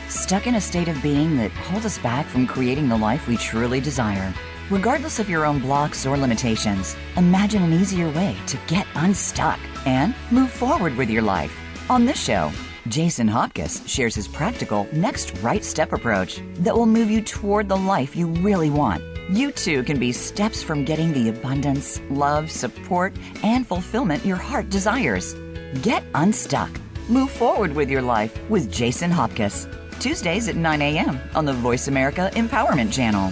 Stuck 0.10 0.48
in 0.48 0.56
a 0.56 0.62
state 0.62 0.90
of 0.90 1.02
being 1.02 1.38
that 1.38 1.52
holds 1.52 1.86
us 1.86 1.98
back 2.00 2.26
from 2.26 2.46
creating 2.46 2.90
the 2.90 2.98
life 2.98 3.26
we 3.28 3.38
truly 3.38 3.80
desire. 3.80 4.34
Regardless 4.70 5.20
of 5.20 5.30
your 5.30 5.46
own 5.46 5.60
blocks 5.60 6.06
or 6.06 6.18
limitations, 6.18 6.98
imagine 7.16 7.64
an 7.64 7.72
easier 7.72 8.10
way 8.12 8.36
to 8.48 8.58
get 8.68 8.86
unstuck 8.96 9.60
and 9.86 10.14
move 10.30 10.52
forward 10.52 10.98
with 10.98 11.10
your 11.10 11.22
life. 11.22 11.58
On 11.90 12.06
this 12.06 12.22
show, 12.22 12.52
Jason 12.90 13.28
Hopkins 13.28 13.84
shares 13.86 14.16
his 14.16 14.28
practical 14.28 14.88
next 14.92 15.38
right 15.44 15.64
step 15.64 15.94
approach 15.94 16.42
that 16.56 16.76
will 16.76 16.88
move 16.88 17.10
you 17.12 17.22
toward 17.22 17.70
the 17.70 17.78
life 17.78 18.16
you 18.16 18.28
really 18.28 18.72
want. 18.72 19.04
You 19.30 19.52
too 19.52 19.84
can 19.84 20.00
be 20.00 20.12
steps 20.12 20.64
from 20.64 20.86
getting 20.86 21.14
the 21.14 21.30
abundance, 21.30 22.02
love, 22.10 22.50
support, 22.50 23.14
and 23.44 23.66
fulfillment 23.66 24.26
your 24.26 24.38
heart 24.38 24.72
desires. 24.72 25.36
Get 25.84 26.04
unstuck. 26.16 26.72
Move 27.08 27.30
forward 27.30 27.76
with 27.76 27.92
your 27.92 28.02
life 28.02 28.38
with 28.50 28.72
Jason 28.72 29.12
Hopkins. 29.12 29.68
Tuesdays 30.00 30.48
at 30.48 30.56
9 30.56 30.82
a.m. 30.82 31.20
on 31.36 31.46
the 31.46 31.54
Voice 31.54 31.88
America 31.90 32.32
Empowerment 32.34 32.92
Channel. 32.92 33.32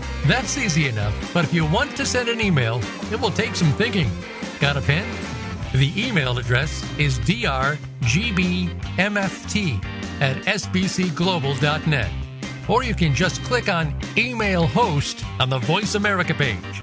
That's 0.27 0.55
easy 0.57 0.87
enough, 0.87 1.33
but 1.33 1.43
if 1.43 1.53
you 1.53 1.65
want 1.65 1.97
to 1.97 2.05
send 2.05 2.29
an 2.29 2.39
email, 2.39 2.79
it 3.11 3.19
will 3.19 3.31
take 3.31 3.55
some 3.55 3.71
thinking. 3.71 4.09
Got 4.59 4.77
a 4.77 4.81
pen? 4.81 5.07
The 5.73 5.91
email 5.95 6.37
address 6.37 6.85
is 6.99 7.17
drgbmft 7.19 7.79
at 10.21 10.37
sbcglobal.net. 10.43 12.11
Or 12.69 12.83
you 12.83 12.93
can 12.93 13.15
just 13.15 13.43
click 13.43 13.67
on 13.67 13.95
Email 14.15 14.67
Host 14.67 15.25
on 15.39 15.49
the 15.49 15.57
Voice 15.57 15.95
America 15.95 16.35
page. 16.35 16.81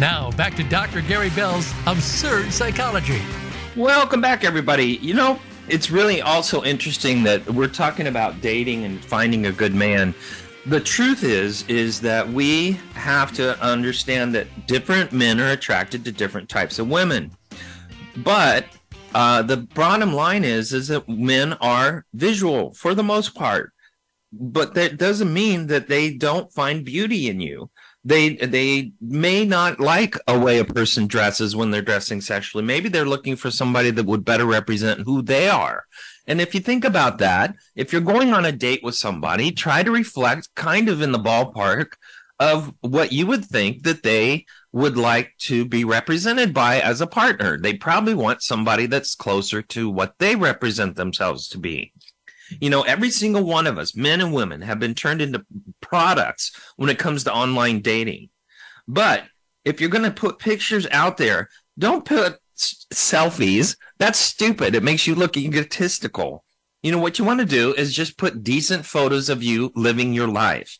Now, 0.00 0.32
back 0.32 0.56
to 0.56 0.64
Dr. 0.64 1.00
Gary 1.00 1.30
Bell's 1.30 1.72
Absurd 1.86 2.52
Psychology. 2.52 3.22
Welcome 3.76 4.20
back, 4.20 4.42
everybody. 4.42 4.98
You 5.00 5.14
know, 5.14 5.38
it's 5.68 5.92
really 5.92 6.20
also 6.22 6.64
interesting 6.64 7.22
that 7.22 7.48
we're 7.48 7.68
talking 7.68 8.08
about 8.08 8.40
dating 8.40 8.84
and 8.84 9.04
finding 9.04 9.46
a 9.46 9.52
good 9.52 9.74
man. 9.74 10.12
The 10.66 10.80
truth 10.80 11.24
is, 11.24 11.64
is 11.68 12.00
that 12.02 12.28
we 12.28 12.72
have 12.94 13.32
to 13.32 13.58
understand 13.62 14.34
that 14.34 14.66
different 14.66 15.12
men 15.12 15.40
are 15.40 15.52
attracted 15.52 16.04
to 16.04 16.12
different 16.12 16.48
types 16.48 16.78
of 16.78 16.88
women. 16.88 17.32
But 18.18 18.66
uh, 19.14 19.42
the 19.42 19.56
bottom 19.56 20.12
line 20.12 20.44
is, 20.44 20.72
is 20.72 20.88
that 20.88 21.08
men 21.08 21.54
are 21.54 22.04
visual 22.12 22.74
for 22.74 22.94
the 22.94 23.02
most 23.02 23.34
part. 23.34 23.72
But 24.32 24.74
that 24.74 24.98
doesn't 24.98 25.32
mean 25.32 25.66
that 25.68 25.88
they 25.88 26.12
don't 26.12 26.52
find 26.52 26.84
beauty 26.84 27.28
in 27.28 27.40
you 27.40 27.70
they 28.04 28.36
they 28.36 28.92
may 29.00 29.44
not 29.44 29.78
like 29.78 30.16
a 30.26 30.38
way 30.38 30.58
a 30.58 30.64
person 30.64 31.06
dresses 31.06 31.54
when 31.54 31.70
they're 31.70 31.82
dressing 31.82 32.20
sexually 32.20 32.64
maybe 32.64 32.88
they're 32.88 33.04
looking 33.04 33.36
for 33.36 33.50
somebody 33.50 33.90
that 33.90 34.06
would 34.06 34.24
better 34.24 34.46
represent 34.46 35.00
who 35.00 35.20
they 35.20 35.48
are 35.48 35.84
and 36.30 36.40
if 36.40 36.54
you 36.54 36.60
think 36.60 36.84
about 36.84 37.18
that 37.18 37.54
if 37.74 37.92
you're 37.92 38.00
going 38.00 38.32
on 38.32 38.44
a 38.44 38.52
date 38.52 38.82
with 38.82 38.94
somebody 38.94 39.52
try 39.52 39.82
to 39.82 39.90
reflect 39.90 40.48
kind 40.54 40.88
of 40.88 41.02
in 41.02 41.12
the 41.12 41.18
ballpark 41.18 41.92
of 42.38 42.72
what 42.80 43.12
you 43.12 43.26
would 43.26 43.44
think 43.44 43.82
that 43.82 44.02
they 44.02 44.46
would 44.72 44.96
like 44.96 45.32
to 45.38 45.64
be 45.64 45.84
represented 45.84 46.54
by 46.54 46.80
as 46.80 47.00
a 47.00 47.06
partner 47.06 47.58
they 47.58 47.74
probably 47.74 48.14
want 48.14 48.42
somebody 48.42 48.86
that's 48.86 49.14
closer 49.14 49.60
to 49.60 49.90
what 49.90 50.14
they 50.18 50.36
represent 50.36 50.96
themselves 50.96 51.48
to 51.48 51.58
be 51.58 51.92
you 52.58 52.70
know, 52.70 52.82
every 52.82 53.10
single 53.10 53.44
one 53.44 53.66
of 53.66 53.78
us, 53.78 53.94
men 53.94 54.20
and 54.20 54.32
women, 54.32 54.62
have 54.62 54.80
been 54.80 54.94
turned 54.94 55.22
into 55.22 55.46
products 55.80 56.50
when 56.76 56.90
it 56.90 56.98
comes 56.98 57.24
to 57.24 57.32
online 57.32 57.80
dating. 57.80 58.30
But 58.88 59.24
if 59.64 59.80
you're 59.80 59.90
going 59.90 60.04
to 60.04 60.10
put 60.10 60.38
pictures 60.38 60.86
out 60.90 61.16
there, 61.16 61.48
don't 61.78 62.04
put 62.04 62.38
s- 62.60 62.86
selfies. 62.92 63.76
That's 63.98 64.18
stupid. 64.18 64.74
It 64.74 64.82
makes 64.82 65.06
you 65.06 65.14
look 65.14 65.36
egotistical. 65.36 66.44
You 66.82 66.92
know, 66.92 66.98
what 66.98 67.18
you 67.18 67.24
want 67.24 67.40
to 67.40 67.46
do 67.46 67.74
is 67.74 67.94
just 67.94 68.18
put 68.18 68.42
decent 68.42 68.86
photos 68.86 69.28
of 69.28 69.42
you 69.42 69.72
living 69.74 70.12
your 70.12 70.28
life. 70.28 70.78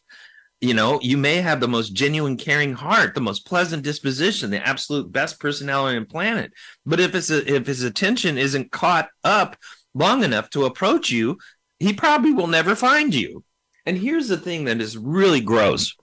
You 0.60 0.74
know, 0.74 1.00
you 1.00 1.16
may 1.16 1.36
have 1.36 1.60
the 1.60 1.68
most 1.68 1.94
genuine, 1.94 2.36
caring 2.36 2.74
heart, 2.74 3.14
the 3.14 3.20
most 3.20 3.46
pleasant 3.46 3.82
disposition, 3.82 4.50
the 4.50 4.66
absolute 4.66 5.10
best 5.10 5.40
personality 5.40 5.96
on 5.96 6.02
the 6.02 6.08
planet. 6.08 6.52
But 6.84 7.00
if 7.00 7.14
it's 7.14 7.30
a, 7.30 7.50
if 7.50 7.66
his 7.66 7.82
attention 7.82 8.36
isn't 8.36 8.70
caught 8.70 9.08
up 9.24 9.56
long 9.94 10.22
enough 10.22 10.50
to 10.50 10.66
approach 10.66 11.10
you, 11.10 11.38
he 11.78 11.94
probably 11.94 12.32
will 12.32 12.46
never 12.46 12.74
find 12.76 13.14
you. 13.14 13.42
And 13.86 13.96
here's 13.96 14.28
the 14.28 14.36
thing 14.36 14.64
that 14.66 14.80
is 14.80 14.98
really 14.98 15.40
gross 15.40 15.96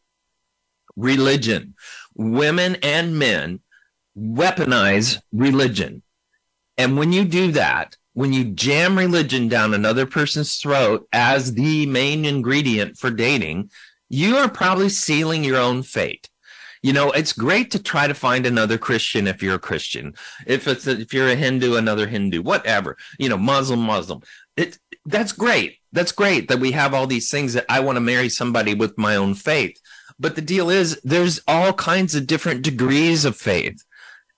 religion. 0.95 1.75
Women 2.15 2.77
and 2.81 3.17
men 3.17 3.59
weaponize 4.17 5.21
religion. 5.31 6.01
And 6.77 6.97
when 6.97 7.11
you 7.11 7.25
do 7.25 7.51
that, 7.53 7.95
when 8.13 8.33
you 8.33 8.45
jam 8.45 8.97
religion 8.97 9.47
down 9.47 9.73
another 9.73 10.05
person's 10.05 10.57
throat 10.57 11.07
as 11.13 11.53
the 11.53 11.85
main 11.85 12.25
ingredient 12.25 12.97
for 12.97 13.11
dating, 13.11 13.69
you 14.09 14.37
are 14.37 14.49
probably 14.49 14.89
sealing 14.89 15.43
your 15.43 15.57
own 15.57 15.83
fate. 15.83 16.29
You 16.81 16.93
know, 16.93 17.11
it's 17.11 17.33
great 17.33 17.71
to 17.71 17.83
try 17.83 18.07
to 18.07 18.13
find 18.13 18.45
another 18.45 18.77
Christian 18.77 19.27
if 19.27 19.43
you're 19.43 19.55
a 19.55 19.59
Christian. 19.59 20.13
If 20.45 20.67
it's 20.67 20.87
if 20.87 21.13
you're 21.13 21.29
a 21.29 21.35
Hindu, 21.35 21.75
another 21.75 22.07
Hindu, 22.07 22.41
whatever. 22.41 22.97
You 23.19 23.29
know, 23.29 23.37
Muslim, 23.37 23.81
Muslim. 23.81 24.21
It 24.55 24.77
that's 25.05 25.31
great. 25.31 25.77
That's 25.91 26.11
great 26.11 26.47
that 26.49 26.59
we 26.59 26.71
have 26.71 26.93
all 26.93 27.07
these 27.07 27.29
things 27.31 27.53
that 27.53 27.65
I 27.69 27.79
want 27.79 27.97
to 27.97 28.01
marry 28.01 28.29
somebody 28.29 28.73
with 28.73 28.97
my 28.97 29.15
own 29.15 29.33
faith. 29.33 29.79
But 30.19 30.35
the 30.35 30.41
deal 30.41 30.69
is, 30.69 30.99
there's 31.03 31.39
all 31.47 31.73
kinds 31.73 32.15
of 32.15 32.27
different 32.27 32.63
degrees 32.63 33.23
of 33.25 33.35
faith. 33.35 33.83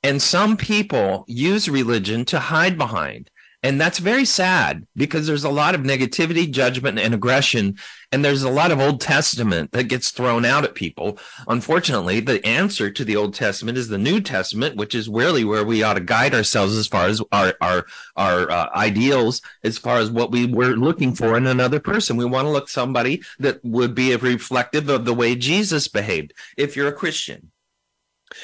And 0.03 0.21
some 0.21 0.55
people 0.55 1.25
use 1.27 1.67
religion 1.67 2.25
to 2.25 2.39
hide 2.39 2.77
behind. 2.77 3.29
And 3.61 3.79
that's 3.79 3.99
very 3.99 4.23
sad 4.23 4.87
because 4.95 5.27
there's 5.27 5.43
a 5.43 5.49
lot 5.49 5.75
of 5.75 5.81
negativity, 5.81 6.49
judgment, 6.49 6.97
and 6.97 7.13
aggression. 7.13 7.77
And 8.09 8.23
there's 8.23 8.43
a 8.43 8.49
lot 8.49 8.71
of 8.71 8.79
Old 8.79 9.01
Testament 9.01 9.73
that 9.73 9.89
gets 9.89 10.11
thrown 10.11 10.45
out 10.45 10.63
at 10.63 10.75
people. 10.75 11.19
Unfortunately, 11.45 12.21
the 12.21 12.45
answer 12.45 12.89
to 12.89 13.03
the 13.03 13.17
Old 13.17 13.33
Testament 13.33 13.77
is 13.77 13.89
the 13.89 13.97
New 13.97 14.21
Testament, 14.21 14.77
which 14.77 14.95
is 14.95 15.09
really 15.09 15.43
where 15.43 15.65
we 15.65 15.83
ought 15.83 15.95
to 15.95 15.99
guide 15.99 16.33
ourselves 16.33 16.77
as 16.77 16.87
far 16.87 17.07
as 17.07 17.21
our, 17.33 17.53
our, 17.59 17.85
our 18.15 18.49
uh, 18.49 18.69
ideals, 18.75 19.41
as 19.65 19.77
far 19.77 19.97
as 19.97 20.09
what 20.09 20.31
we 20.31 20.45
were 20.45 20.77
looking 20.77 21.13
for 21.13 21.35
in 21.35 21.45
another 21.45 21.81
person. 21.81 22.15
We 22.15 22.23
want 22.23 22.45
to 22.45 22.51
look 22.51 22.69
somebody 22.69 23.23
that 23.39 23.59
would 23.65 23.93
be 23.93 24.15
reflective 24.15 24.87
of 24.87 25.03
the 25.03 25.13
way 25.13 25.35
Jesus 25.35 25.89
behaved 25.89 26.33
if 26.55 26.77
you're 26.77 26.87
a 26.87 26.93
Christian. 26.93 27.51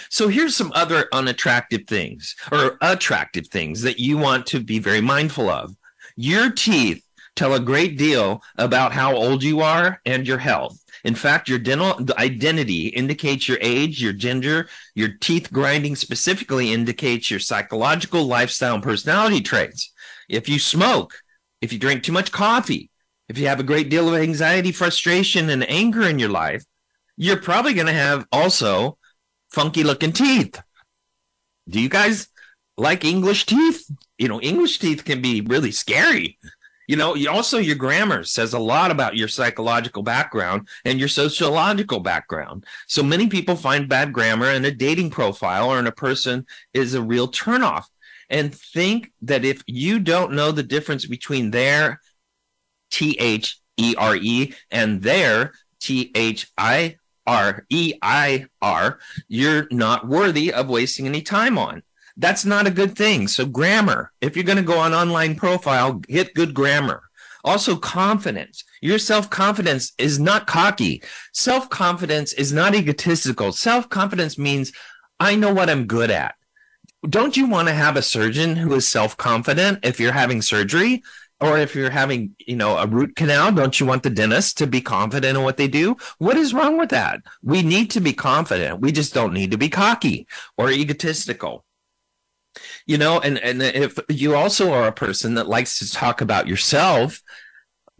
So 0.10 0.28
here's 0.28 0.56
some 0.56 0.72
other 0.76 1.08
unattractive 1.14 1.88
things 1.88 2.36
or 2.52 2.78
attractive 2.82 3.48
things 3.48 3.82
that 3.84 4.00
you 4.00 4.18
want 4.18 4.46
to 4.48 4.60
be 4.60 4.80
very 4.80 5.02
mindful 5.02 5.50
of. 5.50 5.76
Your 6.16 6.52
teeth 6.52 7.04
tell 7.36 7.54
a 7.54 7.60
great 7.60 7.98
deal 7.98 8.42
about 8.58 8.94
how 8.94 9.16
old 9.16 9.44
you 9.44 9.62
are 9.62 10.02
and 10.06 10.28
your 10.28 10.38
health. 10.38 10.82
In 11.04 11.14
fact, 11.14 11.50
your 11.50 11.60
dental 11.60 12.00
identity 12.18 12.88
indicates 12.88 13.48
your 13.48 13.60
age, 13.62 14.02
your 14.02 14.14
gender, 14.14 14.68
your 14.96 15.10
teeth 15.22 15.52
grinding 15.52 15.96
specifically 15.96 16.74
indicates 16.74 17.30
your 17.30 17.40
psychological 17.40 18.26
lifestyle 18.26 18.76
and 18.76 18.84
personality 18.84 19.42
traits. 19.42 19.94
If 20.30 20.50
you 20.50 20.58
smoke, 20.58 21.14
if 21.62 21.72
you 21.72 21.78
drink 21.78 22.02
too 22.02 22.12
much 22.12 22.32
coffee, 22.32 22.90
if 23.30 23.38
you 23.38 23.48
have 23.48 23.60
a 23.60 23.64
great 23.64 23.90
deal 23.90 24.08
of 24.08 24.20
anxiety, 24.20 24.72
frustration, 24.72 25.50
and 25.50 25.70
anger 25.70 26.04
in 26.04 26.18
your 26.18 26.30
life, 26.30 26.64
you're 27.18 27.38
probably 27.38 27.74
going 27.74 27.88
to 27.88 27.94
have 27.94 28.26
also 28.32 28.98
funky 29.56 29.86
looking 29.86 30.12
teeth. 30.12 30.62
Do 31.70 31.80
you 31.80 31.88
guys 31.88 32.28
like 32.78 33.06
English 33.06 33.46
teeth? 33.46 33.90
You 34.18 34.28
know, 34.28 34.42
English 34.42 34.80
teeth 34.80 35.06
can 35.06 35.22
be 35.22 35.40
really 35.40 35.72
scary. 35.72 36.38
You 36.88 36.98
know, 36.98 37.16
also 37.28 37.58
your 37.58 37.78
grammar 37.78 38.26
says 38.26 38.54
a 38.54 38.60
lot 38.60 38.92
about 38.92 39.16
your 39.16 39.30
psychological 39.30 40.04
background 40.04 40.68
and 40.84 41.00
your 41.00 41.08
sociological 41.08 42.02
background. 42.02 42.66
So 42.88 43.02
many 43.02 43.28
people 43.28 43.56
find 43.56 43.90
bad 43.90 44.14
grammar 44.14 44.52
in 44.52 44.66
a 44.66 44.72
dating 44.72 45.10
profile 45.10 45.72
or 45.72 45.80
in 45.80 45.88
a 45.88 45.92
person 45.92 46.46
is 46.74 46.94
a 46.94 47.02
real 47.02 47.28
turnoff 47.28 47.86
and 48.30 48.54
think 48.54 49.14
that 49.22 49.46
if 49.46 49.64
you 49.68 50.00
don't 50.00 50.34
know 50.34 50.52
the 50.52 50.64
difference 50.64 51.06
between 51.06 51.52
their 51.52 52.02
T 52.92 53.18
H 53.20 53.60
E 53.78 53.96
R 53.98 54.16
E 54.16 54.54
and 54.70 55.02
their 55.02 55.54
T 55.80 56.12
H 56.14 56.52
I 56.58 56.98
R 57.28 57.66
E 57.70 57.94
I 58.02 58.46
R, 58.62 59.00
you're 59.28 59.68
not 59.72 60.08
worthy 60.08 60.54
of 60.54 60.70
wasting 60.70 61.08
any 61.08 61.22
time 61.22 61.58
on. 61.58 61.84
That's 62.18 62.46
not 62.46 62.68
a 62.68 62.72
good 62.72 62.96
thing. 62.96 63.28
So, 63.28 63.46
grammar, 63.46 64.12
if 64.22 64.36
you're 64.36 64.46
going 64.46 64.58
to 64.58 64.64
go 64.64 64.80
on 64.80 64.94
online 64.94 65.36
profile, 65.36 66.02
hit 66.08 66.34
good 66.34 66.54
grammar. 66.54 67.02
Also, 67.44 67.76
confidence. 67.76 68.64
Your 68.82 68.98
self 68.98 69.30
confidence 69.30 69.94
is 69.98 70.20
not 70.20 70.48
cocky. 70.48 71.04
Self 71.34 71.70
confidence 71.70 72.34
is 72.34 72.54
not 72.54 72.74
egotistical. 72.74 73.52
Self 73.52 73.90
confidence 73.90 74.38
means 74.38 74.72
I 75.20 75.36
know 75.36 75.54
what 75.54 75.70
I'm 75.70 75.86
good 75.86 76.12
at. 76.12 76.36
Don't 77.08 77.38
you 77.38 77.48
want 77.48 77.68
to 77.68 77.74
have 77.74 77.98
a 77.98 78.02
surgeon 78.02 78.56
who 78.56 78.74
is 78.74 78.88
self 78.88 79.18
confident 79.18 79.80
if 79.84 80.00
you're 80.00 80.12
having 80.12 80.42
surgery? 80.42 81.04
Or 81.42 81.58
if 81.58 81.76
you're 81.76 81.90
having 81.90 82.36
you 82.40 82.56
know 82.56 82.78
a 82.78 82.88
root 82.88 83.16
canal 83.16 83.52
don't 83.52 83.80
you 83.80 83.86
want 83.86 84.04
the 84.04 84.10
dentist 84.10 84.58
to 84.58 84.68
be 84.68 84.82
confident 84.82 85.38
in 85.38 85.44
what 85.44 85.58
they 85.58 85.68
do 85.68 85.96
what 86.18 86.38
is 86.38 86.54
wrong 86.54 86.78
with 86.78 86.90
that 86.90 87.22
we 87.42 87.62
need 87.62 87.90
to 87.92 88.00
be 88.00 88.14
confident 88.14 88.82
we 88.82 88.92
just 88.92 89.14
don't 89.14 89.34
need 89.34 89.52
to 89.52 89.58
be 89.58 89.70
cocky 89.70 90.28
or 90.58 90.72
egotistical 90.72 91.66
you 92.86 92.98
know 92.98 93.20
and 93.20 93.38
and 93.40 93.62
if 93.62 93.98
you 94.10 94.36
also 94.36 94.72
are 94.72 94.88
a 94.88 94.94
person 94.94 95.34
that 95.36 95.48
likes 95.48 95.80
to 95.80 95.92
talk 95.92 96.22
about 96.22 96.48
yourself 96.48 97.22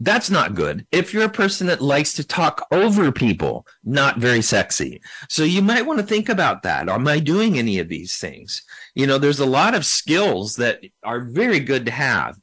that's 0.00 0.28
not 0.28 0.54
good. 0.54 0.86
If 0.92 1.14
you're 1.14 1.24
a 1.24 1.30
person 1.30 1.66
that 1.68 1.80
likes 1.80 2.12
to 2.14 2.24
talk 2.24 2.66
over 2.70 3.10
people, 3.10 3.66
not 3.82 4.18
very 4.18 4.42
sexy. 4.42 5.00
So 5.28 5.42
you 5.42 5.62
might 5.62 5.86
want 5.86 6.00
to 6.00 6.06
think 6.06 6.28
about 6.28 6.62
that. 6.64 6.88
Am 6.88 7.08
I 7.08 7.18
doing 7.18 7.58
any 7.58 7.78
of 7.78 7.88
these 7.88 8.18
things? 8.18 8.62
You 8.94 9.06
know, 9.06 9.16
there's 9.16 9.40
a 9.40 9.46
lot 9.46 9.74
of 9.74 9.86
skills 9.86 10.56
that 10.56 10.80
are 11.02 11.20
very 11.24 11.60
good 11.60 11.86
to 11.86 11.92
have. 11.92 12.36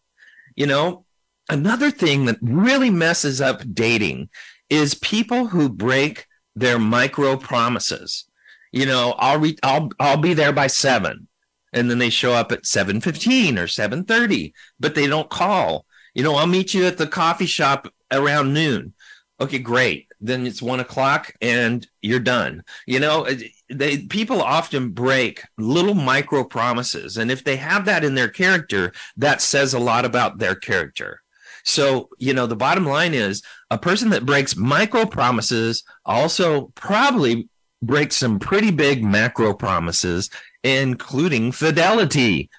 You 0.55 0.67
know, 0.67 1.05
another 1.49 1.91
thing 1.91 2.25
that 2.25 2.37
really 2.41 2.89
messes 2.89 3.41
up 3.41 3.61
dating 3.73 4.29
is 4.69 4.93
people 4.95 5.47
who 5.47 5.69
break 5.69 6.27
they're 6.55 6.79
micro 6.79 7.35
promises. 7.37 8.25
You 8.71 8.85
know, 8.85 9.15
I'll 9.17 9.39
re- 9.39 9.57
I'll 9.63 9.89
I'll 9.99 10.17
be 10.17 10.33
there 10.33 10.53
by 10.53 10.67
seven, 10.67 11.27
and 11.71 11.89
then 11.89 11.99
they 11.99 12.09
show 12.09 12.33
up 12.33 12.51
at 12.51 12.65
seven 12.65 13.01
fifteen 13.01 13.57
or 13.57 13.67
seven 13.67 14.03
thirty, 14.03 14.53
but 14.79 14.95
they 14.95 15.07
don't 15.07 15.29
call. 15.29 15.85
You 16.13 16.23
know, 16.23 16.35
I'll 16.35 16.47
meet 16.47 16.73
you 16.73 16.85
at 16.85 16.97
the 16.97 17.07
coffee 17.07 17.45
shop 17.45 17.87
around 18.11 18.53
noon. 18.53 18.93
Okay, 19.39 19.59
great. 19.59 20.07
Then 20.21 20.45
it's 20.45 20.61
one 20.61 20.79
o'clock 20.79 21.33
and 21.41 21.85
you're 22.01 22.19
done. 22.19 22.63
You 22.87 22.99
know, 22.99 23.27
they 23.69 23.99
people 23.99 24.41
often 24.41 24.91
break 24.91 25.43
little 25.57 25.93
micro 25.93 26.43
promises, 26.43 27.17
and 27.17 27.31
if 27.31 27.43
they 27.43 27.55
have 27.57 27.85
that 27.85 28.03
in 28.03 28.15
their 28.15 28.29
character, 28.29 28.91
that 29.17 29.41
says 29.41 29.73
a 29.73 29.79
lot 29.79 30.05
about 30.05 30.37
their 30.37 30.55
character. 30.55 31.21
So, 31.63 32.09
you 32.17 32.33
know, 32.33 32.45
the 32.45 32.55
bottom 32.55 32.85
line 32.85 33.13
is 33.13 33.41
a 33.71 33.77
person 33.77 34.09
that 34.09 34.25
breaks 34.25 34.55
micro 34.55 35.05
promises 35.05 35.83
also 36.05 36.71
probably 36.75 37.47
breaks 37.81 38.17
some 38.17 38.39
pretty 38.39 38.71
big 38.71 39.03
macro 39.03 39.53
promises, 39.53 40.29
including 40.63 41.51
fidelity. 41.51 42.49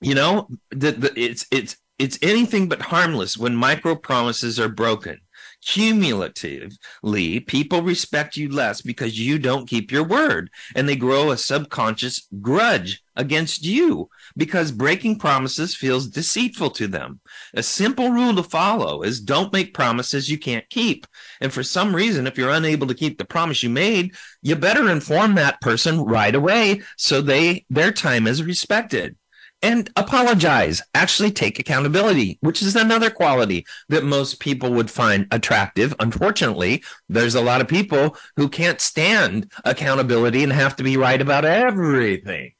You 0.00 0.14
know, 0.14 0.48
the, 0.70 0.92
the, 0.92 1.12
it's 1.18 1.46
it's 1.50 1.76
it's 1.98 2.18
anything 2.22 2.68
but 2.68 2.82
harmless 2.82 3.36
when 3.36 3.54
micro 3.56 3.94
promises 3.94 4.58
are 4.60 4.68
broken. 4.68 5.20
Cumulatively, 5.64 7.40
people 7.40 7.82
respect 7.82 8.36
you 8.36 8.48
less 8.48 8.80
because 8.80 9.18
you 9.18 9.38
don't 9.38 9.68
keep 9.68 9.92
your 9.92 10.04
word, 10.04 10.50
and 10.74 10.88
they 10.88 10.96
grow 10.96 11.30
a 11.30 11.36
subconscious 11.36 12.26
grudge 12.40 13.02
against 13.14 13.62
you 13.64 14.08
because 14.36 14.72
breaking 14.72 15.18
promises 15.18 15.74
feels 15.74 16.08
deceitful 16.08 16.70
to 16.70 16.86
them. 16.86 17.20
A 17.52 17.62
simple 17.62 18.10
rule 18.10 18.34
to 18.36 18.42
follow 18.42 19.02
is 19.02 19.20
don't 19.20 19.52
make 19.52 19.74
promises 19.74 20.30
you 20.30 20.38
can't 20.38 20.68
keep. 20.70 21.06
And 21.42 21.52
for 21.52 21.62
some 21.62 21.94
reason, 21.94 22.26
if 22.26 22.38
you're 22.38 22.50
unable 22.50 22.86
to 22.86 22.94
keep 22.94 23.18
the 23.18 23.26
promise 23.26 23.62
you 23.62 23.68
made, 23.68 24.14
you 24.40 24.56
better 24.56 24.88
inform 24.90 25.34
that 25.34 25.60
person 25.60 26.00
right 26.00 26.34
away 26.34 26.80
so 26.96 27.20
they 27.20 27.66
their 27.68 27.92
time 27.92 28.26
is 28.26 28.42
respected 28.42 29.16
and 29.62 29.90
apologize. 29.96 30.82
Actually, 30.94 31.30
take 31.30 31.58
accountability, 31.58 32.38
which 32.40 32.62
is 32.62 32.76
another 32.76 33.10
quality 33.10 33.66
that 33.88 34.04
most 34.04 34.40
people 34.40 34.72
would 34.72 34.90
find 34.90 35.26
attractive. 35.30 35.94
Unfortunately, 36.00 36.82
there's 37.08 37.34
a 37.34 37.42
lot 37.42 37.60
of 37.60 37.68
people 37.68 38.16
who 38.36 38.48
can't 38.48 38.80
stand 38.80 39.50
accountability 39.64 40.42
and 40.42 40.52
have 40.52 40.76
to 40.76 40.82
be 40.82 40.96
right 40.96 41.20
about 41.20 41.44
everything. 41.44 42.52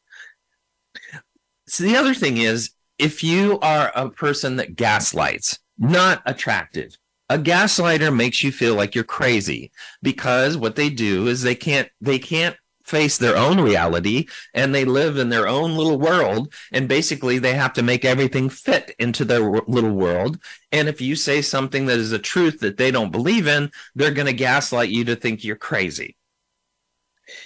So, 1.66 1.84
the 1.84 1.96
other 1.96 2.14
thing 2.14 2.38
is 2.38 2.70
if 2.98 3.24
you 3.24 3.58
are 3.60 3.90
a 3.94 4.10
person 4.10 4.56
that 4.56 4.76
gaslights, 4.76 5.58
not 5.78 6.22
attractive. 6.26 6.96
A 7.30 7.38
gaslighter 7.38 8.14
makes 8.14 8.42
you 8.44 8.52
feel 8.52 8.74
like 8.74 8.94
you're 8.94 9.04
crazy 9.04 9.72
because 10.02 10.56
what 10.56 10.76
they 10.76 10.90
do 10.90 11.28
is 11.28 11.42
they 11.42 11.54
can't 11.54 11.88
they 12.00 12.18
can't 12.18 12.56
face 12.90 13.16
their 13.16 13.36
own 13.36 13.60
reality 13.60 14.26
and 14.52 14.74
they 14.74 14.84
live 14.84 15.16
in 15.16 15.28
their 15.28 15.46
own 15.46 15.76
little 15.76 15.98
world 15.98 16.52
and 16.72 16.88
basically 16.88 17.38
they 17.38 17.54
have 17.54 17.72
to 17.72 17.82
make 17.82 18.04
everything 18.04 18.48
fit 18.48 18.94
into 18.98 19.24
their 19.24 19.40
little 19.40 19.94
world. 19.94 20.38
And 20.72 20.88
if 20.88 21.00
you 21.00 21.14
say 21.14 21.40
something 21.40 21.86
that 21.86 21.98
is 21.98 22.10
a 22.10 22.18
truth 22.18 22.58
that 22.60 22.76
they 22.76 22.90
don't 22.90 23.12
believe 23.12 23.46
in 23.46 23.70
they're 23.94 24.10
going 24.10 24.26
to 24.26 24.32
gaslight 24.32 24.90
you 24.90 25.04
to 25.04 25.16
think 25.16 25.44
you're 25.44 25.56
crazy. 25.56 26.16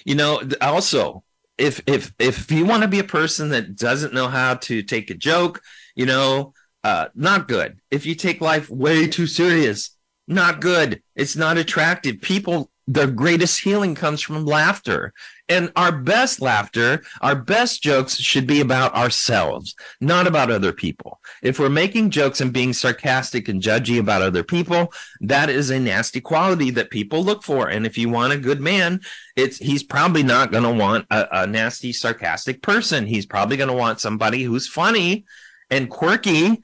You 0.05 0.15
know 0.15 0.43
also 0.61 1.23
if 1.59 1.83
if 1.87 2.13
if 2.19 2.51
you 2.51 2.65
want 2.65 2.83
to 2.83 2.89
be 2.89 2.99
a 2.99 3.05
person 3.05 3.51
that 3.51 3.77
doesn't 3.77 4.15
know 4.15 4.29
how 4.29 4.55
to 4.55 4.83
take 4.83 5.11
a 5.11 5.15
joke 5.15 5.61
you 5.95 6.07
know 6.07 6.55
uh 6.85 7.09
not 7.15 7.49
good. 7.49 7.81
If 7.91 8.07
you 8.07 8.15
take 8.15 8.41
life 8.41 8.71
way 8.71 9.07
too 9.07 9.27
serious 9.27 9.95
not 10.27 10.61
good. 10.61 11.03
It's 11.15 11.37
not 11.37 11.59
attractive. 11.59 12.21
People 12.21 12.71
the 12.87 13.07
greatest 13.07 13.61
healing 13.61 13.95
comes 13.95 14.21
from 14.21 14.45
laughter. 14.45 15.13
And 15.47 15.71
our 15.77 15.93
best 15.93 16.41
laughter, 16.41 17.03
our 17.21 17.37
best 17.37 17.83
jokes 17.83 18.17
should 18.17 18.47
be 18.47 18.63
about 18.63 18.95
ourselves, 18.95 19.75
not 20.01 20.27
about 20.27 20.51
other 20.51 20.73
people. 20.73 21.21
If 21.43 21.59
we're 21.59 21.69
making 21.69 22.11
jokes 22.11 22.41
and 22.41 22.51
being 22.51 22.73
sarcastic 22.73 23.49
and 23.49 23.61
judgy 23.61 23.99
about 23.99 24.23
other 24.23 24.43
people, 24.43 24.91
that 25.21 25.51
is 25.51 25.69
a 25.69 25.79
nasty 25.79 26.23
quality 26.23 26.71
that 26.71 26.91
people 26.91 27.23
look 27.23 27.43
for. 27.43 27.69
And 27.69 27.85
if 27.85 27.99
you 27.99 28.09
want 28.09 28.33
a 28.33 28.39
good 28.39 28.61
man, 28.61 29.01
it's 29.37 29.59
he's 29.59 29.83
probably 29.83 30.23
not 30.23 30.51
going 30.51 30.65
to 30.65 30.73
want 30.73 31.07
a, 31.11 31.43
a 31.43 31.47
nasty, 31.47 31.93
sarcastic 31.93 32.63
person. 32.63 33.07
He's 33.07 33.27
probably 33.27 33.59
going 33.59 33.69
to 33.69 33.75
want 33.77 34.01
somebody 34.01 34.45
who's 34.45 34.67
funny 34.67 35.27
and 35.69 35.91
quirky, 35.91 36.63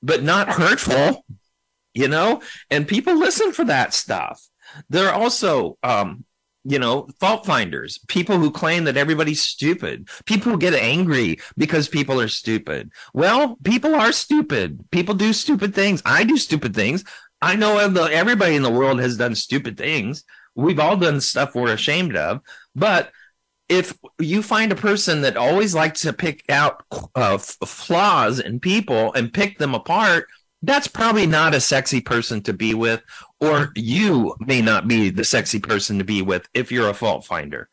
but 0.00 0.22
not 0.22 0.48
hurtful, 0.48 1.24
you 1.92 2.06
know? 2.06 2.40
And 2.70 2.86
people 2.86 3.16
listen 3.16 3.52
for 3.52 3.64
that 3.64 3.94
stuff. 3.94 4.40
They're 4.88 5.12
also, 5.12 5.76
um, 5.82 6.24
you 6.64 6.78
know, 6.78 7.08
fault 7.18 7.46
finders, 7.46 7.98
people 8.08 8.38
who 8.38 8.50
claim 8.50 8.84
that 8.84 8.96
everybody's 8.96 9.40
stupid, 9.40 10.08
people 10.26 10.52
who 10.52 10.58
get 10.58 10.74
angry 10.74 11.38
because 11.56 11.88
people 11.88 12.20
are 12.20 12.28
stupid. 12.28 12.90
Well, 13.14 13.56
people 13.64 13.94
are 13.94 14.12
stupid. 14.12 14.84
People 14.90 15.14
do 15.14 15.32
stupid 15.32 15.74
things. 15.74 16.02
I 16.04 16.24
do 16.24 16.36
stupid 16.36 16.74
things. 16.74 17.04
I 17.40 17.56
know 17.56 17.78
everybody 17.78 18.56
in 18.56 18.62
the 18.62 18.70
world 18.70 19.00
has 19.00 19.16
done 19.16 19.34
stupid 19.34 19.78
things. 19.78 20.24
We've 20.54 20.78
all 20.78 20.96
done 20.96 21.20
stuff 21.20 21.54
we're 21.54 21.72
ashamed 21.72 22.16
of. 22.16 22.40
But 22.74 23.10
if 23.70 23.96
you 24.18 24.42
find 24.42 24.72
a 24.72 24.76
person 24.76 25.22
that 25.22 25.36
always 25.36 25.74
likes 25.74 26.02
to 26.02 26.12
pick 26.12 26.44
out 26.50 26.82
uh, 27.14 27.38
flaws 27.38 28.40
in 28.40 28.60
people 28.60 29.12
and 29.14 29.32
pick 29.32 29.58
them 29.58 29.74
apart, 29.74 30.26
that's 30.62 30.88
probably 30.88 31.26
not 31.26 31.54
a 31.54 31.60
sexy 31.60 32.00
person 32.00 32.42
to 32.42 32.52
be 32.52 32.74
with, 32.74 33.00
or 33.40 33.72
you 33.74 34.34
may 34.40 34.60
not 34.60 34.86
be 34.86 35.10
the 35.10 35.24
sexy 35.24 35.58
person 35.58 35.98
to 35.98 36.04
be 36.04 36.22
with 36.22 36.48
if 36.54 36.70
you're 36.70 36.90
a 36.90 36.94
fault 36.94 37.24
finder. 37.24 37.68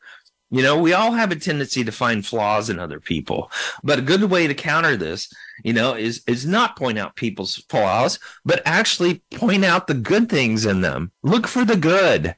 You 0.49 0.63
know, 0.63 0.79
we 0.79 0.93
all 0.93 1.11
have 1.11 1.31
a 1.31 1.35
tendency 1.35 1.83
to 1.83 1.91
find 1.91 2.25
flaws 2.25 2.69
in 2.69 2.79
other 2.79 3.01
people, 3.01 3.51
but 3.83 3.99
a 3.99 4.03
good 4.03 4.23
way 4.23 4.47
to 4.47 4.53
counter 4.53 4.95
this, 4.95 5.29
you 5.65 5.73
know, 5.73 5.95
is 5.95 6.23
is 6.25 6.45
not 6.45 6.77
point 6.77 6.97
out 6.97 7.17
people's 7.17 7.57
flaws, 7.69 8.17
but 8.45 8.61
actually 8.65 9.23
point 9.35 9.65
out 9.65 9.87
the 9.87 9.93
good 9.93 10.29
things 10.29 10.65
in 10.65 10.79
them. 10.79 11.11
Look 11.21 11.47
for 11.47 11.65
the 11.65 11.75
good. 11.75 12.33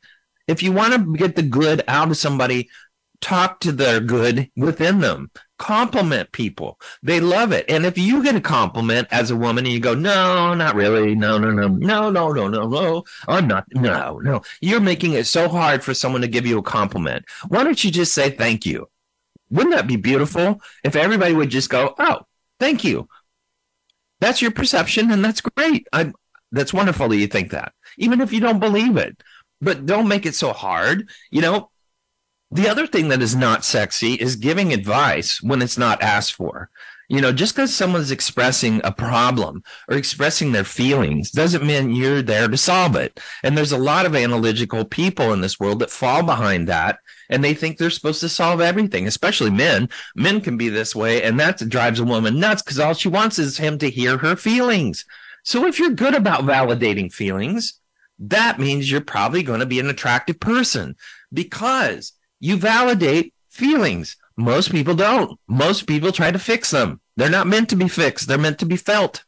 If 0.47 0.63
you 0.63 0.71
want 0.71 0.93
to 0.93 1.13
get 1.17 1.35
the 1.35 1.43
good 1.43 1.83
out 1.87 2.09
of 2.09 2.17
somebody, 2.17 2.69
talk 3.21 3.59
to 3.59 3.71
their 3.71 3.99
good 3.99 4.49
within 4.55 5.01
them 5.01 5.29
compliment 5.59 6.31
people. 6.31 6.79
They 7.03 7.19
love 7.19 7.51
it. 7.51 7.65
And 7.69 7.85
if 7.85 7.97
you 7.97 8.23
get 8.23 8.35
a 8.35 8.41
compliment 8.41 9.07
as 9.11 9.29
a 9.29 9.35
woman 9.35 9.65
and 9.65 9.73
you 9.73 9.79
go, 9.79 9.93
no, 9.93 10.55
not 10.55 10.73
really. 10.73 11.13
No, 11.13 11.37
no, 11.37 11.51
no, 11.51 11.67
no, 11.67 12.09
no, 12.09 12.31
no, 12.31 12.47
no, 12.47 12.67
no. 12.67 13.03
I'm 13.27 13.47
not. 13.47 13.65
No, 13.73 14.17
no. 14.19 14.41
You're 14.61 14.79
making 14.79 15.13
it 15.13 15.27
so 15.27 15.47
hard 15.47 15.83
for 15.83 15.93
someone 15.93 16.21
to 16.21 16.27
give 16.27 16.47
you 16.47 16.57
a 16.57 16.63
compliment. 16.63 17.25
Why 17.49 17.63
don't 17.63 17.83
you 17.83 17.91
just 17.91 18.13
say 18.13 18.31
thank 18.31 18.65
you? 18.65 18.89
Wouldn't 19.51 19.75
that 19.75 19.87
be 19.87 19.97
beautiful 19.97 20.61
if 20.83 20.95
everybody 20.95 21.33
would 21.33 21.49
just 21.49 21.69
go, 21.69 21.93
oh, 21.99 22.21
thank 22.59 22.83
you? 22.83 23.07
That's 24.21 24.41
your 24.41 24.51
perception, 24.51 25.11
and 25.11 25.23
that's 25.23 25.41
great. 25.41 25.87
I, 25.93 26.11
that's 26.51 26.73
wonderful 26.73 27.09
that 27.09 27.17
you 27.17 27.27
think 27.27 27.51
that, 27.51 27.73
even 27.97 28.21
if 28.21 28.33
you 28.33 28.39
don't 28.39 28.59
believe 28.59 28.97
it. 28.97 29.21
But 29.61 29.85
don't 29.85 30.07
make 30.07 30.25
it 30.25 30.35
so 30.35 30.53
hard. 30.53 31.09
You 31.31 31.41
know, 31.41 31.69
the 32.51 32.67
other 32.67 32.87
thing 32.87 33.09
that 33.09 33.21
is 33.21 33.35
not 33.35 33.65
sexy 33.65 34.13
is 34.13 34.35
giving 34.35 34.73
advice 34.73 35.41
when 35.41 35.61
it's 35.61 35.77
not 35.77 36.01
asked 36.01 36.33
for. 36.33 36.69
You 37.07 37.21
know, 37.21 37.31
just 37.31 37.55
because 37.55 37.73
someone's 37.73 38.11
expressing 38.11 38.81
a 38.83 38.91
problem 38.91 39.63
or 39.87 39.97
expressing 39.97 40.51
their 40.51 40.63
feelings 40.63 41.31
doesn't 41.31 41.65
mean 41.65 41.95
you're 41.95 42.21
there 42.21 42.47
to 42.47 42.57
solve 42.57 42.95
it. 42.95 43.19
And 43.43 43.57
there's 43.57 43.71
a 43.71 43.79
lot 43.79 44.05
of 44.05 44.15
analytical 44.15 44.85
people 44.85 45.33
in 45.33 45.41
this 45.41 45.59
world 45.59 45.79
that 45.79 45.89
fall 45.89 46.21
behind 46.21 46.67
that 46.67 46.99
and 47.29 47.43
they 47.43 47.53
think 47.53 47.77
they're 47.77 47.89
supposed 47.89 48.19
to 48.21 48.29
solve 48.29 48.59
everything, 48.59 49.07
especially 49.07 49.51
men. 49.51 49.89
Men 50.15 50.41
can 50.41 50.57
be 50.57 50.69
this 50.69 50.95
way, 50.95 51.23
and 51.23 51.39
that 51.39 51.57
drives 51.69 51.99
a 51.99 52.03
woman 52.03 52.39
nuts 52.39 52.61
because 52.61 52.79
all 52.79 52.93
she 52.93 53.07
wants 53.07 53.39
is 53.39 53.57
him 53.57 53.77
to 53.79 53.89
hear 53.89 54.17
her 54.17 54.35
feelings. 54.35 55.05
So 55.43 55.65
if 55.65 55.79
you're 55.79 55.91
good 55.91 56.15
about 56.15 56.41
validating 56.41 57.13
feelings, 57.13 57.79
that 58.17 58.59
means 58.59 58.91
you're 58.91 59.01
probably 59.01 59.43
going 59.43 59.61
to 59.61 59.65
be 59.65 59.79
an 59.79 59.89
attractive 59.89 60.39
person 60.39 60.95
because 61.31 62.13
you 62.39 62.57
validate 62.57 63.33
feelings. 63.49 64.17
Most 64.37 64.71
people 64.71 64.95
don't. 64.95 65.37
Most 65.47 65.87
people 65.87 66.11
try 66.11 66.31
to 66.31 66.39
fix 66.39 66.71
them. 66.71 67.01
They're 67.17 67.29
not 67.29 67.47
meant 67.47 67.69
to 67.69 67.75
be 67.75 67.89
fixed. 67.89 68.27
They're 68.27 68.37
meant 68.37 68.59
to 68.59 68.65
be 68.65 68.77
felt. 68.77 69.23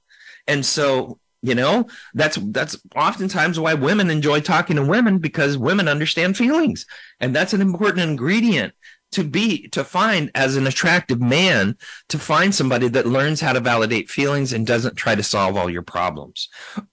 And 0.48 0.66
so, 0.66 1.20
you 1.42 1.56
know, 1.56 1.88
that's 2.14 2.38
that's 2.42 2.78
oftentimes 2.96 3.60
why 3.60 3.74
women 3.74 4.10
enjoy 4.10 4.40
talking 4.40 4.78
to 4.78 4.86
women 4.86 5.18
because 5.18 5.58
women 5.58 5.88
understand 5.88 6.38
feelings. 6.38 6.86
And 7.20 7.36
that's 7.36 7.54
an 7.54 7.62
important 7.62 8.10
ingredient 8.10 8.74
to 9.12 9.24
be 9.26 9.68
to 9.70 9.84
find 9.84 10.32
as 10.36 10.56
an 10.56 10.68
attractive 10.68 11.22
man 11.22 11.76
to 12.10 12.18
find 12.18 12.56
somebody 12.56 12.88
that 12.88 13.06
learns 13.06 13.42
how 13.42 13.54
to 13.54 13.60
validate 13.60 14.10
feelings 14.10 14.54
and 14.54 14.66
doesn't 14.66 14.96
try 14.96 15.16
to 15.16 15.24
solve 15.24 15.58
all 15.58 15.70
your 15.70 15.82
problems. 15.82 16.48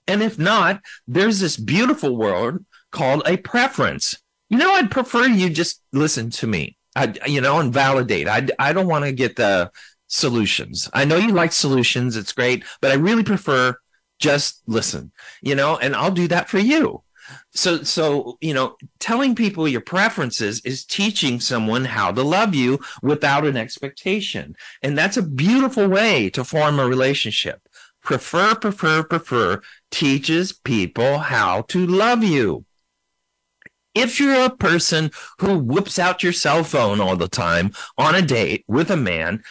And 0.07 0.21
if 0.21 0.37
not, 0.37 0.81
there's 1.07 1.39
this 1.39 1.55
beautiful 1.55 2.17
world 2.17 2.65
called 2.91 3.23
a 3.25 3.37
preference 3.37 4.15
you 4.49 4.57
know, 4.57 4.73
I'd 4.73 4.91
prefer 4.91 5.25
you 5.25 5.49
just 5.49 5.81
listen 5.93 6.29
to 6.31 6.47
me. 6.47 6.77
I, 6.95 7.13
you 7.25 7.39
know, 7.39 7.59
and 7.59 7.73
validate. 7.73 8.27
I, 8.27 8.47
I 8.57 8.73
don't 8.73 8.87
want 8.87 9.05
to 9.05 9.11
get 9.11 9.35
the 9.35 9.71
solutions. 10.07 10.89
I 10.91 11.05
know 11.05 11.17
you 11.17 11.31
like 11.31 11.51
solutions. 11.51 12.17
It's 12.17 12.33
great, 12.33 12.63
but 12.81 12.91
I 12.91 12.95
really 12.95 13.23
prefer 13.23 13.75
just 14.19 14.61
listen, 14.67 15.11
you 15.41 15.55
know, 15.55 15.77
and 15.77 15.95
I'll 15.95 16.11
do 16.11 16.27
that 16.27 16.49
for 16.49 16.59
you. 16.59 17.03
So, 17.51 17.83
so, 17.83 18.37
you 18.41 18.53
know, 18.53 18.75
telling 18.99 19.35
people 19.35 19.67
your 19.67 19.81
preferences 19.81 20.61
is 20.65 20.83
teaching 20.83 21.39
someone 21.39 21.85
how 21.85 22.11
to 22.11 22.23
love 22.23 22.55
you 22.55 22.79
without 23.01 23.45
an 23.45 23.55
expectation. 23.55 24.55
And 24.81 24.97
that's 24.97 25.17
a 25.17 25.23
beautiful 25.23 25.87
way 25.87 26.29
to 26.31 26.43
form 26.43 26.79
a 26.79 26.87
relationship. 26.87 27.61
Prefer, 28.03 28.55
prefer, 28.55 29.03
prefer 29.03 29.61
teaches 29.91 30.53
people 30.53 31.19
how 31.19 31.61
to 31.69 31.85
love 31.85 32.23
you. 32.23 32.65
If 34.01 34.17
you're 34.17 34.45
a 34.45 34.49
person 34.49 35.11
who 35.39 35.57
whips 35.57 35.99
out 35.99 36.23
your 36.23 36.31
cell 36.31 36.63
phone 36.63 37.01
all 37.01 37.17
the 37.17 37.27
time 37.27 37.73
on 37.97 38.15
a 38.15 38.21
date 38.21 38.63
with 38.65 38.89
a 38.89 38.95
man, 38.95 39.43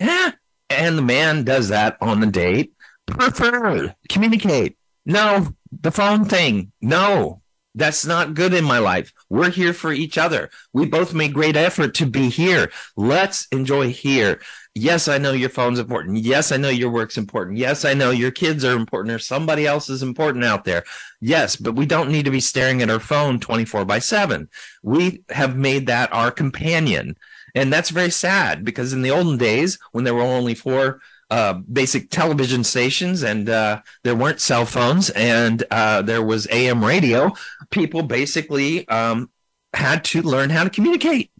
yeah, 0.00 0.32
and 0.70 0.96
the 0.96 1.02
man 1.02 1.44
does 1.44 1.68
that 1.68 1.98
on 2.00 2.20
the 2.20 2.26
date, 2.26 2.72
prefer 3.06 3.94
communicate. 4.08 4.78
No, 5.04 5.54
the 5.82 5.90
phone 5.90 6.24
thing. 6.24 6.72
No, 6.80 7.42
that's 7.74 8.06
not 8.06 8.32
good 8.32 8.54
in 8.54 8.64
my 8.64 8.78
life. 8.78 9.12
We're 9.28 9.50
here 9.50 9.74
for 9.74 9.92
each 9.92 10.16
other. 10.16 10.48
We 10.72 10.86
both 10.86 11.12
made 11.12 11.34
great 11.34 11.56
effort 11.56 11.94
to 11.96 12.06
be 12.06 12.30
here. 12.30 12.72
Let's 12.96 13.48
enjoy 13.52 13.90
here. 13.90 14.40
Yes, 14.76 15.08
I 15.08 15.18
know 15.18 15.32
your 15.32 15.48
phone's 15.48 15.80
important. 15.80 16.18
Yes, 16.18 16.52
I 16.52 16.56
know 16.56 16.68
your 16.68 16.90
work's 16.90 17.18
important. 17.18 17.58
Yes, 17.58 17.84
I 17.84 17.92
know 17.92 18.12
your 18.12 18.30
kids 18.30 18.64
are 18.64 18.76
important 18.76 19.12
or 19.12 19.18
somebody 19.18 19.66
else 19.66 19.90
is 19.90 20.02
important 20.02 20.44
out 20.44 20.64
there. 20.64 20.84
Yes, 21.20 21.56
but 21.56 21.74
we 21.74 21.86
don't 21.86 22.10
need 22.10 22.24
to 22.24 22.30
be 22.30 22.40
staring 22.40 22.80
at 22.80 22.90
our 22.90 23.00
phone 23.00 23.40
24 23.40 23.84
by 23.84 23.98
7. 23.98 24.48
We 24.84 25.24
have 25.30 25.56
made 25.56 25.86
that 25.86 26.12
our 26.12 26.30
companion. 26.30 27.16
And 27.52 27.72
that's 27.72 27.90
very 27.90 28.10
sad 28.10 28.64
because 28.64 28.92
in 28.92 29.02
the 29.02 29.10
olden 29.10 29.38
days, 29.38 29.76
when 29.90 30.04
there 30.04 30.14
were 30.14 30.22
only 30.22 30.54
four 30.54 31.00
uh, 31.30 31.54
basic 31.54 32.10
television 32.10 32.62
stations 32.62 33.24
and 33.24 33.48
uh, 33.48 33.82
there 34.04 34.14
weren't 34.14 34.40
cell 34.40 34.66
phones 34.66 35.10
and 35.10 35.64
uh, 35.72 36.00
there 36.02 36.22
was 36.22 36.46
AM 36.52 36.84
radio, 36.84 37.32
people 37.70 38.02
basically 38.02 38.86
um, 38.86 39.30
had 39.74 40.04
to 40.04 40.22
learn 40.22 40.50
how 40.50 40.62
to 40.62 40.70
communicate 40.70 41.32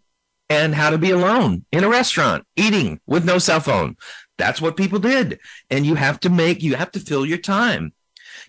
and 0.51 0.75
how 0.75 0.89
to 0.89 0.97
be 0.97 1.11
alone 1.11 1.63
in 1.71 1.85
a 1.85 1.89
restaurant 1.89 2.45
eating 2.57 2.99
with 3.07 3.23
no 3.23 3.37
cell 3.37 3.61
phone. 3.61 3.95
That's 4.37 4.59
what 4.59 4.75
people 4.75 4.99
did. 4.99 5.39
And 5.69 5.85
you 5.85 5.95
have 5.95 6.19
to 6.21 6.29
make, 6.29 6.61
you 6.61 6.75
have 6.75 6.91
to 6.91 6.99
fill 6.99 7.25
your 7.25 7.37
time. 7.37 7.93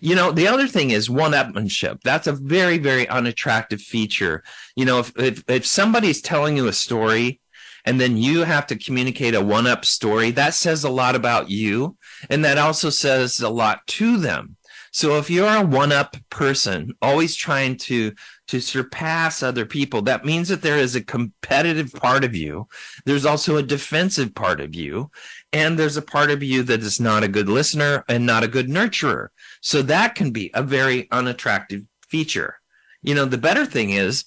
You 0.01 0.15
know, 0.15 0.31
the 0.31 0.47
other 0.47 0.67
thing 0.67 0.91
is 0.91 1.09
one 1.09 1.31
upmanship. 1.31 2.01
That's 2.03 2.27
a 2.27 2.33
very, 2.33 2.77
very 2.77 3.07
unattractive 3.07 3.79
feature. 3.81 4.43
You 4.75 4.83
know, 4.83 4.99
if, 4.99 5.17
if, 5.17 5.43
if 5.47 5.65
somebody's 5.65 6.21
telling 6.21 6.57
you 6.57 6.67
a 6.67 6.73
story 6.73 7.39
and 7.85 8.01
then 8.01 8.17
you 8.17 8.43
have 8.43 8.67
to 8.67 8.75
communicate 8.77 9.33
a 9.33 9.41
one 9.41 9.65
up 9.65 9.85
story, 9.85 10.31
that 10.31 10.55
says 10.55 10.83
a 10.83 10.89
lot 10.89 11.15
about 11.15 11.49
you. 11.49 11.95
And 12.29 12.43
that 12.43 12.57
also 12.57 12.89
says 12.89 13.39
a 13.39 13.49
lot 13.49 13.87
to 13.87 14.17
them. 14.17 14.57
So 14.93 15.17
if 15.17 15.27
you're 15.27 15.47
a 15.47 15.65
one 15.65 15.91
up 15.91 16.15
person, 16.29 16.93
always 17.01 17.35
trying 17.35 17.77
to 17.77 18.13
to 18.49 18.59
surpass 18.59 19.41
other 19.41 19.65
people, 19.65 20.03
that 20.03 20.23
means 20.23 20.49
that 20.49 20.61
there 20.61 20.77
is 20.77 20.95
a 20.95 21.03
competitive 21.03 21.91
part 21.93 22.23
of 22.23 22.35
you. 22.35 22.67
There's 23.05 23.25
also 23.25 23.57
a 23.57 23.63
defensive 23.63 24.35
part 24.35 24.61
of 24.61 24.75
you, 24.75 25.09
and 25.51 25.79
there's 25.79 25.97
a 25.97 26.01
part 26.03 26.29
of 26.29 26.43
you 26.43 26.61
that 26.63 26.81
is 26.81 26.99
not 26.99 27.23
a 27.23 27.27
good 27.27 27.49
listener 27.49 28.05
and 28.07 28.27
not 28.27 28.43
a 28.43 28.47
good 28.47 28.67
nurturer. 28.67 29.29
So 29.61 29.81
that 29.81 30.13
can 30.13 30.29
be 30.29 30.51
a 30.53 30.61
very 30.61 31.09
unattractive 31.11 31.81
feature. 32.07 32.59
You 33.01 33.15
know, 33.15 33.25
the 33.25 33.39
better 33.39 33.65
thing 33.65 33.89
is 33.89 34.25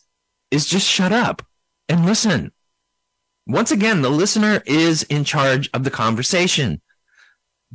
is 0.51 0.67
just 0.67 0.89
shut 0.89 1.13
up 1.13 1.47
and 1.89 2.05
listen. 2.05 2.51
Once 3.47 3.71
again, 3.71 4.03
the 4.03 4.11
listener 4.11 4.65
is 4.67 5.05
in 5.05 5.23
charge 5.23 5.71
of 5.73 5.85
the 5.85 5.91
conversation. 5.93 6.81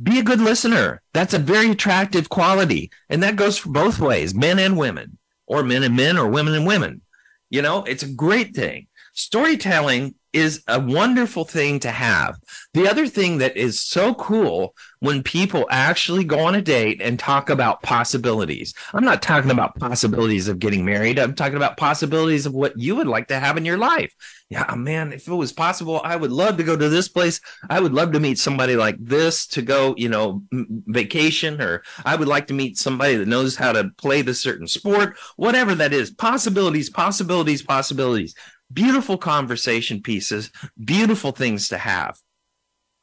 Be 0.00 0.18
a 0.18 0.22
good 0.22 0.40
listener. 0.40 1.02
That's 1.12 1.34
a 1.34 1.38
very 1.38 1.70
attractive 1.70 2.28
quality. 2.28 2.90
And 3.08 3.22
that 3.22 3.36
goes 3.36 3.58
for 3.58 3.70
both 3.70 3.98
ways, 3.98 4.34
men 4.34 4.58
and 4.58 4.76
women, 4.76 5.18
or 5.46 5.62
men 5.62 5.82
and 5.82 5.96
men, 5.96 6.16
or 6.16 6.28
women 6.28 6.54
and 6.54 6.66
women. 6.66 7.02
You 7.50 7.62
know, 7.62 7.84
it's 7.84 8.02
a 8.02 8.12
great 8.12 8.54
thing. 8.54 8.86
Storytelling 9.12 10.14
is 10.32 10.62
a 10.68 10.80
wonderful 10.80 11.44
thing 11.44 11.78
to 11.80 11.90
have. 11.90 12.38
The 12.74 12.88
other 12.88 13.06
thing 13.06 13.38
that 13.38 13.56
is 13.56 13.80
so 13.80 14.14
cool 14.14 14.74
when 15.00 15.22
people 15.22 15.66
actually 15.68 16.24
go 16.24 16.38
on 16.40 16.54
a 16.54 16.62
date 16.62 17.02
and 17.02 17.18
talk 17.18 17.50
about 17.50 17.82
possibilities. 17.82 18.72
I'm 18.94 19.04
not 19.04 19.20
talking 19.20 19.50
about 19.50 19.78
possibilities 19.78 20.48
of 20.48 20.58
getting 20.58 20.84
married. 20.84 21.18
I'm 21.18 21.34
talking 21.34 21.56
about 21.56 21.76
possibilities 21.76 22.46
of 22.46 22.54
what 22.54 22.78
you 22.78 22.94
would 22.96 23.08
like 23.08 23.28
to 23.28 23.40
have 23.40 23.56
in 23.56 23.64
your 23.64 23.78
life. 23.78 24.14
Yeah, 24.48 24.66
oh, 24.68 24.76
man, 24.76 25.12
if 25.12 25.26
it 25.26 25.34
was 25.34 25.52
possible, 25.52 26.00
I 26.04 26.14
would 26.14 26.30
love 26.30 26.56
to 26.58 26.62
go 26.62 26.76
to 26.76 26.88
this 26.88 27.08
place. 27.08 27.40
I 27.68 27.80
would 27.80 27.92
love 27.94 28.12
to 28.12 28.20
meet 28.20 28.38
somebody 28.38 28.76
like 28.76 28.96
this 29.00 29.46
to 29.48 29.62
go, 29.62 29.94
you 29.96 30.08
know, 30.08 30.42
vacation, 30.52 31.60
or 31.60 31.82
I 32.04 32.16
would 32.16 32.28
like 32.28 32.46
to 32.48 32.54
meet 32.54 32.78
somebody 32.78 33.16
that 33.16 33.28
knows 33.28 33.56
how 33.56 33.72
to 33.72 33.90
play 33.96 34.22
the 34.22 34.34
certain 34.34 34.68
sport, 34.68 35.16
whatever 35.36 35.74
that 35.76 35.92
is. 35.92 36.10
Possibilities, 36.10 36.90
possibilities, 36.90 37.62
possibilities 37.62 38.34
beautiful 38.72 39.18
conversation 39.18 40.02
pieces, 40.02 40.50
beautiful 40.82 41.32
things 41.32 41.68
to 41.68 41.78
have. 41.78 42.18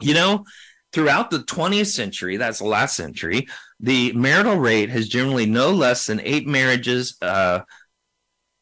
You 0.01 0.13
know, 0.13 0.45
throughout 0.93 1.29
the 1.29 1.39
20th 1.39 1.87
century, 1.87 2.37
that's 2.37 2.59
the 2.59 2.65
last 2.65 2.95
century, 2.95 3.47
the 3.79 4.13
marital 4.13 4.55
rate 4.55 4.89
has 4.89 5.07
generally 5.07 5.45
no 5.45 5.71
less 5.71 6.05
than 6.05 6.21
eight 6.21 6.47
marriages 6.47 7.17
uh, 7.21 7.61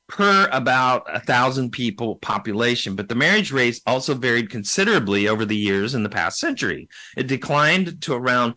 per 0.07 0.47
about 0.51 1.05
a 1.13 1.19
thousand 1.19 1.71
people 1.71 2.15
population. 2.17 2.95
But 2.95 3.09
the 3.09 3.15
marriage 3.15 3.51
rates 3.51 3.81
also 3.85 4.13
varied 4.13 4.49
considerably 4.49 5.27
over 5.27 5.45
the 5.45 5.55
years 5.55 5.95
in 5.95 6.03
the 6.03 6.09
past 6.09 6.39
century. 6.39 6.87
It 7.15 7.27
declined 7.27 8.01
to 8.03 8.13
around 8.13 8.55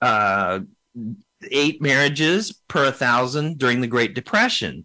uh, 0.00 0.60
eight 1.50 1.80
marriages 1.80 2.60
per 2.68 2.86
a 2.86 2.92
thousand 2.92 3.58
during 3.58 3.80
the 3.80 3.86
Great 3.86 4.14
Depression 4.14 4.84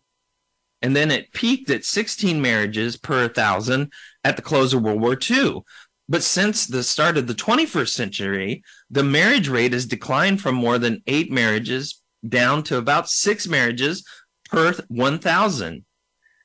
and 0.81 0.95
then 0.95 1.11
it 1.11 1.33
peaked 1.33 1.69
at 1.69 1.85
16 1.85 2.41
marriages 2.41 2.97
per 2.97 3.27
thousand 3.27 3.91
at 4.23 4.35
the 4.35 4.41
close 4.41 4.73
of 4.73 4.81
World 4.81 5.01
War 5.01 5.17
II. 5.29 5.61
But 6.07 6.23
since 6.23 6.65
the 6.65 6.83
start 6.83 7.17
of 7.17 7.27
the 7.27 7.35
21st 7.35 7.89
century, 7.89 8.63
the 8.89 9.03
marriage 9.03 9.47
rate 9.47 9.73
has 9.73 9.85
declined 9.85 10.41
from 10.41 10.55
more 10.55 10.79
than 10.79 11.03
eight 11.05 11.31
marriages 11.31 12.01
down 12.27 12.63
to 12.63 12.77
about 12.77 13.09
six 13.09 13.47
marriages 13.47 14.03
per 14.49 14.73
1,000. 14.87 15.85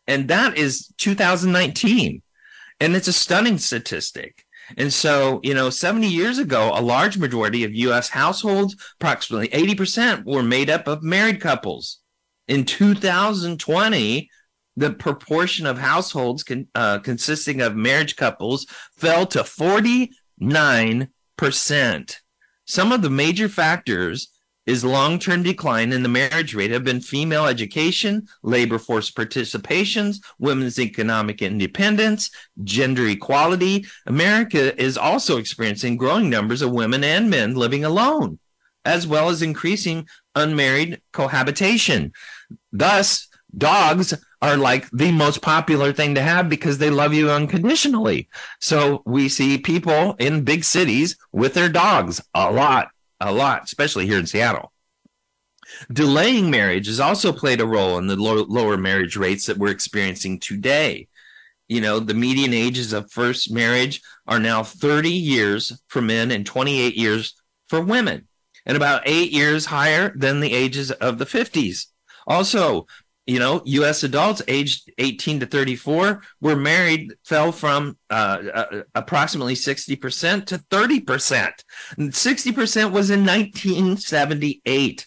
And 0.07 0.29
that 0.29 0.59
is 0.59 0.93
2019. 0.99 2.23
And 2.81 2.97
it's 2.97 3.09
a 3.09 3.13
stunning 3.13 3.59
statistic. 3.59 4.45
And 4.77 4.93
so, 4.93 5.41
you 5.43 5.55
know, 5.55 5.71
70 5.71 6.09
years 6.09 6.39
ago, 6.39 6.73
a 6.75 6.81
large 6.81 7.17
majority 7.17 7.65
of 7.65 7.75
US 7.75 8.09
households, 8.09 8.77
approximately 9.01 9.49
80%, 9.49 10.25
were 10.25 10.43
made 10.43 10.71
up 10.71 10.89
of 10.89 11.03
married 11.03 11.41
couples. 11.41 12.01
In 12.49 12.65
2020, 12.65 14.29
the 14.77 14.93
proportion 14.93 15.67
of 15.67 15.79
households 15.79 16.43
con, 16.43 16.67
uh, 16.75 16.99
consisting 16.99 17.61
of 17.61 17.77
marriage 17.77 18.17
couples 18.17 18.67
fell 18.97 19.25
to 19.27 19.41
49%. 19.41 22.17
Some 22.67 22.93
of 22.93 23.03
the 23.03 23.11
major 23.11 23.49
factors 23.49 24.29
is 24.67 24.85
long-term 24.85 25.43
decline 25.43 25.93
in 25.93 26.03
the 26.03 26.09
marriage 26.09 26.55
rate 26.55 26.71
have 26.71 26.85
been 26.85 27.01
female 27.01 27.47
education, 27.47 28.27
labor 28.43 28.79
force 28.79 29.11
participations, 29.11 30.17
women's 30.39 30.79
economic 30.79 31.43
independence, 31.43 32.31
gender 32.63 33.07
equality. 33.09 33.85
America 34.07 34.81
is 34.81 34.97
also 34.97 35.37
experiencing 35.37 35.97
growing 35.97 36.31
numbers 36.31 36.63
of 36.63 36.73
women 36.73 37.05
and 37.05 37.29
men 37.29 37.55
living 37.55 37.85
alone, 37.85 38.39
as 38.87 39.07
well 39.07 39.29
as 39.29 39.43
increasing 39.43 40.07
unmarried 40.35 41.01
cohabitation. 41.13 42.13
Thus, 42.73 43.29
dogs 43.57 44.15
are 44.43 44.57
like 44.57 44.91
the 44.91 45.11
most 45.11 45.41
popular 45.41 45.93
thing 45.93 46.15
to 46.15 46.23
have 46.23 46.49
because 46.49 46.79
they 46.79 46.91
love 46.91 47.15
you 47.15 47.31
unconditionally. 47.31 48.29
So 48.61 49.03
we 49.07 49.29
see 49.29 49.59
people 49.59 50.17
in 50.19 50.45
big 50.45 50.65
cities 50.65 51.17
with 51.33 51.55
their 51.55 51.69
dogs 51.69 52.21
a 52.35 52.51
lot, 52.51 52.89
a 53.21 53.33
lot, 53.33 53.65
especially 53.65 54.07
here 54.07 54.19
in 54.19 54.27
Seattle. 54.27 54.73
Delaying 55.93 56.51
marriage 56.51 56.87
has 56.87 57.01
also 57.01 57.33
played 57.33 57.61
a 57.61 57.67
role 57.67 57.99
in 57.99 58.07
the 58.07 58.17
low, 58.17 58.45
lower 58.45 58.77
marriage 58.77 59.17
rates 59.17 59.47
that 59.47 59.57
we're 59.57 59.71
experiencing 59.71 60.39
today. 60.39 61.09
You 61.69 61.81
know, 61.81 61.99
the 61.99 62.15
median 62.15 62.53
ages 62.53 62.93
of 62.93 63.11
first 63.11 63.51
marriage 63.51 64.03
are 64.27 64.39
now 64.39 64.63
30 64.63 65.11
years 65.11 65.81
for 65.89 66.03
men 66.03 66.31
and 66.31 66.45
28 66.45 66.95
years 66.95 67.35
for 67.69 67.81
women, 67.81 68.29
and 68.67 68.77
about 68.77 69.03
eight 69.07 69.33
years 69.33 69.67
higher 69.67 70.13
than 70.15 70.41
the 70.41 70.53
ages 70.53 70.91
of 70.91 71.19
the 71.19 71.25
50s. 71.25 71.87
Also, 72.27 72.87
you 73.27 73.39
know, 73.39 73.63
U.S. 73.65 74.03
adults 74.03 74.43
aged 74.49 74.93
18 74.99 75.41
to 75.41 75.47
34 75.47 76.23
were 76.41 76.57
married 76.57 77.15
fell 77.25 77.53
from 77.53 77.97
uh, 78.11 78.43
uh, 78.55 78.83
approximately 78.95 79.55
60% 79.55 80.47
to 80.47 80.59
30%. 80.59 81.53
60% 81.99 82.91
was 82.91 83.11
in 83.11 83.25
1978. 83.25 85.07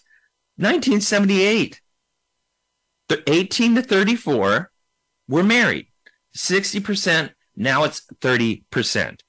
1978. 0.57 1.82
18 3.28 3.76
to 3.76 3.82
34 3.82 4.72
were 5.28 5.43
married. 5.43 5.88
60%, 6.36 7.32
now 7.55 7.84
it's 7.84 8.01
30%. 8.22 9.20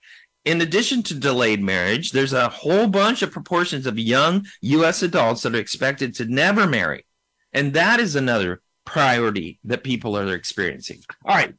In 0.45 0.61
addition 0.63 1.03
to 1.05 1.15
delayed 1.15 1.63
marriage, 1.63 2.13
there's 2.13 2.33
a 2.33 2.49
whole 2.49 2.87
bunch 2.87 3.23
of 3.23 3.31
proportions 3.31 3.87
of 3.87 3.99
young 3.99 4.47
U.S. 4.63 5.03
adults 5.03 5.43
that 5.43 5.55
are 5.55 5.59
expected 5.59 6.15
to 6.15 6.25
never 6.25 6.67
marry. 6.67 7.05
And 7.53 7.73
that 7.75 8.01
is 8.01 8.17
another 8.17 8.63
priority 8.85 9.59
that 9.65 9.85
people 9.85 10.17
are 10.17 10.35
experiencing. 10.35 11.01
All 11.25 11.37
right. 11.37 11.55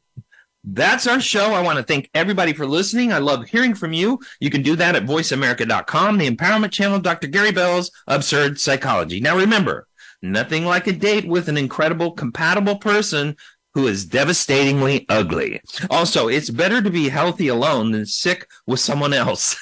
That's 0.62 1.06
our 1.06 1.20
show. 1.20 1.54
I 1.54 1.62
want 1.62 1.78
to 1.78 1.82
thank 1.82 2.10
everybody 2.12 2.52
for 2.52 2.66
listening. 2.66 3.12
I 3.12 3.18
love 3.18 3.46
hearing 3.46 3.74
from 3.74 3.94
you. 3.94 4.20
You 4.40 4.50
can 4.50 4.62
do 4.62 4.76
that 4.76 4.94
at 4.94 5.06
voiceamerica.com, 5.06 6.18
the 6.18 6.30
empowerment 6.30 6.70
channel, 6.70 6.98
Dr. 6.98 7.28
Gary 7.28 7.50
Bell's 7.50 7.90
Absurd 8.06 8.60
Psychology. 8.60 9.20
Now 9.20 9.38
remember, 9.38 9.86
nothing 10.20 10.66
like 10.66 10.86
a 10.86 10.92
date 10.92 11.26
with 11.26 11.48
an 11.48 11.56
incredible, 11.56 12.12
compatible 12.12 12.76
person 12.76 13.36
who 13.74 13.86
is 13.86 14.04
devastatingly 14.04 15.06
ugly. 15.08 15.60
Also, 15.88 16.28
it's 16.28 16.50
better 16.50 16.82
to 16.82 16.90
be 16.90 17.08
healthy 17.08 17.48
alone 17.48 17.92
than 17.92 18.04
sick 18.04 18.46
with 18.66 18.80
someone 18.80 19.12
else. 19.12 19.56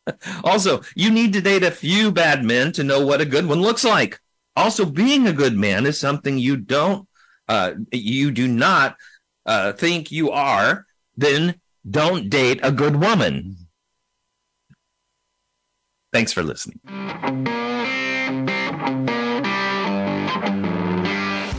also, 0.44 0.82
you 0.96 1.10
need 1.10 1.32
to 1.32 1.40
date 1.40 1.62
a 1.62 1.70
few 1.70 2.10
bad 2.10 2.44
men 2.44 2.72
to 2.72 2.84
know 2.84 3.06
what 3.06 3.20
a 3.20 3.26
good 3.26 3.46
one 3.46 3.62
looks 3.62 3.84
like. 3.84 4.20
Also, 4.54 4.84
being 4.84 5.26
a 5.26 5.32
good 5.32 5.56
man 5.56 5.86
is 5.86 5.98
something 5.98 6.38
you 6.38 6.56
don't, 6.56 7.08
uh, 7.48 7.72
you 7.90 8.30
do 8.30 8.46
not 8.46 8.96
uh, 9.46 9.72
think 9.72 10.12
you 10.12 10.30
are. 10.30 10.86
Then 11.16 11.60
don't 11.88 12.28
date 12.28 12.60
a 12.62 12.72
good 12.72 12.96
woman. 12.96 13.56
Thanks 16.12 16.32
for 16.32 16.42
listening. 16.42 16.80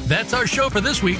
That's 0.07 0.33
our 0.33 0.45
show 0.45 0.69
for 0.69 0.79
this 0.79 1.01
week. 1.01 1.19